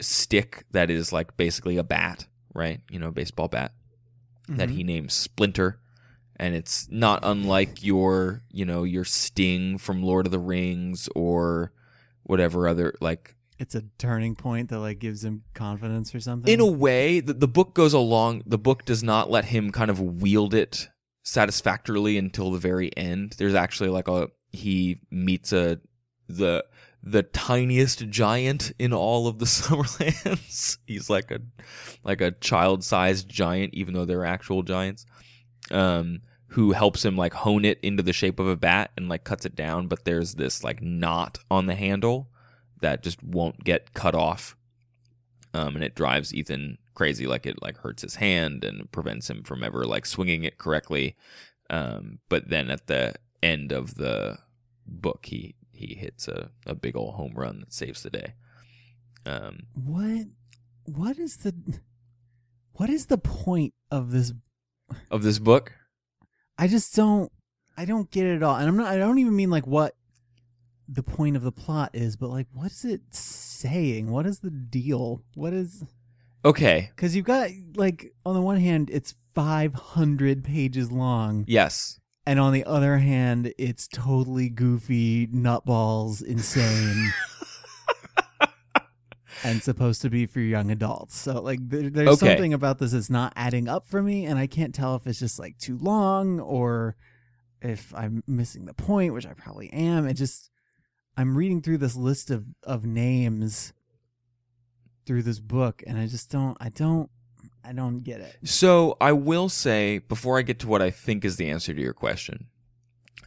stick 0.00 0.64
that 0.70 0.90
is 0.90 1.12
like 1.12 1.36
basically 1.36 1.78
a 1.78 1.82
bat, 1.82 2.26
right? 2.54 2.80
You 2.90 2.98
know, 2.98 3.10
baseball 3.10 3.48
bat 3.48 3.72
that 4.48 4.68
Mhm. 4.68 4.72
he 4.72 4.82
names 4.84 5.14
Splinter. 5.14 5.80
And 6.40 6.54
it's 6.54 6.88
not 6.90 7.20
unlike 7.24 7.82
your, 7.82 8.42
you 8.52 8.64
know, 8.64 8.84
your 8.84 9.04
Sting 9.04 9.76
from 9.78 10.02
Lord 10.02 10.24
of 10.26 10.32
the 10.32 10.38
Rings 10.38 11.08
or 11.16 11.72
whatever 12.22 12.68
other 12.68 12.94
like 13.00 13.34
It's 13.58 13.74
a 13.74 13.82
turning 13.98 14.36
point 14.36 14.68
that 14.68 14.78
like 14.78 15.00
gives 15.00 15.24
him 15.24 15.42
confidence 15.54 16.14
or 16.14 16.20
something. 16.20 16.52
in 16.52 16.60
a 16.60 16.66
way 16.66 17.18
the, 17.20 17.32
the 17.34 17.48
book 17.48 17.74
goes 17.74 17.92
along 17.92 18.42
the 18.46 18.58
book 18.58 18.84
does 18.84 19.02
not 19.02 19.30
let 19.30 19.46
him 19.46 19.72
kind 19.72 19.90
of 19.90 20.00
wield 20.00 20.54
it 20.54 20.88
satisfactorily 21.24 22.16
until 22.18 22.50
the 22.52 22.58
very 22.58 22.96
end 22.96 23.34
there's 23.38 23.54
actually 23.54 23.88
like 23.90 24.08
a 24.08 24.28
he 24.52 25.00
meets 25.10 25.52
a 25.52 25.80
the 26.28 26.64
the 27.02 27.22
tiniest 27.22 28.08
giant 28.08 28.72
in 28.78 28.92
all 28.92 29.26
of 29.26 29.38
the 29.38 29.44
summerlands 29.46 30.78
he's 30.86 31.08
like 31.08 31.30
a 31.30 31.40
like 32.04 32.20
a 32.20 32.32
child-sized 32.32 33.28
giant 33.28 33.72
even 33.74 33.94
though 33.94 34.04
they're 34.04 34.24
actual 34.24 34.62
giants 34.62 35.06
um 35.70 36.20
who 36.52 36.72
helps 36.72 37.04
him 37.04 37.16
like 37.16 37.34
hone 37.34 37.64
it 37.64 37.78
into 37.82 38.02
the 38.02 38.12
shape 38.12 38.40
of 38.40 38.48
a 38.48 38.56
bat 38.56 38.90
and 38.96 39.08
like 39.08 39.24
cuts 39.24 39.44
it 39.44 39.54
down 39.54 39.86
but 39.86 40.04
there's 40.04 40.34
this 40.34 40.64
like 40.64 40.82
knot 40.82 41.38
on 41.50 41.66
the 41.66 41.74
handle 41.74 42.28
that 42.80 43.02
just 43.02 43.22
won't 43.22 43.62
get 43.64 43.92
cut 43.94 44.14
off 44.14 44.56
um, 45.54 45.76
and 45.76 45.84
it 45.84 45.94
drives 45.94 46.34
Ethan 46.34 46.78
crazy. 46.94 47.26
Like 47.26 47.46
it 47.46 47.62
like 47.62 47.78
hurts 47.78 48.02
his 48.02 48.16
hand 48.16 48.64
and 48.64 48.90
prevents 48.92 49.30
him 49.30 49.42
from 49.42 49.62
ever 49.62 49.84
like 49.86 50.06
swinging 50.06 50.44
it 50.44 50.58
correctly. 50.58 51.16
Um, 51.70 52.18
but 52.28 52.48
then 52.48 52.70
at 52.70 52.86
the 52.86 53.14
end 53.42 53.72
of 53.72 53.94
the 53.94 54.38
book, 54.86 55.26
he 55.26 55.54
he 55.78 55.94
hits 55.94 56.26
a, 56.28 56.50
a 56.66 56.74
big 56.74 56.96
old 56.96 57.14
home 57.14 57.32
run 57.34 57.60
that 57.60 57.72
saves 57.72 58.02
the 58.02 58.10
day. 58.10 58.34
Um, 59.24 59.66
what? 59.74 60.26
What 60.84 61.18
is 61.18 61.38
the? 61.38 61.54
What 62.72 62.90
is 62.90 63.06
the 63.06 63.18
point 63.18 63.74
of 63.90 64.10
this? 64.10 64.32
of 65.10 65.22
this 65.22 65.38
book, 65.38 65.72
I 66.56 66.66
just 66.66 66.94
don't. 66.94 67.30
I 67.76 67.84
don't 67.84 68.10
get 68.10 68.26
it 68.26 68.36
at 68.36 68.42
all. 68.42 68.56
And 68.56 68.68
I'm 68.68 68.76
not. 68.76 68.88
I 68.92 68.98
don't 68.98 69.18
even 69.18 69.36
mean 69.36 69.50
like 69.50 69.66
what 69.66 69.94
the 70.88 71.02
point 71.02 71.36
of 71.36 71.42
the 71.42 71.52
plot 71.52 71.90
is, 71.92 72.16
but 72.16 72.30
like 72.30 72.46
what 72.52 72.72
is 72.72 72.84
it 72.84 73.02
saying? 73.10 74.10
What 74.10 74.26
is 74.26 74.40
the 74.40 74.50
deal? 74.50 75.22
What 75.34 75.52
is? 75.52 75.84
okay, 76.44 76.90
Because 76.94 77.14
you've 77.14 77.26
got 77.26 77.50
like 77.74 78.12
on 78.24 78.34
the 78.34 78.40
one 78.40 78.56
hand, 78.56 78.88
it's 78.90 79.14
500 79.34 80.42
pages 80.42 80.90
long, 80.90 81.44
yes, 81.46 82.00
and 82.28 82.38
on 82.38 82.52
the 82.52 82.64
other 82.64 82.98
hand, 82.98 83.54
it's 83.56 83.88
totally 83.88 84.50
goofy, 84.50 85.26
nutballs, 85.28 86.22
insane. 86.22 87.10
and 89.44 89.62
supposed 89.62 90.02
to 90.02 90.10
be 90.10 90.26
for 90.26 90.40
young 90.40 90.70
adults. 90.70 91.16
So 91.16 91.40
like 91.40 91.58
there, 91.66 91.88
there's 91.88 92.08
Okay. 92.10 92.26
something 92.28 92.52
about 92.52 92.78
this 92.80 92.92
that's 92.92 93.08
not 93.08 93.32
adding 93.34 93.66
up 93.66 93.86
for 93.86 94.02
me 94.02 94.26
and 94.26 94.38
I 94.38 94.46
can't 94.46 94.74
tell 94.74 94.94
if 94.94 95.06
it's 95.06 95.18
just 95.18 95.38
like 95.38 95.56
too 95.56 95.78
long 95.78 96.38
or 96.38 96.96
if 97.62 97.94
I'm 97.94 98.22
missing 98.26 98.66
the 98.66 98.74
point, 98.74 99.14
which 99.14 99.26
I 99.26 99.32
probably 99.32 99.72
am. 99.72 100.06
It 100.06 100.14
just 100.14 100.50
I'm 101.16 101.34
reading 101.34 101.62
through 101.62 101.78
this 101.78 101.96
list 101.96 102.30
of 102.30 102.44
of 102.62 102.84
names 102.84 103.72
through 105.06 105.22
this 105.22 105.40
book 105.40 105.82
and 105.86 105.96
I 105.98 106.06
just 106.06 106.30
don't 106.30 106.58
I 106.60 106.68
don't 106.68 107.08
I 107.68 107.72
don't 107.72 108.00
get 108.00 108.20
it. 108.20 108.34
So 108.44 108.96
I 108.98 109.12
will 109.12 109.50
say 109.50 109.98
before 109.98 110.38
I 110.38 110.42
get 110.42 110.58
to 110.60 110.68
what 110.68 110.80
I 110.80 110.90
think 110.90 111.22
is 111.22 111.36
the 111.36 111.50
answer 111.50 111.74
to 111.74 111.80
your 111.80 111.92
question, 111.92 112.46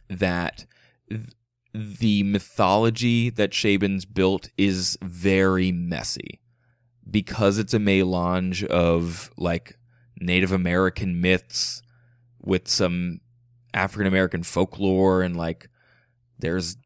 that 0.08 0.66
th- 1.08 1.28
the 1.72 2.24
mythology 2.24 3.30
that 3.30 3.52
Chabon's 3.52 4.04
built 4.04 4.50
is 4.58 4.98
very 5.00 5.70
messy 5.70 6.40
because 7.08 7.56
it's 7.56 7.72
a 7.72 7.78
melange 7.78 8.64
of 8.64 9.30
like 9.36 9.78
Native 10.20 10.50
American 10.50 11.20
myths 11.20 11.80
with 12.40 12.66
some 12.66 13.20
African 13.72 14.08
American 14.08 14.42
folklore 14.42 15.22
and 15.22 15.36
like 15.36 15.68
there's 16.40 16.76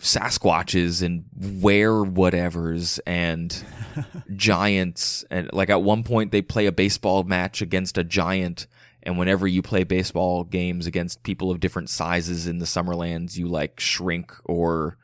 Sasquatches 0.00 1.02
and 1.02 1.24
were 1.60 2.04
whatevers 2.04 3.00
and 3.06 3.64
giants. 4.36 5.24
And 5.30 5.50
like 5.52 5.70
at 5.70 5.82
one 5.82 6.04
point 6.04 6.30
they 6.30 6.42
play 6.42 6.66
a 6.66 6.72
baseball 6.72 7.24
match 7.24 7.60
against 7.62 7.98
a 7.98 8.04
giant 8.04 8.66
and 9.02 9.18
whenever 9.18 9.46
you 9.46 9.62
play 9.62 9.84
baseball 9.84 10.44
games 10.44 10.86
against 10.86 11.22
people 11.22 11.50
of 11.50 11.60
different 11.60 11.88
sizes 11.88 12.46
in 12.46 12.58
the 12.58 12.66
summerlands 12.66 13.36
you 13.36 13.48
like 13.48 13.80
shrink 13.80 14.32
or 14.44 14.96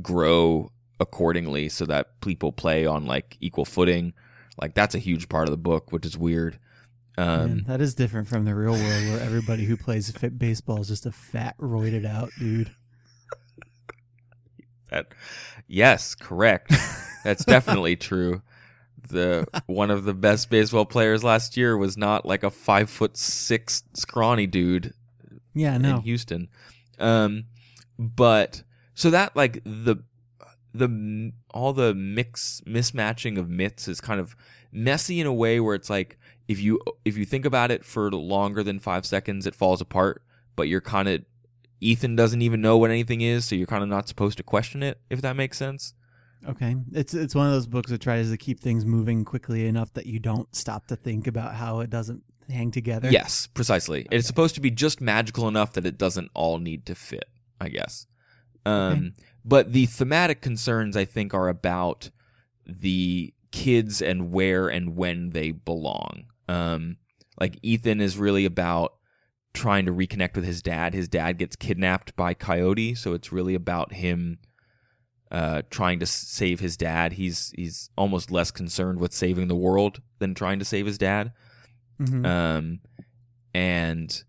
grow 0.00 0.70
accordingly 0.98 1.68
so 1.68 1.84
that 1.84 2.20
people 2.20 2.50
play 2.50 2.86
on 2.86 3.06
like 3.06 3.36
equal 3.40 3.64
footing. 3.64 4.12
Like 4.60 4.74
that's 4.74 4.94
a 4.94 5.00
huge 5.00 5.28
part 5.28 5.48
of 5.48 5.52
the 5.52 5.58
book 5.58 5.92
which 5.92 6.06
is 6.06 6.16
weird. 6.16 6.58
Um 7.18 7.26
Man, 7.26 7.64
that 7.68 7.80
is 7.80 7.94
different 7.94 8.26
from 8.26 8.44
the 8.44 8.54
real 8.54 8.72
world 8.72 8.82
where 8.82 9.20
everybody 9.20 9.66
who 9.66 9.76
plays 9.76 10.10
fit 10.10 10.38
baseball 10.38 10.80
is 10.80 10.88
just 10.88 11.06
a 11.06 11.12
fat 11.12 11.56
roided 11.58 12.04
out 12.06 12.30
dude. 12.38 12.74
That, 14.96 15.06
yes, 15.68 16.14
correct. 16.14 16.72
That's 17.24 17.44
definitely 17.44 17.96
true. 18.08 18.42
The 19.08 19.46
one 19.66 19.90
of 19.90 20.04
the 20.04 20.14
best 20.14 20.50
baseball 20.50 20.84
players 20.84 21.22
last 21.22 21.56
year 21.56 21.76
was 21.76 21.96
not 21.96 22.26
like 22.26 22.42
a 22.42 22.50
five 22.50 22.90
foot 22.90 23.16
six 23.16 23.84
scrawny 23.94 24.46
dude 24.46 24.94
Yeah, 25.54 25.76
in 25.76 25.82
no. 25.82 26.00
Houston. 26.00 26.48
Um, 26.98 27.44
but 27.98 28.62
so 28.94 29.10
that 29.10 29.36
like 29.36 29.62
the 29.64 29.96
the 30.74 31.32
all 31.54 31.72
the 31.72 31.94
mix 31.94 32.62
mismatching 32.66 33.38
of 33.38 33.48
myths 33.48 33.86
is 33.86 34.00
kind 34.00 34.18
of 34.20 34.34
messy 34.72 35.20
in 35.20 35.26
a 35.26 35.32
way 35.32 35.60
where 35.60 35.74
it's 35.74 35.88
like 35.88 36.18
if 36.48 36.58
you 36.60 36.80
if 37.04 37.16
you 37.16 37.24
think 37.24 37.44
about 37.44 37.70
it 37.70 37.84
for 37.84 38.10
longer 38.10 38.62
than 38.62 38.78
five 38.80 39.06
seconds, 39.06 39.46
it 39.46 39.54
falls 39.54 39.80
apart. 39.80 40.22
But 40.56 40.68
you're 40.68 40.80
kind 40.80 41.08
of 41.08 41.22
Ethan 41.80 42.16
doesn't 42.16 42.42
even 42.42 42.60
know 42.60 42.78
what 42.78 42.90
anything 42.90 43.20
is, 43.20 43.44
so 43.44 43.54
you're 43.54 43.66
kind 43.66 43.82
of 43.82 43.88
not 43.88 44.08
supposed 44.08 44.36
to 44.38 44.42
question 44.42 44.82
it. 44.82 45.00
If 45.10 45.20
that 45.22 45.36
makes 45.36 45.58
sense. 45.58 45.94
Okay. 46.48 46.76
It's 46.92 47.14
it's 47.14 47.34
one 47.34 47.46
of 47.46 47.52
those 47.52 47.66
books 47.66 47.90
that 47.90 48.00
tries 48.00 48.30
to 48.30 48.36
keep 48.36 48.60
things 48.60 48.84
moving 48.84 49.24
quickly 49.24 49.66
enough 49.66 49.92
that 49.94 50.06
you 50.06 50.18
don't 50.18 50.54
stop 50.54 50.86
to 50.88 50.96
think 50.96 51.26
about 51.26 51.54
how 51.54 51.80
it 51.80 51.90
doesn't 51.90 52.22
hang 52.48 52.70
together. 52.70 53.10
Yes, 53.10 53.46
precisely. 53.46 54.06
It's 54.10 54.26
supposed 54.26 54.54
to 54.54 54.60
be 54.60 54.70
just 54.70 55.00
magical 55.00 55.48
enough 55.48 55.72
that 55.72 55.86
it 55.86 55.98
doesn't 55.98 56.30
all 56.34 56.58
need 56.58 56.86
to 56.86 56.94
fit, 56.94 57.28
I 57.60 57.68
guess. 57.68 58.06
Um, 58.64 59.14
But 59.44 59.72
the 59.72 59.86
thematic 59.86 60.40
concerns, 60.40 60.96
I 60.96 61.04
think, 61.04 61.32
are 61.32 61.48
about 61.48 62.10
the 62.66 63.32
kids 63.52 64.02
and 64.02 64.32
where 64.32 64.68
and 64.68 64.96
when 64.96 65.30
they 65.30 65.52
belong. 65.52 66.24
Um, 66.48 66.96
like 67.40 67.58
Ethan 67.62 68.00
is 68.00 68.18
really 68.18 68.44
about 68.44 68.94
trying 69.56 69.86
to 69.86 69.92
reconnect 69.92 70.36
with 70.36 70.44
his 70.44 70.62
dad. 70.62 70.94
His 70.94 71.08
dad 71.08 71.38
gets 71.38 71.56
kidnapped 71.56 72.14
by 72.14 72.34
Coyote, 72.34 72.94
so 72.94 73.14
it's 73.14 73.32
really 73.32 73.54
about 73.54 73.94
him 73.94 74.38
uh, 75.30 75.62
trying 75.70 75.98
to 76.00 76.06
save 76.06 76.60
his 76.60 76.76
dad. 76.76 77.14
He's 77.14 77.52
he's 77.56 77.90
almost 77.96 78.30
less 78.30 78.50
concerned 78.50 79.00
with 79.00 79.12
saving 79.12 79.48
the 79.48 79.56
world 79.56 80.00
than 80.18 80.34
trying 80.34 80.58
to 80.58 80.64
save 80.64 80.86
his 80.86 80.98
dad. 80.98 81.32
Mhm. 82.00 82.26
Um, 82.26 82.80
and 83.54 84.22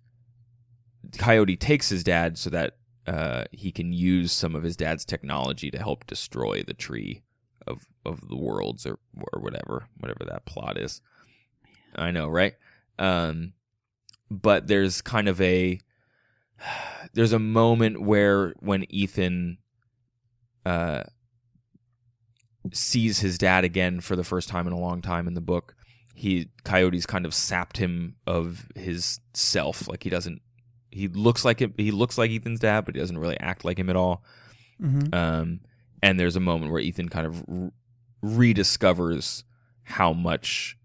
Coyote 1.18 1.58
takes 1.58 1.90
his 1.90 2.04
dad 2.04 2.38
so 2.38 2.50
that 2.50 2.78
uh, 3.06 3.44
he 3.52 3.72
can 3.72 3.94
use 3.94 4.32
some 4.32 4.56
of 4.56 4.64
his 4.64 4.76
dad's 4.76 5.06
technology 5.06 5.70
to 5.72 5.78
help 5.78 6.08
destroy 6.08 6.64
the 6.64 6.74
tree 6.74 7.24
of 7.68 7.86
of 8.06 8.28
the 8.30 8.38
worlds 8.38 8.86
or 8.86 8.98
or 9.34 9.42
whatever 9.42 9.88
whatever 10.00 10.24
that 10.26 10.46
plot 10.46 10.78
is. 10.78 11.02
I 11.96 12.12
know, 12.12 12.28
right? 12.28 12.56
Um, 12.98 13.54
but 14.30 14.68
there's 14.68 15.02
kind 15.02 15.28
of 15.28 15.40
a 15.42 15.80
there's 17.14 17.34
a 17.34 17.40
moment 17.40 18.02
where 18.02 18.54
when 18.60 18.86
Ethan 18.92 19.58
uh 20.66 21.04
sees 22.74 23.20
his 23.20 23.38
dad 23.38 23.64
again 23.64 24.02
for 24.02 24.16
the 24.16 24.24
first 24.24 24.50
time 24.50 24.68
in 24.68 24.74
a 24.74 24.80
long 24.80 25.02
time 25.02 25.28
in 25.28 25.34
the 25.34 25.42
book 25.42 25.74
he 26.14 26.50
coyotes 26.66 27.06
kind 27.06 27.26
of 27.26 27.34
sapped 27.34 27.78
him 27.78 28.16
of 28.26 28.68
his 28.76 29.20
self 29.34 29.88
like 29.88 30.04
he 30.04 30.10
doesn't 30.10 30.42
he 30.92 31.08
looks 31.08 31.46
like 31.46 31.62
it 31.62 31.72
he 31.78 31.92
looks 31.92 32.18
like 32.18 32.30
ethan's 32.30 32.60
dad 32.60 32.84
but 32.84 32.94
he 32.96 33.00
doesn't 33.00 33.20
really 33.20 33.40
act 33.40 33.64
like 33.64 33.80
him 33.80 33.90
at 33.90 33.96
all 33.96 34.24
Mhm. 34.82 35.14
um 35.16 35.60
and 36.04 36.20
there's 36.20 36.36
a 36.36 36.40
moment 36.42 36.72
where 36.72 36.82
ethan 36.82 37.08
kind 37.08 37.26
of 37.26 37.46
r- 37.48 37.72
rediscovers 38.24 39.44
how 39.84 40.12
much 40.12 40.78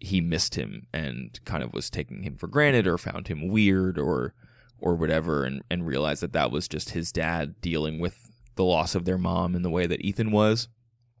he 0.00 0.20
missed 0.20 0.54
him 0.54 0.86
and 0.92 1.38
kind 1.44 1.62
of 1.62 1.72
was 1.72 1.90
taking 1.90 2.22
him 2.22 2.36
for 2.36 2.46
granted 2.46 2.86
or 2.86 2.96
found 2.98 3.28
him 3.28 3.48
weird 3.48 3.98
or 3.98 4.34
or 4.78 4.94
whatever 4.94 5.44
and 5.44 5.62
and 5.70 5.86
realized 5.86 6.22
that 6.22 6.32
that 6.32 6.50
was 6.50 6.68
just 6.68 6.90
his 6.90 7.10
dad 7.12 7.60
dealing 7.60 7.98
with 7.98 8.30
the 8.54 8.64
loss 8.64 8.94
of 8.94 9.04
their 9.04 9.18
mom 9.18 9.54
in 9.54 9.62
the 9.62 9.70
way 9.70 9.86
that 9.86 10.00
Ethan 10.04 10.30
was 10.30 10.68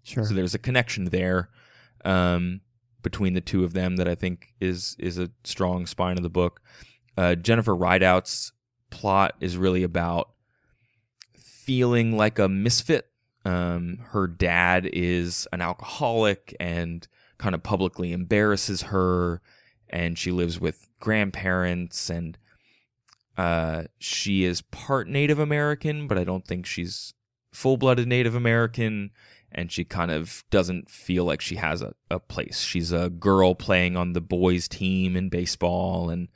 Sure. 0.02 0.24
so 0.24 0.34
there's 0.34 0.54
a 0.54 0.58
connection 0.58 1.06
there 1.06 1.50
um, 2.04 2.60
between 3.02 3.34
the 3.34 3.40
two 3.40 3.64
of 3.64 3.72
them 3.74 3.96
that 3.96 4.08
I 4.08 4.14
think 4.14 4.54
is 4.60 4.96
is 4.98 5.18
a 5.18 5.30
strong 5.44 5.86
spine 5.86 6.16
of 6.16 6.22
the 6.22 6.30
book. 6.30 6.60
Uh, 7.16 7.34
Jennifer 7.34 7.74
Rideout's 7.74 8.52
plot 8.90 9.34
is 9.40 9.56
really 9.56 9.82
about 9.82 10.30
feeling 11.34 12.16
like 12.16 12.38
a 12.38 12.48
misfit. 12.48 13.06
Um, 13.44 13.98
her 14.10 14.26
dad 14.26 14.88
is 14.92 15.46
an 15.52 15.60
alcoholic 15.60 16.54
and 16.60 17.06
kind 17.38 17.54
of 17.54 17.62
publicly 17.62 18.12
embarrasses 18.12 18.82
her, 18.82 19.40
and 19.88 20.18
she 20.18 20.30
lives 20.30 20.60
with 20.60 20.88
grandparents 21.00 22.10
and 22.10 22.36
uh, 23.36 23.84
she 23.98 24.44
is 24.44 24.62
part 24.62 25.06
Native 25.06 25.38
American, 25.38 26.08
but 26.08 26.18
I 26.18 26.24
don't 26.24 26.44
think 26.44 26.66
she's 26.66 27.14
full 27.52 27.76
blooded 27.76 28.08
Native 28.08 28.34
American 28.34 29.12
and 29.50 29.72
she 29.72 29.84
kind 29.84 30.10
of 30.10 30.44
doesn't 30.50 30.90
feel 30.90 31.24
like 31.24 31.40
she 31.40 31.56
has 31.56 31.80
a, 31.80 31.94
a 32.10 32.18
place. 32.18 32.60
She's 32.60 32.92
a 32.92 33.08
girl 33.08 33.54
playing 33.54 33.96
on 33.96 34.12
the 34.12 34.20
boys' 34.20 34.68
team 34.68 35.16
in 35.16 35.28
baseball, 35.28 36.10
and 36.10 36.28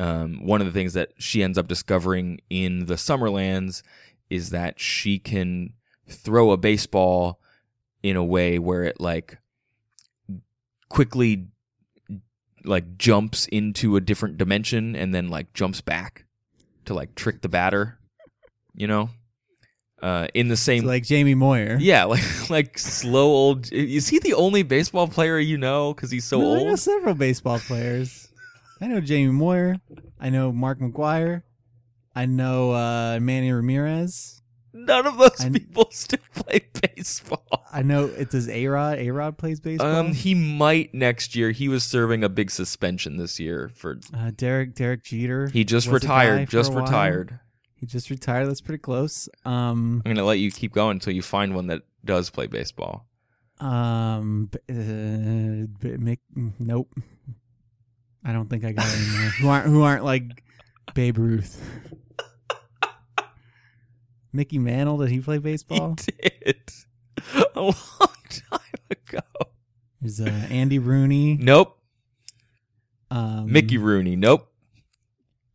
um, 0.00 0.44
one 0.44 0.60
of 0.60 0.66
the 0.66 0.72
things 0.72 0.94
that 0.94 1.12
she 1.18 1.42
ends 1.42 1.56
up 1.56 1.68
discovering 1.68 2.40
in 2.50 2.86
the 2.86 2.94
Summerlands 2.94 3.82
is 4.30 4.50
that 4.50 4.80
she 4.80 5.18
can 5.18 5.74
throw 6.08 6.50
a 6.50 6.56
baseball 6.56 7.40
in 8.02 8.16
a 8.16 8.24
way 8.24 8.58
where 8.58 8.82
it 8.82 9.00
like 9.00 9.38
quickly 10.94 11.48
like 12.64 12.96
jumps 12.96 13.46
into 13.48 13.96
a 13.96 14.00
different 14.00 14.38
dimension 14.38 14.94
and 14.94 15.12
then 15.14 15.28
like 15.28 15.52
jumps 15.52 15.80
back 15.80 16.24
to 16.84 16.94
like 16.94 17.14
trick 17.16 17.42
the 17.42 17.48
batter, 17.48 17.98
you 18.74 18.86
know? 18.86 19.10
Uh, 20.00 20.28
in 20.34 20.48
the 20.48 20.56
same 20.56 20.82
So 20.82 20.86
like 20.88 21.02
Jamie 21.04 21.34
Moyer. 21.34 21.78
yeah, 21.80 22.04
like 22.14 22.50
like 22.50 22.78
slow 22.78 23.26
old. 23.26 23.72
Is 23.72 24.08
he 24.08 24.18
the 24.20 24.34
only 24.34 24.62
baseball 24.62 25.08
player 25.08 25.38
you 25.38 25.56
know? 25.58 25.92
Because 25.94 26.10
he's 26.10 26.24
so 26.24 26.40
No, 26.40 26.54
I 26.54 26.62
know 26.62 26.68
old. 26.70 26.78
several 26.78 27.14
baseball 27.14 27.58
players. 27.58 28.28
I 28.80 28.86
know 28.86 29.00
Jamie 29.00 29.32
Moyer. 29.32 29.76
I 30.20 30.30
know 30.30 30.52
Mark 30.52 30.78
McGwire. 30.78 31.42
I 32.14 32.26
know 32.26 32.72
uh, 32.72 33.18
Manny 33.20 33.50
Ramirez. 33.50 34.33
None 34.76 35.06
of 35.06 35.16
those 35.18 35.40
I- 35.40 35.50
people 35.50 35.88
still 35.92 36.18
play 36.34 36.60
baseball. 36.82 37.64
I 37.72 37.82
know 37.82 38.06
it's 38.06 38.32
his 38.32 38.48
A 38.48 38.66
Rod. 38.66 38.98
A 38.98 39.10
Rod 39.10 39.38
plays 39.38 39.60
baseball. 39.60 39.86
Um, 39.94 40.12
he 40.12 40.34
might 40.34 40.92
next 40.92 41.36
year. 41.36 41.52
He 41.52 41.68
was 41.68 41.84
serving 41.84 42.24
a 42.24 42.28
big 42.28 42.50
suspension 42.50 43.16
this 43.16 43.38
year 43.38 43.70
for. 43.74 44.00
uh, 44.12 44.32
Derek 44.34 44.74
Derek 44.74 45.04
Jeter. 45.04 45.48
He 45.48 45.64
just 45.64 45.88
was 45.88 46.02
a 46.02 46.06
guy 46.08 46.24
retired. 46.24 46.50
Just 46.50 46.72
retired. 46.74 47.38
He 47.76 47.86
just 47.86 48.10
retired. 48.10 48.48
That's 48.48 48.60
pretty 48.60 48.80
close. 48.80 49.28
Um, 49.44 50.02
I'm 50.04 50.12
gonna 50.14 50.26
let 50.26 50.38
you 50.40 50.50
keep 50.50 50.72
going 50.72 50.96
until 50.96 51.12
you 51.14 51.22
find 51.22 51.54
one 51.54 51.68
that 51.68 51.82
does 52.04 52.30
play 52.30 52.46
baseball. 52.48 53.06
um, 53.60 54.48
b- 54.50 54.58
uh, 54.68 54.74
Mick, 55.98 56.18
nope. 56.58 56.92
I 58.24 58.32
don't 58.32 58.48
think 58.50 58.64
I 58.64 58.72
got 58.72 58.86
any 58.86 59.06
more 59.18 59.28
who 59.30 59.48
aren't 59.48 59.66
who 59.66 59.82
aren't 59.82 60.04
like 60.04 60.42
Babe 60.94 61.18
Ruth. 61.18 61.60
Mickey 64.34 64.58
Mantle, 64.58 64.98
did 64.98 65.10
he 65.10 65.20
play 65.20 65.38
baseball? 65.50 65.96
He 66.04 66.12
did 66.44 66.70
a 67.54 67.60
long 67.60 67.72
time 68.28 68.60
ago. 68.90 69.20
There's 70.00 70.20
uh, 70.20 70.24
Andy 70.50 70.78
Rooney. 70.78 71.38
Nope. 71.40 71.78
Um, 73.10 73.50
Mickey 73.50 73.78
Rooney. 73.78 74.16
Nope. 74.16 74.50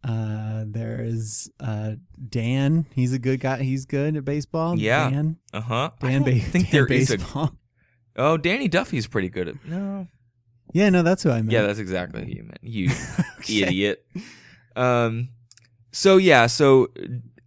Uh, 0.03 0.63
there's 0.65 1.49
uh 1.59 1.91
Dan. 2.29 2.85
He's 2.95 3.11
a 3.13 3.19
good 3.19 3.41
guy. 3.41 3.61
He's 3.63 3.85
good 3.85 4.15
at 4.15 4.23
baseball. 4.23 4.79
Yeah. 4.79 5.09
Dan. 5.09 5.37
Uh 5.53 5.61
huh. 5.61 5.91
I 6.01 6.09
Dan. 6.11 6.23
Ba- 6.23 6.39
think 6.39 6.71
Dan 6.71 6.71
there 6.71 6.87
is 6.87 7.11
a. 7.11 7.51
Oh, 8.15 8.35
Danny 8.35 8.67
Duffy's 8.67 9.07
pretty 9.07 9.29
good 9.29 9.47
at. 9.47 9.65
No. 9.65 10.05
Yeah, 10.73 10.89
no, 10.89 11.03
that's 11.03 11.23
who 11.23 11.29
I 11.29 11.35
meant. 11.35 11.51
Yeah, 11.51 11.61
that's 11.61 11.79
exactly 11.79 12.25
who 12.25 12.31
you 12.31 12.43
meant. 12.43 12.59
You 12.61 12.89
Okay. 13.39 13.61
idiot. 13.63 14.05
Um, 14.75 15.29
so 15.93 16.17
yeah, 16.17 16.47
so 16.47 16.89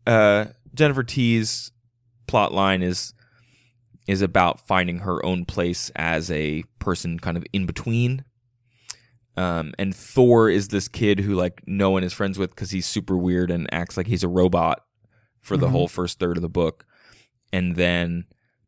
uh, 0.07 0.47
Jennifer 0.75 1.03
T's 1.03 1.71
plot 2.27 2.53
line 2.53 2.83
is 2.83 3.15
is 4.09 4.21
about 4.23 4.67
finding 4.67 4.99
her 4.99 5.25
own 5.25 5.45
place 5.45 5.91
as 5.95 6.29
a 6.31 6.65
person, 6.81 7.19
kind 7.21 7.37
of 7.37 7.45
in 7.53 7.67
between. 7.67 8.25
Um, 9.37 9.73
and 9.79 9.95
Thor 9.95 10.51
is 10.51 10.69
this 10.69 10.89
kid 10.89 11.21
who 11.21 11.35
like 11.35 11.63
no 11.67 11.91
one 11.91 12.03
is 12.05 12.13
friends 12.13 12.39
with 12.39 12.51
because 12.51 12.71
he's 12.73 12.85
super 12.87 13.17
weird 13.17 13.51
and 13.51 13.73
acts 13.73 13.97
like 13.97 14.07
he's 14.09 14.25
a 14.25 14.29
robot 14.29 14.85
for 15.41 15.57
the 15.57 15.67
Mhm. 15.69 15.71
whole 15.71 15.89
first 15.89 16.19
third 16.19 16.37
of 16.37 16.43
the 16.43 16.49
book, 16.49 16.85
and 17.53 17.77
then 17.77 18.25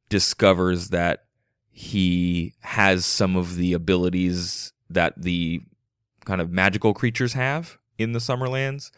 discovers 0.08 0.88
that 0.90 1.24
he 1.70 2.54
has 2.60 3.04
some 3.04 3.36
of 3.36 3.56
the 3.56 3.72
abilities 3.72 4.72
that 4.88 5.20
the 5.20 5.60
kind 6.24 6.40
of 6.40 6.50
magical 6.50 6.94
creatures 6.94 7.32
have 7.32 7.76
in 7.98 8.12
the 8.12 8.18
Summerlands 8.20 8.90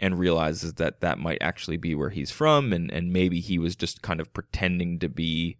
and 0.00 0.18
realizes 0.18 0.74
that 0.74 1.00
that 1.00 1.18
might 1.18 1.40
actually 1.40 1.76
be 1.76 1.94
where 1.94 2.10
he's 2.10 2.30
from 2.30 2.72
and 2.72 2.90
and 2.90 3.12
maybe 3.12 3.40
he 3.40 3.58
was 3.58 3.76
just 3.76 4.02
kind 4.02 4.20
of 4.20 4.32
pretending 4.32 4.98
to 4.98 5.08
be 5.08 5.58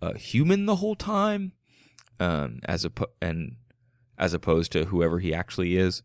a 0.00 0.16
human 0.16 0.66
the 0.66 0.76
whole 0.76 0.94
time 0.94 1.52
um 2.20 2.60
as 2.66 2.84
a 2.84 2.92
and 3.20 3.56
as 4.18 4.34
opposed 4.34 4.70
to 4.70 4.86
whoever 4.86 5.18
he 5.18 5.34
actually 5.34 5.76
is 5.76 6.02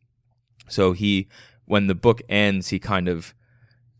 so 0.67 0.93
he 0.93 1.27
when 1.65 1.87
the 1.87 1.95
book 1.95 2.21
ends 2.29 2.69
he 2.69 2.79
kind 2.79 3.07
of 3.07 3.33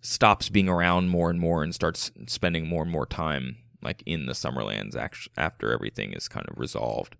stops 0.01 0.49
being 0.49 0.70
around 0.70 1.10
more 1.10 1.30
and 1.30 1.39
more 1.39 1.62
and 1.62 1.76
starts 1.76 2.12
spending 2.26 2.68
more 2.68 2.84
and 2.84 2.91
more 2.91 3.05
time 3.05 3.57
like 3.82 4.03
in 4.05 4.26
the 4.26 4.34
Summerlands 4.34 4.95
after 5.38 5.72
everything 5.72 6.14
is 6.14 6.28
kind 6.28 6.45
of 6.49 6.60
resolved 6.60 7.16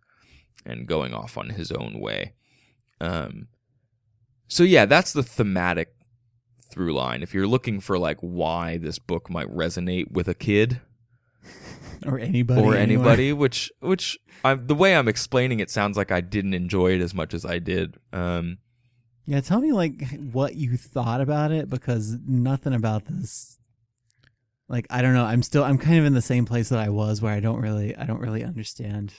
and 0.66 0.88
going 0.88 1.14
off 1.14 1.38
on 1.38 1.50
his 1.50 1.72
own 1.72 2.00
way. 2.00 2.34
Um, 3.00 3.48
so 4.48 4.64
yeah, 4.64 4.86
that's 4.86 5.14
the 5.14 5.24
thematic 5.24 5.94
through 6.70 6.94
line. 6.94 7.24
If 7.24 7.34
you're 7.34 7.48
looking 7.48 7.80
for 7.80 7.98
like 7.98 8.18
why 8.20 8.78
this 8.78 9.00
book 9.00 9.30
might 9.30 9.48
resonate 9.48 10.12
with 10.12 10.28
a 10.28 10.34
kid 10.34 10.82
or 12.06 12.20
anybody 12.20 12.62
or 12.62 12.76
anywhere. 12.76 12.80
anybody, 12.80 13.34
which 13.34 13.72
which 13.80 14.18
I'm, 14.44 14.68
the 14.68 14.76
way 14.76 14.96
I'm 14.96 15.08
explaining 15.08 15.60
it 15.60 15.70
sounds 15.70 15.98
like 15.98 16.12
I 16.12 16.22
didn't 16.22 16.54
enjoy 16.54 16.94
it 16.94 17.02
as 17.02 17.14
much 17.14 17.34
as 17.34 17.46
I 17.46 17.60
did. 17.60 17.98
Um, 18.14 18.60
Yeah, 19.26 19.42
tell 19.42 19.60
me 19.60 19.72
like 19.72 20.02
what 20.32 20.56
you 20.56 20.78
thought 20.78 21.22
about 21.22 21.52
it 21.52 21.70
because 21.70 22.18
nothing 22.26 22.74
about 22.74 23.06
this. 23.06 23.58
Like 24.68 24.86
I 24.90 25.02
don't 25.02 25.14
know. 25.14 25.26
I'm 25.26 25.44
still. 25.44 25.64
I'm 25.64 25.80
kind 25.80 25.98
of 25.98 26.06
in 26.06 26.14
the 26.14 26.22
same 26.22 26.46
place 26.46 26.70
that 26.70 26.80
I 26.80 26.90
was, 26.90 27.22
where 27.22 27.34
I 27.34 27.40
don't 27.40 27.60
really. 27.60 27.96
I 27.96 28.06
don't 28.06 28.22
really 28.22 28.44
understand 28.44 29.14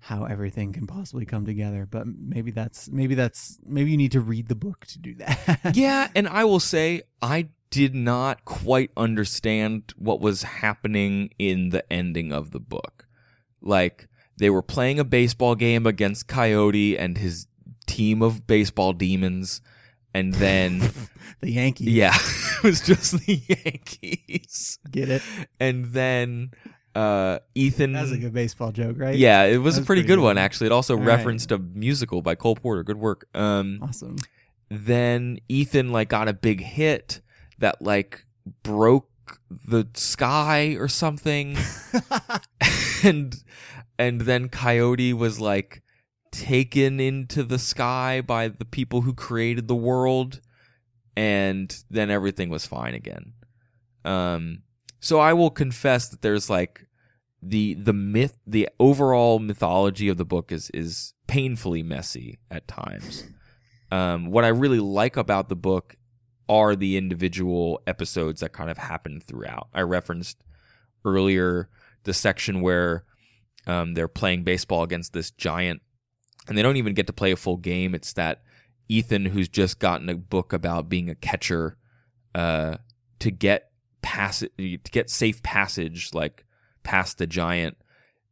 how 0.00 0.24
everything 0.24 0.72
can 0.72 0.86
possibly 0.86 1.24
come 1.26 1.44
together. 1.46 1.86
But 1.90 2.06
maybe 2.06 2.50
that's. 2.50 2.88
Maybe 2.90 3.14
that's. 3.14 3.58
Maybe 3.66 3.90
you 3.90 3.96
need 3.96 4.12
to 4.12 4.20
read 4.20 4.48
the 4.48 4.54
book 4.54 4.86
to 4.86 4.98
do 4.98 5.14
that. 5.16 5.60
yeah, 5.74 6.08
and 6.14 6.28
I 6.28 6.44
will 6.44 6.60
say 6.60 7.02
I 7.22 7.48
did 7.70 7.94
not 7.94 8.44
quite 8.44 8.90
understand 8.96 9.92
what 9.96 10.20
was 10.20 10.42
happening 10.42 11.30
in 11.38 11.68
the 11.70 11.90
ending 11.92 12.32
of 12.32 12.50
the 12.50 12.60
book. 12.60 13.06
like 13.60 14.08
they 14.38 14.48
were 14.50 14.62
playing 14.62 14.98
a 15.00 15.04
baseball 15.04 15.54
game 15.56 15.84
against 15.86 16.28
Coyote 16.28 16.96
and 16.96 17.18
his 17.18 17.46
team 17.86 18.22
of 18.22 18.46
baseball 18.46 18.92
demons, 18.92 19.60
and 20.14 20.32
then 20.34 20.78
the 21.40 21.50
Yankees. 21.50 21.88
yeah, 21.88 22.14
it 22.58 22.62
was 22.62 22.80
just 22.80 23.26
the 23.26 23.42
Yankees, 23.48 24.78
Get 24.90 25.08
it? 25.08 25.22
and 25.60 25.86
then 25.86 26.52
uh, 26.94 27.38
Ethan. 27.54 27.92
That's 27.92 28.10
a 28.10 28.16
good 28.18 28.32
baseball 28.32 28.72
joke, 28.72 28.96
right? 28.98 29.14
yeah, 29.16 29.44
it 29.44 29.58
was 29.58 29.76
a 29.76 29.82
pretty, 29.82 29.86
pretty 29.86 30.02
good 30.02 30.16
good. 30.16 30.24
one 30.24 30.38
actually. 30.38 30.66
It 30.66 30.72
also 30.72 30.94
All 30.94 31.00
right. 31.00 31.06
referenced 31.16 31.52
a 31.52 31.58
musical 31.58 32.22
by 32.22 32.34
Cole 32.34 32.56
Porter. 32.56 32.82
Good 32.82 32.98
work. 32.98 33.26
Um, 33.34 33.78
Awesome. 33.82 34.16
then 34.70 35.38
Ethan 35.48 35.92
like 35.92 36.08
got 36.08 36.28
a 36.28 36.32
big 36.32 36.60
hit 36.60 37.20
that 37.58 37.80
like 37.82 38.24
broke 38.62 39.08
the 39.50 39.86
sky 39.94 40.76
or 40.78 40.88
something 40.88 41.56
and 43.04 43.42
and 43.98 44.22
then 44.22 44.48
Coyote 44.48 45.12
was 45.12 45.40
like 45.40 45.82
taken 46.30 47.00
into 47.00 47.42
the 47.42 47.58
sky 47.58 48.20
by 48.20 48.48
the 48.48 48.64
people 48.64 49.02
who 49.02 49.12
created 49.14 49.68
the 49.68 49.74
world 49.74 50.40
and 51.16 51.82
then 51.90 52.10
everything 52.10 52.48
was 52.48 52.64
fine 52.66 52.94
again. 52.94 53.32
Um 54.04 54.62
so 55.00 55.18
I 55.20 55.32
will 55.32 55.50
confess 55.50 56.08
that 56.08 56.22
there's 56.22 56.50
like 56.50 56.86
the 57.42 57.74
the 57.74 57.92
myth 57.92 58.38
the 58.46 58.68
overall 58.80 59.38
mythology 59.38 60.08
of 60.08 60.16
the 60.16 60.24
book 60.24 60.50
is 60.50 60.70
is 60.70 61.14
painfully 61.26 61.82
messy 61.82 62.38
at 62.50 62.66
times. 62.66 63.24
Um 63.90 64.30
what 64.30 64.44
I 64.44 64.48
really 64.48 64.80
like 64.80 65.16
about 65.16 65.48
the 65.48 65.56
book 65.56 65.96
are 66.48 66.74
the 66.74 66.96
individual 66.96 67.80
episodes 67.86 68.40
that 68.40 68.52
kind 68.52 68.70
of 68.70 68.78
happen 68.78 69.20
throughout. 69.20 69.68
I 69.74 69.82
referenced 69.82 70.42
earlier 71.04 71.68
the 72.04 72.14
section 72.14 72.60
where 72.60 73.04
um, 73.66 73.94
they're 73.94 74.08
playing 74.08 74.44
baseball 74.44 74.82
against 74.82 75.12
this 75.12 75.30
giant, 75.30 75.82
and 76.48 76.56
they 76.56 76.62
don't 76.62 76.76
even 76.76 76.94
get 76.94 77.06
to 77.08 77.12
play 77.12 77.32
a 77.32 77.36
full 77.36 77.58
game. 77.58 77.94
It's 77.94 78.14
that 78.14 78.42
Ethan, 78.88 79.26
who's 79.26 79.48
just 79.48 79.78
gotten 79.78 80.08
a 80.08 80.14
book 80.14 80.52
about 80.52 80.88
being 80.88 81.10
a 81.10 81.14
catcher, 81.14 81.76
uh, 82.34 82.78
to 83.18 83.30
get 83.30 83.67
pass 84.02 84.42
it 84.42 84.56
to 84.58 84.90
get 84.90 85.10
safe 85.10 85.42
passage, 85.42 86.10
like 86.14 86.44
past 86.82 87.18
the 87.18 87.26
giant. 87.26 87.76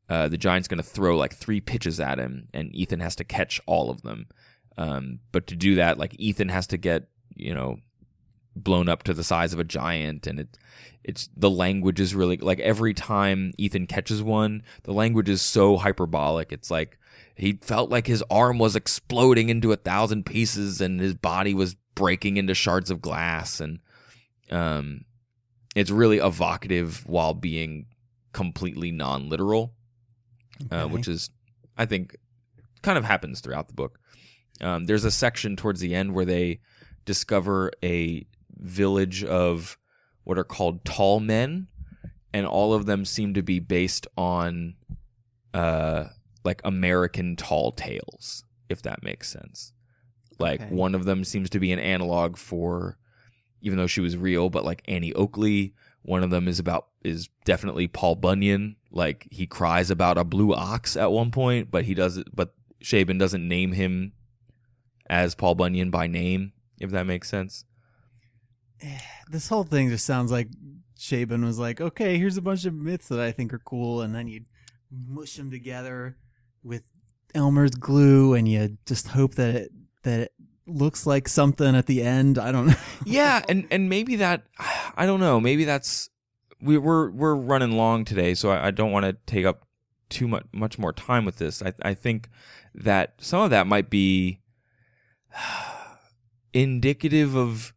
Uh, 0.09 0.29
the 0.29 0.39
giant's 0.39 0.69
going 0.69 0.83
to 0.83 0.89
throw 0.89 1.17
like 1.17 1.35
three 1.35 1.61
pitches 1.61 1.99
at 1.99 2.19
him, 2.19 2.49
and 2.55 2.75
Ethan 2.75 3.01
has 3.01 3.17
to 3.17 3.25
catch 3.25 3.61
all 3.67 3.91
of 3.91 4.03
them. 4.03 4.27
Um, 4.79 5.21
but 5.33 5.47
to 5.49 5.57
do 5.57 5.77
that, 5.77 5.99
like 5.99 6.15
Ethan 6.19 6.49
has 6.49 6.67
to 6.69 6.77
get 6.77 7.09
you 7.35 7.55
know 7.55 7.79
blown 8.55 8.89
up 8.89 9.03
to 9.05 9.15
the 9.15 9.25
size 9.25 9.53
of 9.53 9.61
a 9.61 9.65
giant, 9.65 10.27
and 10.27 10.41
it 10.41 10.59
it's 11.05 11.29
the 11.37 11.51
language 11.51 12.01
is 12.01 12.15
really 12.15 12.37
like 12.37 12.61
every 12.61 12.95
time 12.95 13.53
Ethan 13.59 13.87
catches 13.87 14.23
one, 14.23 14.63
the 14.85 14.93
language 14.93 15.29
is 15.29 15.43
so 15.43 15.77
hyperbolic. 15.77 16.53
It's 16.53 16.71
like 16.71 16.99
he 17.37 17.53
felt 17.63 17.91
like 17.91 18.07
his 18.07 18.25
arm 18.31 18.59
was 18.59 18.77
exploding 18.77 19.49
into 19.49 19.73
a 19.73 19.77
thousand 19.77 20.27
pieces, 20.27 20.81
and 20.81 21.01
his 21.01 21.15
body 21.15 21.55
was 21.55 21.77
breaking 21.95 22.37
into 22.37 22.55
shards 22.55 22.91
of 22.91 23.03
glass, 23.03 23.61
and 23.61 23.81
um, 24.51 25.05
it's 25.77 25.91
really 25.93 26.19
evocative 26.19 27.07
while 27.07 27.35
being 27.35 27.87
completely 28.33 28.91
non-literal 28.91 29.73
uh, 30.71 30.87
which 30.87 31.07
is, 31.07 31.31
I 31.77 31.85
think, 31.87 32.17
kind 32.83 32.97
of 32.97 33.05
happens 33.05 33.41
throughout 33.41 33.69
the 33.69 33.75
book. 33.75 33.99
Um, 34.61 34.85
there's 34.87 35.05
a 35.05 35.11
section 35.11 35.55
towards 35.55 35.81
the 35.81 35.95
end 35.95 36.15
where 36.15 36.25
they 36.25 36.61
discover 37.05 37.71
a 37.85 38.27
village 38.57 39.23
of 39.23 39.77
what 40.25 40.39
are 40.39 40.45
called 40.45 40.83
tall 40.85 41.21
men, 41.21 41.69
and 42.33 42.47
all 42.47 42.73
of 42.73 42.87
them 42.87 43.05
seem 43.05 43.35
to 43.35 43.43
be 43.43 43.59
based 43.61 44.07
on 44.17 44.77
uh, 45.53 46.05
like 46.43 46.63
American 46.65 47.37
tall 47.37 47.73
tales, 47.73 48.45
if 48.71 48.81
that 48.83 49.03
makes 49.03 49.29
sense. 49.31 49.73
Like 50.39 50.63
Okay. 50.63 50.75
one 50.75 50.95
of 50.95 51.05
them 51.05 51.23
seems 51.23 51.51
to 51.51 51.61
be 51.61 51.71
an 51.73 51.79
analog 51.79 52.39
for, 52.39 52.97
even 53.67 53.79
though 53.79 53.89
she 53.89 54.01
was 54.01 54.17
real, 54.17 54.49
but 54.49 54.65
like 54.65 54.81
Annie 54.87 55.13
Oakley. 55.15 55.75
One 56.03 56.23
of 56.23 56.31
them 56.31 56.47
is 56.47 56.61
about 56.61 56.87
is 57.03 57.29
definitely 57.45 57.89
Paul 57.89 58.15
Bunyan. 58.15 58.77
Like 58.93 59.27
he 59.33 59.45
cries 59.45 59.91
about 59.91 60.19
a 60.19 60.23
blue 60.23 60.55
ox 60.55 60.97
at 60.97 61.11
one 61.11 61.33
point, 61.33 61.69
but 61.69 61.85
he 61.85 61.93
does. 61.93 62.23
But 62.33 62.55
Chabon 62.81 63.19
doesn't 63.19 63.47
name 63.47 63.73
him 63.73 64.13
as 65.11 65.35
Paul 65.35 65.57
Bunyan 65.57 65.91
by 65.91 66.07
name, 66.07 66.53
if 66.79 66.93
that 66.93 67.07
makes 67.07 67.29
sense. 67.29 67.65
this 69.31 69.49
whole 69.49 69.65
thing 69.65 69.89
just 69.89 70.07
sounds 70.07 70.31
like 70.31 70.47
Chabon 70.97 71.45
was 71.45 71.59
like, 71.59 71.81
okay, 71.81 72.19
here's 72.19 72.37
a 72.37 72.43
bunch 72.43 72.67
of 72.67 72.75
myths 72.75 73.09
that 73.09 73.19
I 73.19 73.33
think 73.33 73.53
are 73.53 73.59
cool, 73.59 74.01
and 74.01 74.15
then 74.15 74.29
you 74.29 74.45
mush 74.93 75.35
them 75.35 75.51
together 75.51 76.17
with 76.63 76.85
Elmer's 77.35 77.75
glue, 77.75 78.35
and 78.35 78.47
you 78.47 78.79
just 78.87 79.09
hope 79.09 79.35
that 79.35 79.57
it 79.57 79.73
that 80.05 80.21
it 80.21 80.33
looks 80.67 81.07
like 81.07 81.29
something 81.29 81.75
at 81.75 81.87
the 81.87 82.03
end. 82.03 82.39
I 82.39 82.53
don't 82.53 82.67
know. 82.69 82.75
yeah, 83.05 83.43
and 83.49 83.67
and 83.71 83.89
maybe 83.89 84.17
that 84.17 84.43
I 84.97 85.07
don't 85.07 85.21
know. 85.21 85.41
Maybe 85.41 85.65
that's 85.65 86.11
we 86.61 86.79
we're 86.79 87.11
we're 87.11 87.35
running 87.35 87.73
long 87.73 88.05
today, 88.05 88.35
so 88.35 88.51
I, 88.51 88.69
I 88.69 88.71
don't 88.71 88.93
want 88.93 89.05
to 89.05 89.17
take 89.27 89.45
up 89.45 89.67
too 90.09 90.29
much 90.29 90.45
much 90.53 90.79
more 90.79 90.93
time 90.93 91.25
with 91.25 91.37
this. 91.37 91.63
I 91.63 91.73
I 91.83 91.95
think 91.95 92.29
that 92.75 93.15
some 93.19 93.43
of 93.43 93.51
that 93.51 93.67
might 93.67 93.91
be 93.91 94.41
indicative 96.53 97.35
of 97.37 97.73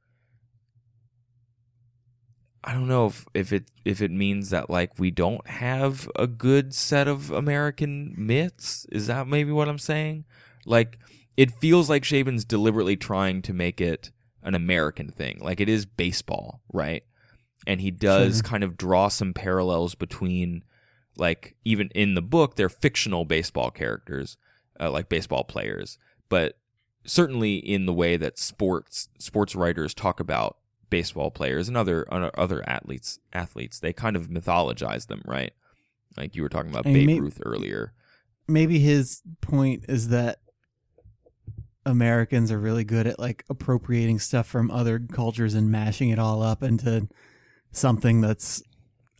I 2.63 2.73
don't 2.73 2.87
know 2.87 3.07
if, 3.07 3.25
if 3.33 3.53
it 3.53 3.71
if 3.85 4.01
it 4.01 4.11
means 4.11 4.49
that 4.49 4.69
like 4.69 4.99
we 4.99 5.11
don't 5.11 5.47
have 5.47 6.09
a 6.15 6.27
good 6.27 6.73
set 6.73 7.07
of 7.07 7.31
American 7.31 8.13
myths. 8.17 8.85
Is 8.91 9.07
that 9.07 9.27
maybe 9.27 9.51
what 9.51 9.69
I'm 9.69 9.79
saying? 9.79 10.25
Like 10.65 10.99
it 11.39 11.51
feels 11.51 11.89
like 11.89 12.03
Chabon's 12.03 12.43
deliberately 12.43 12.97
trying 12.97 13.41
to 13.43 13.53
make 13.53 13.79
it 13.79 14.11
an 14.43 14.55
American 14.55 15.09
thing. 15.09 15.39
Like 15.39 15.61
it 15.61 15.69
is 15.69 15.85
baseball, 15.85 16.59
right? 16.73 17.03
And 17.65 17.79
he 17.79 17.91
does 17.91 18.41
kind 18.41 18.61
of 18.61 18.75
draw 18.75 19.07
some 19.07 19.33
parallels 19.33 19.95
between 19.95 20.65
like 21.15 21.55
even 21.63 21.87
in 21.95 22.15
the 22.15 22.21
book 22.21 22.57
they're 22.57 22.67
fictional 22.67 23.23
baseball 23.23 23.71
characters, 23.71 24.35
uh, 24.81 24.91
like 24.91 25.07
baseball 25.07 25.45
players, 25.45 25.97
but 26.27 26.57
certainly 27.05 27.55
in 27.55 27.85
the 27.85 27.93
way 27.93 28.17
that 28.17 28.37
sports 28.37 29.07
sports 29.17 29.55
writers 29.55 29.93
talk 29.93 30.19
about 30.19 30.57
baseball 30.89 31.31
players 31.31 31.69
and 31.69 31.77
other 31.77 32.05
other 32.37 32.67
athletes 32.67 33.19
athletes 33.31 33.79
they 33.79 33.93
kind 33.93 34.17
of 34.17 34.27
mythologize 34.27 35.07
them 35.07 35.21
right 35.25 35.53
like 36.17 36.35
you 36.35 36.41
were 36.41 36.49
talking 36.49 36.71
about 36.71 36.85
And 36.85 36.93
Babe 36.93 37.05
may- 37.05 37.19
Ruth 37.19 37.41
earlier 37.45 37.93
Maybe 38.47 38.79
his 38.79 39.21
point 39.41 39.85
is 39.87 40.07
that 40.09 40.39
Americans 41.89 42.51
are 42.51 42.57
really 42.59 42.83
good 42.83 43.07
at 43.07 43.19
like 43.19 43.43
appropriating 43.49 44.19
stuff 44.19 44.47
from 44.47 44.71
other 44.71 44.99
cultures 44.99 45.53
and 45.55 45.69
mashing 45.71 46.09
it 46.09 46.19
all 46.19 46.41
up 46.41 46.63
into 46.63 47.07
something 47.71 48.21
that's 48.21 48.63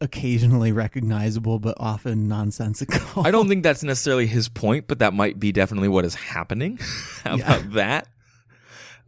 occasionally 0.02 0.72
recognizable 0.72 1.60
but 1.60 1.76
often 1.78 2.28
nonsensical. 2.30 3.24
I 3.26 3.32
don't 3.32 3.48
think 3.50 3.64
that's 3.64 3.84
necessarily 3.84 4.28
his 4.28 4.48
point 4.48 4.88
but 4.88 5.00
that 5.00 5.14
might 5.14 5.40
be 5.40 5.52
definitely 5.52 5.90
what 5.90 6.06
is 6.06 6.16
happening 6.16 6.78
How 7.24 7.36
Yeah. 7.36 7.56
about 7.58 7.74
that 7.74 8.08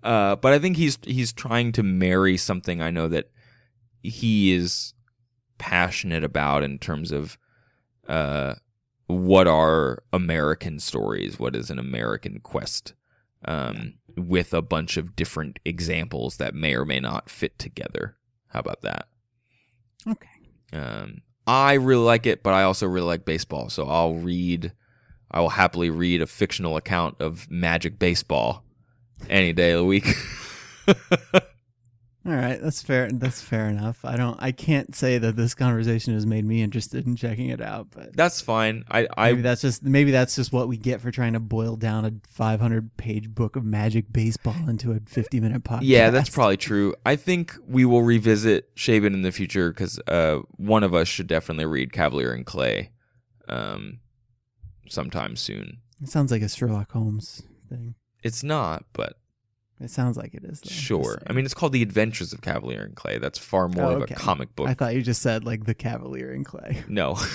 uh, 0.03 0.35
but 0.35 0.51
I 0.51 0.59
think 0.59 0.77
he's 0.77 0.97
he's 1.03 1.31
trying 1.31 1.71
to 1.73 1.83
marry 1.83 2.35
something 2.35 2.81
I 2.81 2.89
know 2.91 3.07
that 3.07 3.29
he 4.03 4.51
is 4.51 4.93
passionate 5.59 6.23
about 6.23 6.63
in 6.63 6.79
terms 6.79 7.11
of 7.11 7.37
uh, 8.07 8.55
what 9.05 9.45
are 9.47 10.01
American 10.11 10.79
stories, 10.79 11.37
what 11.39 11.55
is 11.55 11.69
an 11.69 11.77
American 11.77 12.39
quest, 12.39 12.95
um, 13.45 13.95
with 14.15 14.53
a 14.53 14.61
bunch 14.61 14.97
of 14.97 15.15
different 15.15 15.59
examples 15.65 16.37
that 16.37 16.53
may 16.53 16.75
or 16.75 16.85
may 16.85 16.99
not 16.99 17.29
fit 17.29 17.57
together. 17.57 18.17
How 18.49 18.59
about 18.59 18.81
that? 18.81 19.07
Okay. 20.07 20.27
Um, 20.73 21.21
I 21.47 21.73
really 21.73 22.03
like 22.03 22.25
it, 22.25 22.43
but 22.43 22.53
I 22.53 22.63
also 22.63 22.87
really 22.87 23.07
like 23.07 23.25
baseball, 23.25 23.69
so 23.69 23.87
I'll 23.87 24.15
read. 24.15 24.73
I 25.29 25.39
will 25.39 25.49
happily 25.49 25.89
read 25.89 26.21
a 26.21 26.27
fictional 26.27 26.75
account 26.75 27.15
of 27.19 27.49
Magic 27.49 27.97
Baseball 27.97 28.63
any 29.29 29.53
day 29.53 29.71
of 29.71 29.79
the 29.79 29.85
week. 29.85 30.07
All 32.23 32.33
right, 32.33 32.61
that's 32.61 32.83
fair. 32.83 33.09
That's 33.11 33.41
fair 33.41 33.67
enough. 33.67 34.05
I 34.05 34.15
don't. 34.15 34.37
I 34.39 34.51
can't 34.51 34.93
say 34.93 35.17
that 35.17 35.35
this 35.35 35.55
conversation 35.55 36.13
has 36.13 36.23
made 36.27 36.45
me 36.45 36.61
interested 36.61 37.07
in 37.07 37.15
checking 37.15 37.49
it 37.49 37.61
out, 37.61 37.87
but 37.89 38.15
That's 38.15 38.41
fine. 38.41 38.83
I, 38.91 39.07
I 39.17 39.31
maybe 39.31 39.41
that's 39.41 39.61
just 39.61 39.83
maybe 39.83 40.11
that's 40.11 40.35
just 40.35 40.53
what 40.53 40.67
we 40.67 40.77
get 40.77 41.01
for 41.01 41.09
trying 41.09 41.33
to 41.33 41.39
boil 41.39 41.77
down 41.77 42.05
a 42.05 42.13
500 42.27 42.95
page 42.95 43.33
book 43.33 43.55
of 43.55 43.65
Magic 43.65 44.13
Baseball 44.13 44.55
into 44.67 44.91
a 44.91 44.99
50 45.07 45.39
minute 45.39 45.63
podcast. 45.63 45.79
Yeah, 45.81 46.11
that's 46.11 46.29
probably 46.29 46.57
true. 46.57 46.93
I 47.07 47.15
think 47.15 47.55
we 47.67 47.85
will 47.85 48.03
revisit 48.03 48.75
Chabon 48.75 49.15
in 49.15 49.23
the 49.23 49.31
future 49.31 49.71
because 49.71 49.99
uh, 50.07 50.41
one 50.57 50.83
of 50.83 50.93
us 50.93 51.07
should 51.07 51.27
definitely 51.27 51.65
read 51.65 51.91
Kavalier 51.91 52.33
and 52.33 52.45
Clay 52.45 52.91
um, 53.49 53.99
sometime 54.89 55.35
soon. 55.35 55.79
It 56.03 56.09
sounds 56.09 56.31
like 56.31 56.43
a 56.43 56.49
Sherlock 56.49 56.91
Holmes 56.91 57.41
thing. 57.67 57.95
It's 58.23 58.43
not, 58.43 58.85
but 58.93 59.17
It 59.81 59.89
sounds 59.89 60.15
like 60.15 60.33
it 60.35 60.43
is. 60.43 60.61
Though. 60.61 60.69
sure. 60.69 61.21
I 61.27 61.33
mean, 61.33 61.43
it's 61.43 61.53
called 61.55 61.73
The 61.73 61.81
Adventures 61.81 62.33
of 62.33 62.41
Kavalier 62.41 62.83
and 62.83 62.95
Clay. 62.95 63.17
That's 63.17 63.39
far 63.39 63.67
more 63.67 63.85
Oh, 63.85 63.95
of 63.97 64.03
a 64.03 64.13
comic 64.13 64.55
book. 64.55 64.69
I 64.69 64.73
thought 64.75 64.93
you 64.93 65.01
just 65.01 65.21
said 65.21 65.43
like 65.43 65.65
the 65.65 65.73
Kavalier 65.73 66.31
and 66.31 66.45
Clay. 66.45 66.83
no. 66.87 67.17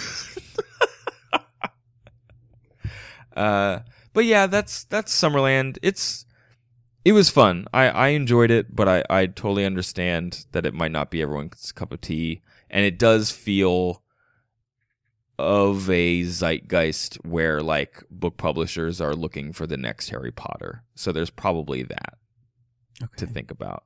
Uh, 3.36 3.80
but 4.14 4.24
yeah, 4.24 4.46
that's 4.46 4.84
that's 4.84 5.14
Summerland. 5.14 5.76
It's 5.82 6.24
it 7.04 7.12
was 7.12 7.28
fun. 7.28 7.66
I 7.72 7.88
I 7.88 8.08
enjoyed 8.08 8.50
it, 8.50 8.74
but 8.74 8.88
I 8.88 9.04
I 9.10 9.26
totally 9.26 9.66
understand 9.66 10.46
that 10.52 10.64
it 10.64 10.72
might 10.72 10.90
not 10.92 11.10
be 11.10 11.20
everyone's 11.20 11.70
cup 11.72 11.92
of 11.92 12.00
tea, 12.00 12.40
and 12.70 12.86
it 12.86 12.98
does 12.98 13.30
feel 13.30 14.02
of 15.38 15.90
a 15.90 16.22
zeitgeist 16.22 17.16
where 17.26 17.60
like 17.60 18.04
book 18.10 18.38
publishers 18.38 19.02
are 19.02 19.14
looking 19.14 19.52
for 19.52 19.66
the 19.66 19.76
next 19.76 20.08
Harry 20.08 20.32
Potter. 20.32 20.82
So 20.94 21.12
there's 21.12 21.28
probably 21.28 21.82
that 21.82 22.14
Okay. 23.02 23.12
to 23.18 23.26
think 23.26 23.50
about. 23.50 23.84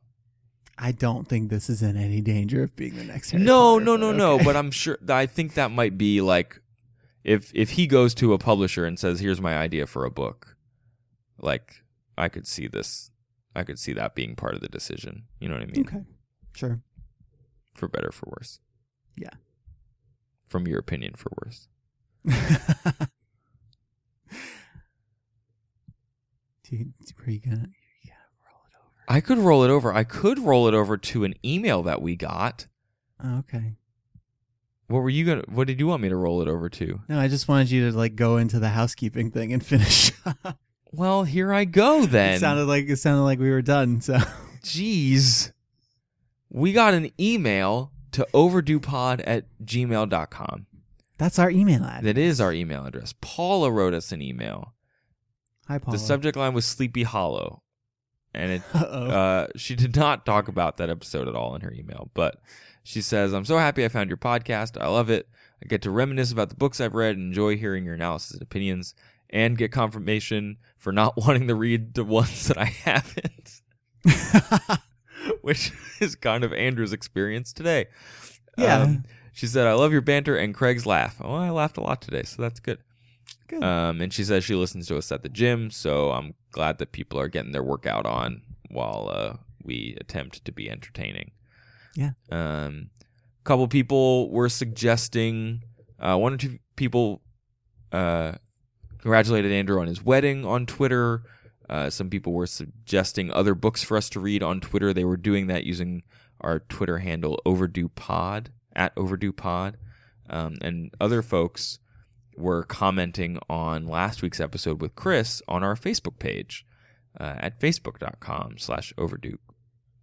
I 0.79 0.93
don't 0.93 1.29
think 1.29 1.51
this 1.51 1.69
is 1.69 1.83
in 1.83 1.97
any 1.97 2.21
danger 2.21 2.63
of 2.63 2.75
being 2.77 2.97
the 2.97 3.05
next. 3.05 3.31
Harry 3.33 3.45
no, 3.45 3.75
Potter, 3.75 3.85
no, 3.85 3.97
no, 3.97 4.13
no. 4.13 4.35
okay. 4.35 4.45
But 4.45 4.57
I'm 4.57 4.71
sure. 4.71 4.99
I 5.09 5.27
think 5.27 5.55
that 5.55 5.71
might 5.71 5.99
be 5.99 6.21
like, 6.21 6.61
if 7.23 7.51
if 7.55 7.71
he 7.71 7.87
goes 7.87 8.15
to 8.15 8.33
a 8.33 8.39
publisher 8.39 8.85
and 8.87 8.99
says, 8.99 9.21
"Here's 9.21 9.41
my 9.41 9.57
idea 9.57 9.87
for 9.87 10.05
a 10.05 10.11
book," 10.11 10.57
like 11.39 11.83
I 12.17 12.29
could 12.29 12.47
see 12.47 12.67
this. 12.67 13.11
I 13.55 13.65
could 13.65 13.79
see 13.79 13.93
that 13.95 14.15
being 14.15 14.37
part 14.37 14.55
of 14.55 14.61
the 14.61 14.69
decision. 14.69 15.25
You 15.41 15.49
know 15.49 15.55
what 15.55 15.63
I 15.65 15.67
mean? 15.67 15.87
okay, 15.87 16.05
sure. 16.55 16.81
For 17.75 17.89
better, 17.89 18.11
for 18.13 18.33
worse. 18.39 18.61
Yeah. 19.17 19.31
From 20.49 20.67
your 20.67 20.79
opinion, 20.79 21.15
for 21.17 21.31
worse. 21.45 21.69
You, 26.71 26.87
were 27.19 27.33
you 27.33 27.41
gonna? 27.41 27.67
You 28.03 28.11
gotta 28.11 28.31
roll 28.47 28.63
it 28.69 28.75
over. 28.79 29.00
I 29.11 29.21
could 29.21 29.39
roll 29.39 29.65
it 29.65 29.71
over. 29.71 29.93
I 29.93 30.05
could 30.05 30.39
roll 30.39 30.69
it 30.69 30.75
over 30.75 30.97
to 30.97 31.25
an 31.25 31.35
email 31.45 31.83
that 31.83 32.01
we 32.01 32.15
got. 32.15 32.69
Oh, 33.23 33.41
okay. 33.41 33.75
What 34.87 35.01
were 35.01 35.11
you 35.11 35.25
gonna? 35.25 35.43
What 35.49 35.67
did 35.67 35.81
you 35.81 35.89
want 35.89 36.01
me 36.01 36.09
to 36.09 36.17
roll 36.17 36.41
it 36.43 36.49
over 36.49 36.69
to? 36.69 37.01
No, 37.09 37.19
I 37.19 37.27
just 37.27 37.49
wanted 37.49 37.73
you 37.73 37.91
to 37.91 37.97
like 37.97 38.15
go 38.15 38.37
into 38.37 38.61
the 38.61 38.69
housekeeping 38.69 39.33
thing 39.33 39.53
and 39.53 39.67
finish. 39.75 40.13
Well, 40.93 41.25
here 41.25 41.53
I 41.53 41.65
go 41.65 42.07
then. 42.07 42.35
it 42.35 42.41
sounded 42.41 42.67
like 42.67 42.89
it 42.89 42.97
sounded 42.99 43.25
like 43.25 43.41
we 43.41 43.51
were 43.51 43.63
done. 43.63 44.01
So 44.01 44.19
Jeez. 44.63 45.53
We 46.49 46.73
got 46.73 46.95
an 46.95 47.11
email 47.19 47.91
to 48.13 48.27
overduepod 48.33 49.23
at 49.25 49.45
gmail.com. 49.65 50.67
that's 51.19 51.39
our 51.39 51.51
email 51.51 51.83
address. 51.85 52.03
That 52.05 52.19
is 52.19 52.41
our 52.41 52.53
email 52.53 52.87
address. 52.87 53.15
Paula 53.21 53.71
wrote 53.73 53.95
us 53.95 54.13
an 54.13 54.23
email. 54.23 54.75
Hi, 55.69 55.79
Paul. 55.79 55.93
The 55.93 55.99
subject 55.99 56.37
line 56.37 56.53
was 56.55 56.65
Sleepy 56.65 57.05
Hollow. 57.05 57.63
And 58.35 58.53
it 58.53 58.63
uh, 58.75 59.49
she 59.57 59.75
did 59.75 59.97
not 59.97 60.25
talk 60.25 60.49
about 60.49 60.77
that 60.77 60.91
episode 60.91 61.29
at 61.29 61.35
all 61.35 61.55
in 61.55 61.63
her 61.63 61.73
email, 61.73 62.11
but 62.15 62.41
she 62.83 63.03
says, 63.03 63.33
I'm 63.33 63.45
so 63.45 63.59
happy 63.59 63.85
I 63.85 63.89
found 63.89 64.11
your 64.11 64.17
podcast. 64.17 64.81
I 64.81 64.89
love 64.89 65.11
it. 65.11 65.29
I 65.63 65.67
get 65.67 65.83
to 65.83 65.91
reminisce 65.91 66.33
about 66.33 66.49
the 66.49 66.55
books 66.55 66.81
I've 66.81 66.95
read 66.95 67.17
and 67.17 67.29
enjoy 67.29 67.57
hearing 67.57 67.85
your 67.85 67.95
analysis 67.95 68.33
and 68.33 68.43
opinions 68.43 68.95
and 69.29 69.59
get 69.59 69.73
confirmation 69.73 70.57
for 70.77 70.93
not 70.93 71.17
wanting 71.17 71.49
to 71.49 71.55
read 71.55 71.95
the 71.95 72.05
ones 72.05 72.49
that 72.49 72.59
I 72.59 72.65
haven't, 72.65 73.63
which 75.43 75.73
is 76.01 76.17
kind 76.17 76.45
of 76.45 76.53
Andrew's 76.53 76.93
experience 76.93 77.53
today. 77.53 77.87
Yeah. 78.57 78.79
Um, 78.79 79.05
she 79.33 79.47
said, 79.47 79.67
I 79.67 79.75
love 79.75 79.93
your 79.93 80.01
banter 80.01 80.37
and 80.37 80.55
Craig's 80.55 80.87
laugh. 80.87 81.17
Oh, 81.23 81.35
I 81.35 81.51
laughed 81.51 81.77
a 81.77 81.83
lot 81.83 82.03
today, 82.03 82.23
so 82.25 82.43
that's 82.43 82.61
good. 82.61 82.79
Good. 83.51 83.65
Um, 83.65 84.01
and 84.01 84.13
she 84.13 84.23
says 84.23 84.45
she 84.45 84.55
listens 84.55 84.87
to 84.87 84.97
us 84.97 85.11
at 85.11 85.25
the 85.25 85.29
gym, 85.29 85.73
so 85.73 86.13
I'm 86.13 86.35
glad 86.53 86.79
that 86.79 86.93
people 86.93 87.19
are 87.19 87.27
getting 87.27 87.51
their 87.51 87.65
workout 87.65 88.07
on 88.07 88.43
while 88.71 89.11
uh, 89.13 89.37
we 89.65 89.97
attempt 90.01 90.45
to 90.45 90.53
be 90.53 90.71
entertaining. 90.71 91.33
Yeah. 91.97 92.11
Um, 92.31 92.91
a 93.01 93.45
couple 93.45 93.67
people 93.67 94.31
were 94.31 94.49
suggesting, 94.49 95.65
uh, 95.99 96.17
one 96.17 96.33
or 96.33 96.37
two 96.37 96.61
people 96.77 97.23
uh, 97.91 98.35
congratulated 98.99 99.51
Andrew 99.51 99.81
on 99.81 99.89
his 99.89 100.01
wedding 100.01 100.45
on 100.47 100.65
Twitter. 100.65 101.25
Uh, 101.69 101.91
some 101.91 102.09
people 102.09 102.33
were 102.33 102.47
suggesting 102.47 103.33
other 103.33 103.57
books 103.57 103.83
for 103.83 103.97
us 103.97 104.09
to 104.11 104.21
read 104.21 104.45
on 104.45 104.61
Twitter. 104.61 104.93
They 104.93 105.05
were 105.05 105.17
doing 105.17 105.49
that 105.49 105.65
using 105.65 106.05
our 106.41 106.61
Twitter 106.61 106.99
handle 106.99 107.43
Overdue 107.45 107.89
Pod 107.89 108.51
at 108.77 108.93
Overdue 108.97 109.33
Pod, 109.33 109.77
um, 110.29 110.57
and 110.63 110.95
other 111.01 111.21
folks 111.21 111.81
were 112.41 112.65
commenting 112.65 113.39
on 113.49 113.87
last 113.87 114.23
week's 114.23 114.41
episode 114.41 114.81
with 114.81 114.95
Chris 114.95 115.43
on 115.47 115.63
our 115.63 115.75
Facebook 115.75 116.19
page 116.19 116.67
uh, 117.19 117.37
at 117.39 117.61
facebook.com 117.61 118.59
slash 118.59 118.93
overdue 118.99 119.39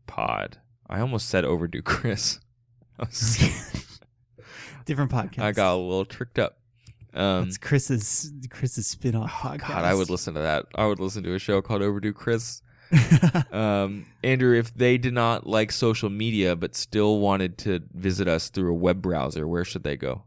pod. 0.05 0.57
I 0.89 0.99
almost 0.99 1.29
said 1.29 1.45
overdue 1.45 1.81
Chris. 1.81 2.39
Different 4.85 5.11
podcast. 5.11 5.39
I 5.39 5.51
got 5.51 5.73
a 5.73 5.77
little 5.77 6.05
tricked 6.05 6.39
up. 6.39 6.59
Um, 7.13 7.45
That's 7.45 7.57
Chris's 7.57 8.31
Chris's 8.49 8.87
spin-off 8.87 9.31
podcast. 9.31 9.67
God, 9.67 9.85
I 9.85 9.93
would 9.93 10.09
listen 10.09 10.33
to 10.35 10.41
that. 10.41 10.65
I 10.75 10.85
would 10.85 10.99
listen 10.99 11.23
to 11.23 11.33
a 11.33 11.39
show 11.39 11.61
called 11.61 11.81
Overdue 11.81 12.13
Chris. 12.13 12.61
Um, 13.51 14.05
Andrew, 14.23 14.57
if 14.57 14.73
they 14.73 14.97
did 14.97 15.13
not 15.13 15.45
like 15.47 15.71
social 15.71 16.09
media 16.09 16.55
but 16.55 16.75
still 16.75 17.19
wanted 17.19 17.57
to 17.59 17.81
visit 17.93 18.27
us 18.27 18.49
through 18.49 18.71
a 18.71 18.77
web 18.77 19.01
browser, 19.01 19.47
where 19.47 19.65
should 19.65 19.83
they 19.83 19.97
go? 19.97 20.23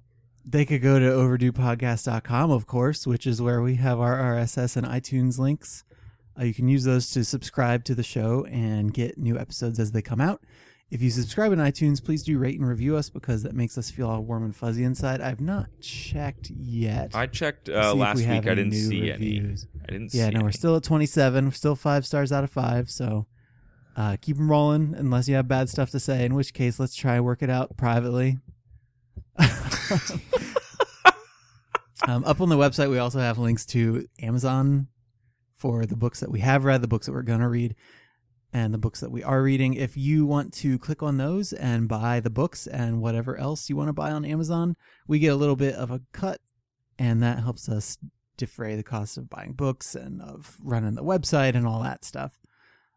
They 0.50 0.64
could 0.64 0.82
go 0.82 0.98
to 0.98 1.06
overduepodcast.com, 1.06 2.50
of 2.50 2.66
course, 2.66 3.06
which 3.06 3.26
is 3.26 3.40
where 3.40 3.62
we 3.62 3.76
have 3.76 4.00
our 4.00 4.18
RSS 4.18 4.76
and 4.76 4.86
iTunes 4.86 5.38
links. 5.38 5.84
Uh, 6.38 6.44
you 6.44 6.54
can 6.54 6.68
use 6.68 6.84
those 6.84 7.10
to 7.10 7.24
subscribe 7.24 7.84
to 7.84 7.94
the 7.94 8.02
show 8.02 8.44
and 8.46 8.92
get 8.92 9.16
new 9.16 9.38
episodes 9.38 9.78
as 9.78 9.92
they 9.92 10.02
come 10.02 10.20
out. 10.20 10.42
If 10.90 11.02
you 11.02 11.10
subscribe 11.10 11.52
in 11.52 11.60
iTunes, 11.60 12.04
please 12.04 12.24
do 12.24 12.36
rate 12.36 12.58
and 12.58 12.68
review 12.68 12.96
us 12.96 13.10
because 13.10 13.44
that 13.44 13.54
makes 13.54 13.78
us 13.78 13.92
feel 13.92 14.08
all 14.08 14.22
warm 14.24 14.42
and 14.42 14.56
fuzzy 14.56 14.82
inside. 14.82 15.20
I've 15.20 15.40
not 15.40 15.68
checked 15.80 16.50
yet. 16.50 17.14
I 17.14 17.28
checked 17.28 17.68
uh, 17.68 17.94
last 17.94 18.16
we 18.16 18.26
week. 18.26 18.46
I 18.46 18.54
didn't 18.54 18.72
see 18.72 19.02
any. 19.02 19.12
reviews. 19.12 19.68
I 19.84 19.92
didn't 19.92 20.08
see 20.10 20.20
any. 20.20 20.32
Yeah, 20.32 20.38
no, 20.38 20.44
we're 20.44 20.50
still 20.50 20.74
at 20.74 20.82
27. 20.82 21.44
We're 21.44 21.50
still 21.52 21.76
five 21.76 22.04
stars 22.04 22.32
out 22.32 22.42
of 22.42 22.50
five. 22.50 22.90
So 22.90 23.26
uh, 23.96 24.16
keep 24.20 24.36
them 24.36 24.50
rolling 24.50 24.96
unless 24.96 25.28
you 25.28 25.36
have 25.36 25.46
bad 25.46 25.68
stuff 25.68 25.90
to 25.90 26.00
say, 26.00 26.24
in 26.24 26.34
which 26.34 26.52
case, 26.54 26.80
let's 26.80 26.96
try 26.96 27.14
and 27.14 27.24
work 27.24 27.42
it 27.42 27.50
out 27.50 27.76
privately. 27.76 28.38
um, 32.06 32.24
up 32.24 32.40
on 32.40 32.48
the 32.48 32.56
website, 32.56 32.90
we 32.90 32.98
also 32.98 33.18
have 33.18 33.38
links 33.38 33.66
to 33.66 34.06
Amazon 34.22 34.88
for 35.56 35.84
the 35.84 35.96
books 35.96 36.20
that 36.20 36.30
we 36.30 36.40
have 36.40 36.64
read, 36.64 36.82
the 36.82 36.88
books 36.88 37.06
that 37.06 37.12
we're 37.12 37.22
going 37.22 37.40
to 37.40 37.48
read, 37.48 37.74
and 38.52 38.72
the 38.72 38.78
books 38.78 39.00
that 39.00 39.10
we 39.10 39.22
are 39.22 39.42
reading. 39.42 39.74
If 39.74 39.96
you 39.96 40.26
want 40.26 40.52
to 40.54 40.78
click 40.78 41.02
on 41.02 41.18
those 41.18 41.52
and 41.52 41.88
buy 41.88 42.20
the 42.20 42.30
books 42.30 42.66
and 42.66 43.00
whatever 43.00 43.36
else 43.36 43.68
you 43.68 43.76
want 43.76 43.88
to 43.88 43.92
buy 43.92 44.10
on 44.10 44.24
Amazon, 44.24 44.76
we 45.06 45.18
get 45.18 45.32
a 45.32 45.36
little 45.36 45.56
bit 45.56 45.74
of 45.74 45.90
a 45.90 46.00
cut, 46.12 46.40
and 46.98 47.22
that 47.22 47.40
helps 47.40 47.68
us 47.68 47.98
defray 48.36 48.74
the 48.74 48.82
cost 48.82 49.18
of 49.18 49.28
buying 49.28 49.52
books 49.52 49.94
and 49.94 50.22
of 50.22 50.56
running 50.62 50.94
the 50.94 51.04
website 51.04 51.54
and 51.54 51.66
all 51.66 51.82
that 51.82 52.04
stuff. 52.04 52.40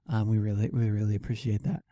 Um, 0.08 0.30
we 0.30 0.38
really, 0.38 0.70
we 0.72 0.90
really 0.90 1.16
appreciate 1.16 1.64
that. 1.64 1.84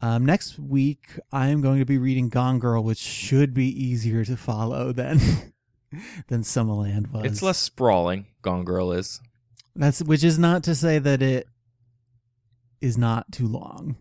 Um, 0.00 0.24
next 0.24 0.58
week, 0.58 1.18
I 1.30 1.48
am 1.48 1.60
going 1.60 1.78
to 1.80 1.84
be 1.84 1.98
reading 1.98 2.30
Gone 2.30 2.58
Girl, 2.58 2.82
which 2.82 2.98
should 2.98 3.52
be 3.52 3.66
easier 3.66 4.24
to 4.24 4.36
follow 4.36 4.92
than 4.92 5.20
than 6.28 6.42
Summerland 6.42 7.10
was. 7.12 7.24
It's 7.24 7.42
less 7.42 7.58
sprawling. 7.58 8.26
Gone 8.42 8.64
Girl 8.64 8.92
is. 8.92 9.20
That's 9.76 10.02
which 10.02 10.24
is 10.24 10.38
not 10.38 10.64
to 10.64 10.74
say 10.74 10.98
that 10.98 11.22
it 11.22 11.46
is 12.80 12.96
not 12.98 13.30
too 13.32 13.46
long, 13.46 13.96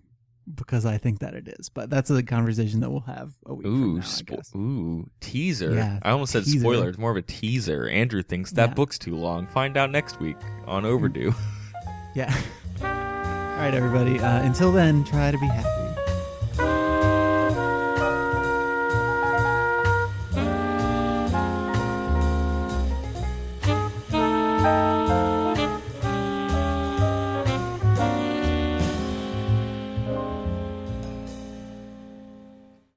because 0.56 0.86
I 0.86 0.98
think 0.98 1.20
that 1.20 1.34
it 1.34 1.48
is. 1.60 1.70
But 1.70 1.90
that's 1.90 2.10
a 2.10 2.24
conversation 2.24 2.80
that 2.80 2.90
we'll 2.90 3.02
have 3.02 3.34
a 3.46 3.54
week 3.54 3.66
from 3.66 3.84
Ooh, 3.84 3.96
now, 3.98 4.02
spo- 4.02 4.56
ooh, 4.56 5.10
teaser. 5.22 5.74
Yeah, 5.76 6.00
I 6.02 6.12
almost 6.12 6.32
said 6.32 6.46
teaser. 6.46 6.60
spoiler. 6.60 6.90
It's 6.90 6.98
more 6.98 7.12
of 7.12 7.18
a 7.18 7.22
teaser. 7.22 7.88
Andrew 7.90 8.24
thinks 8.24 8.52
that 8.54 8.70
Yeah. 8.70 8.74
book's 8.76 8.98
too 8.98 9.16
long. 9.16 9.48
Find 9.48 9.78
out 9.78 9.92
next 9.92 10.20
week 10.20 10.38
on 10.66 10.86
Overdue. 10.86 11.34
Yeah. 12.16 12.36
All 12.82 12.88
right, 12.88 13.74
everybody. 13.74 14.20
Uh, 14.20 14.42
until 14.42 14.72
then, 14.72 15.04
try 15.04 15.30
to 15.30 15.38
be 15.38 15.46
happy. 15.46 15.89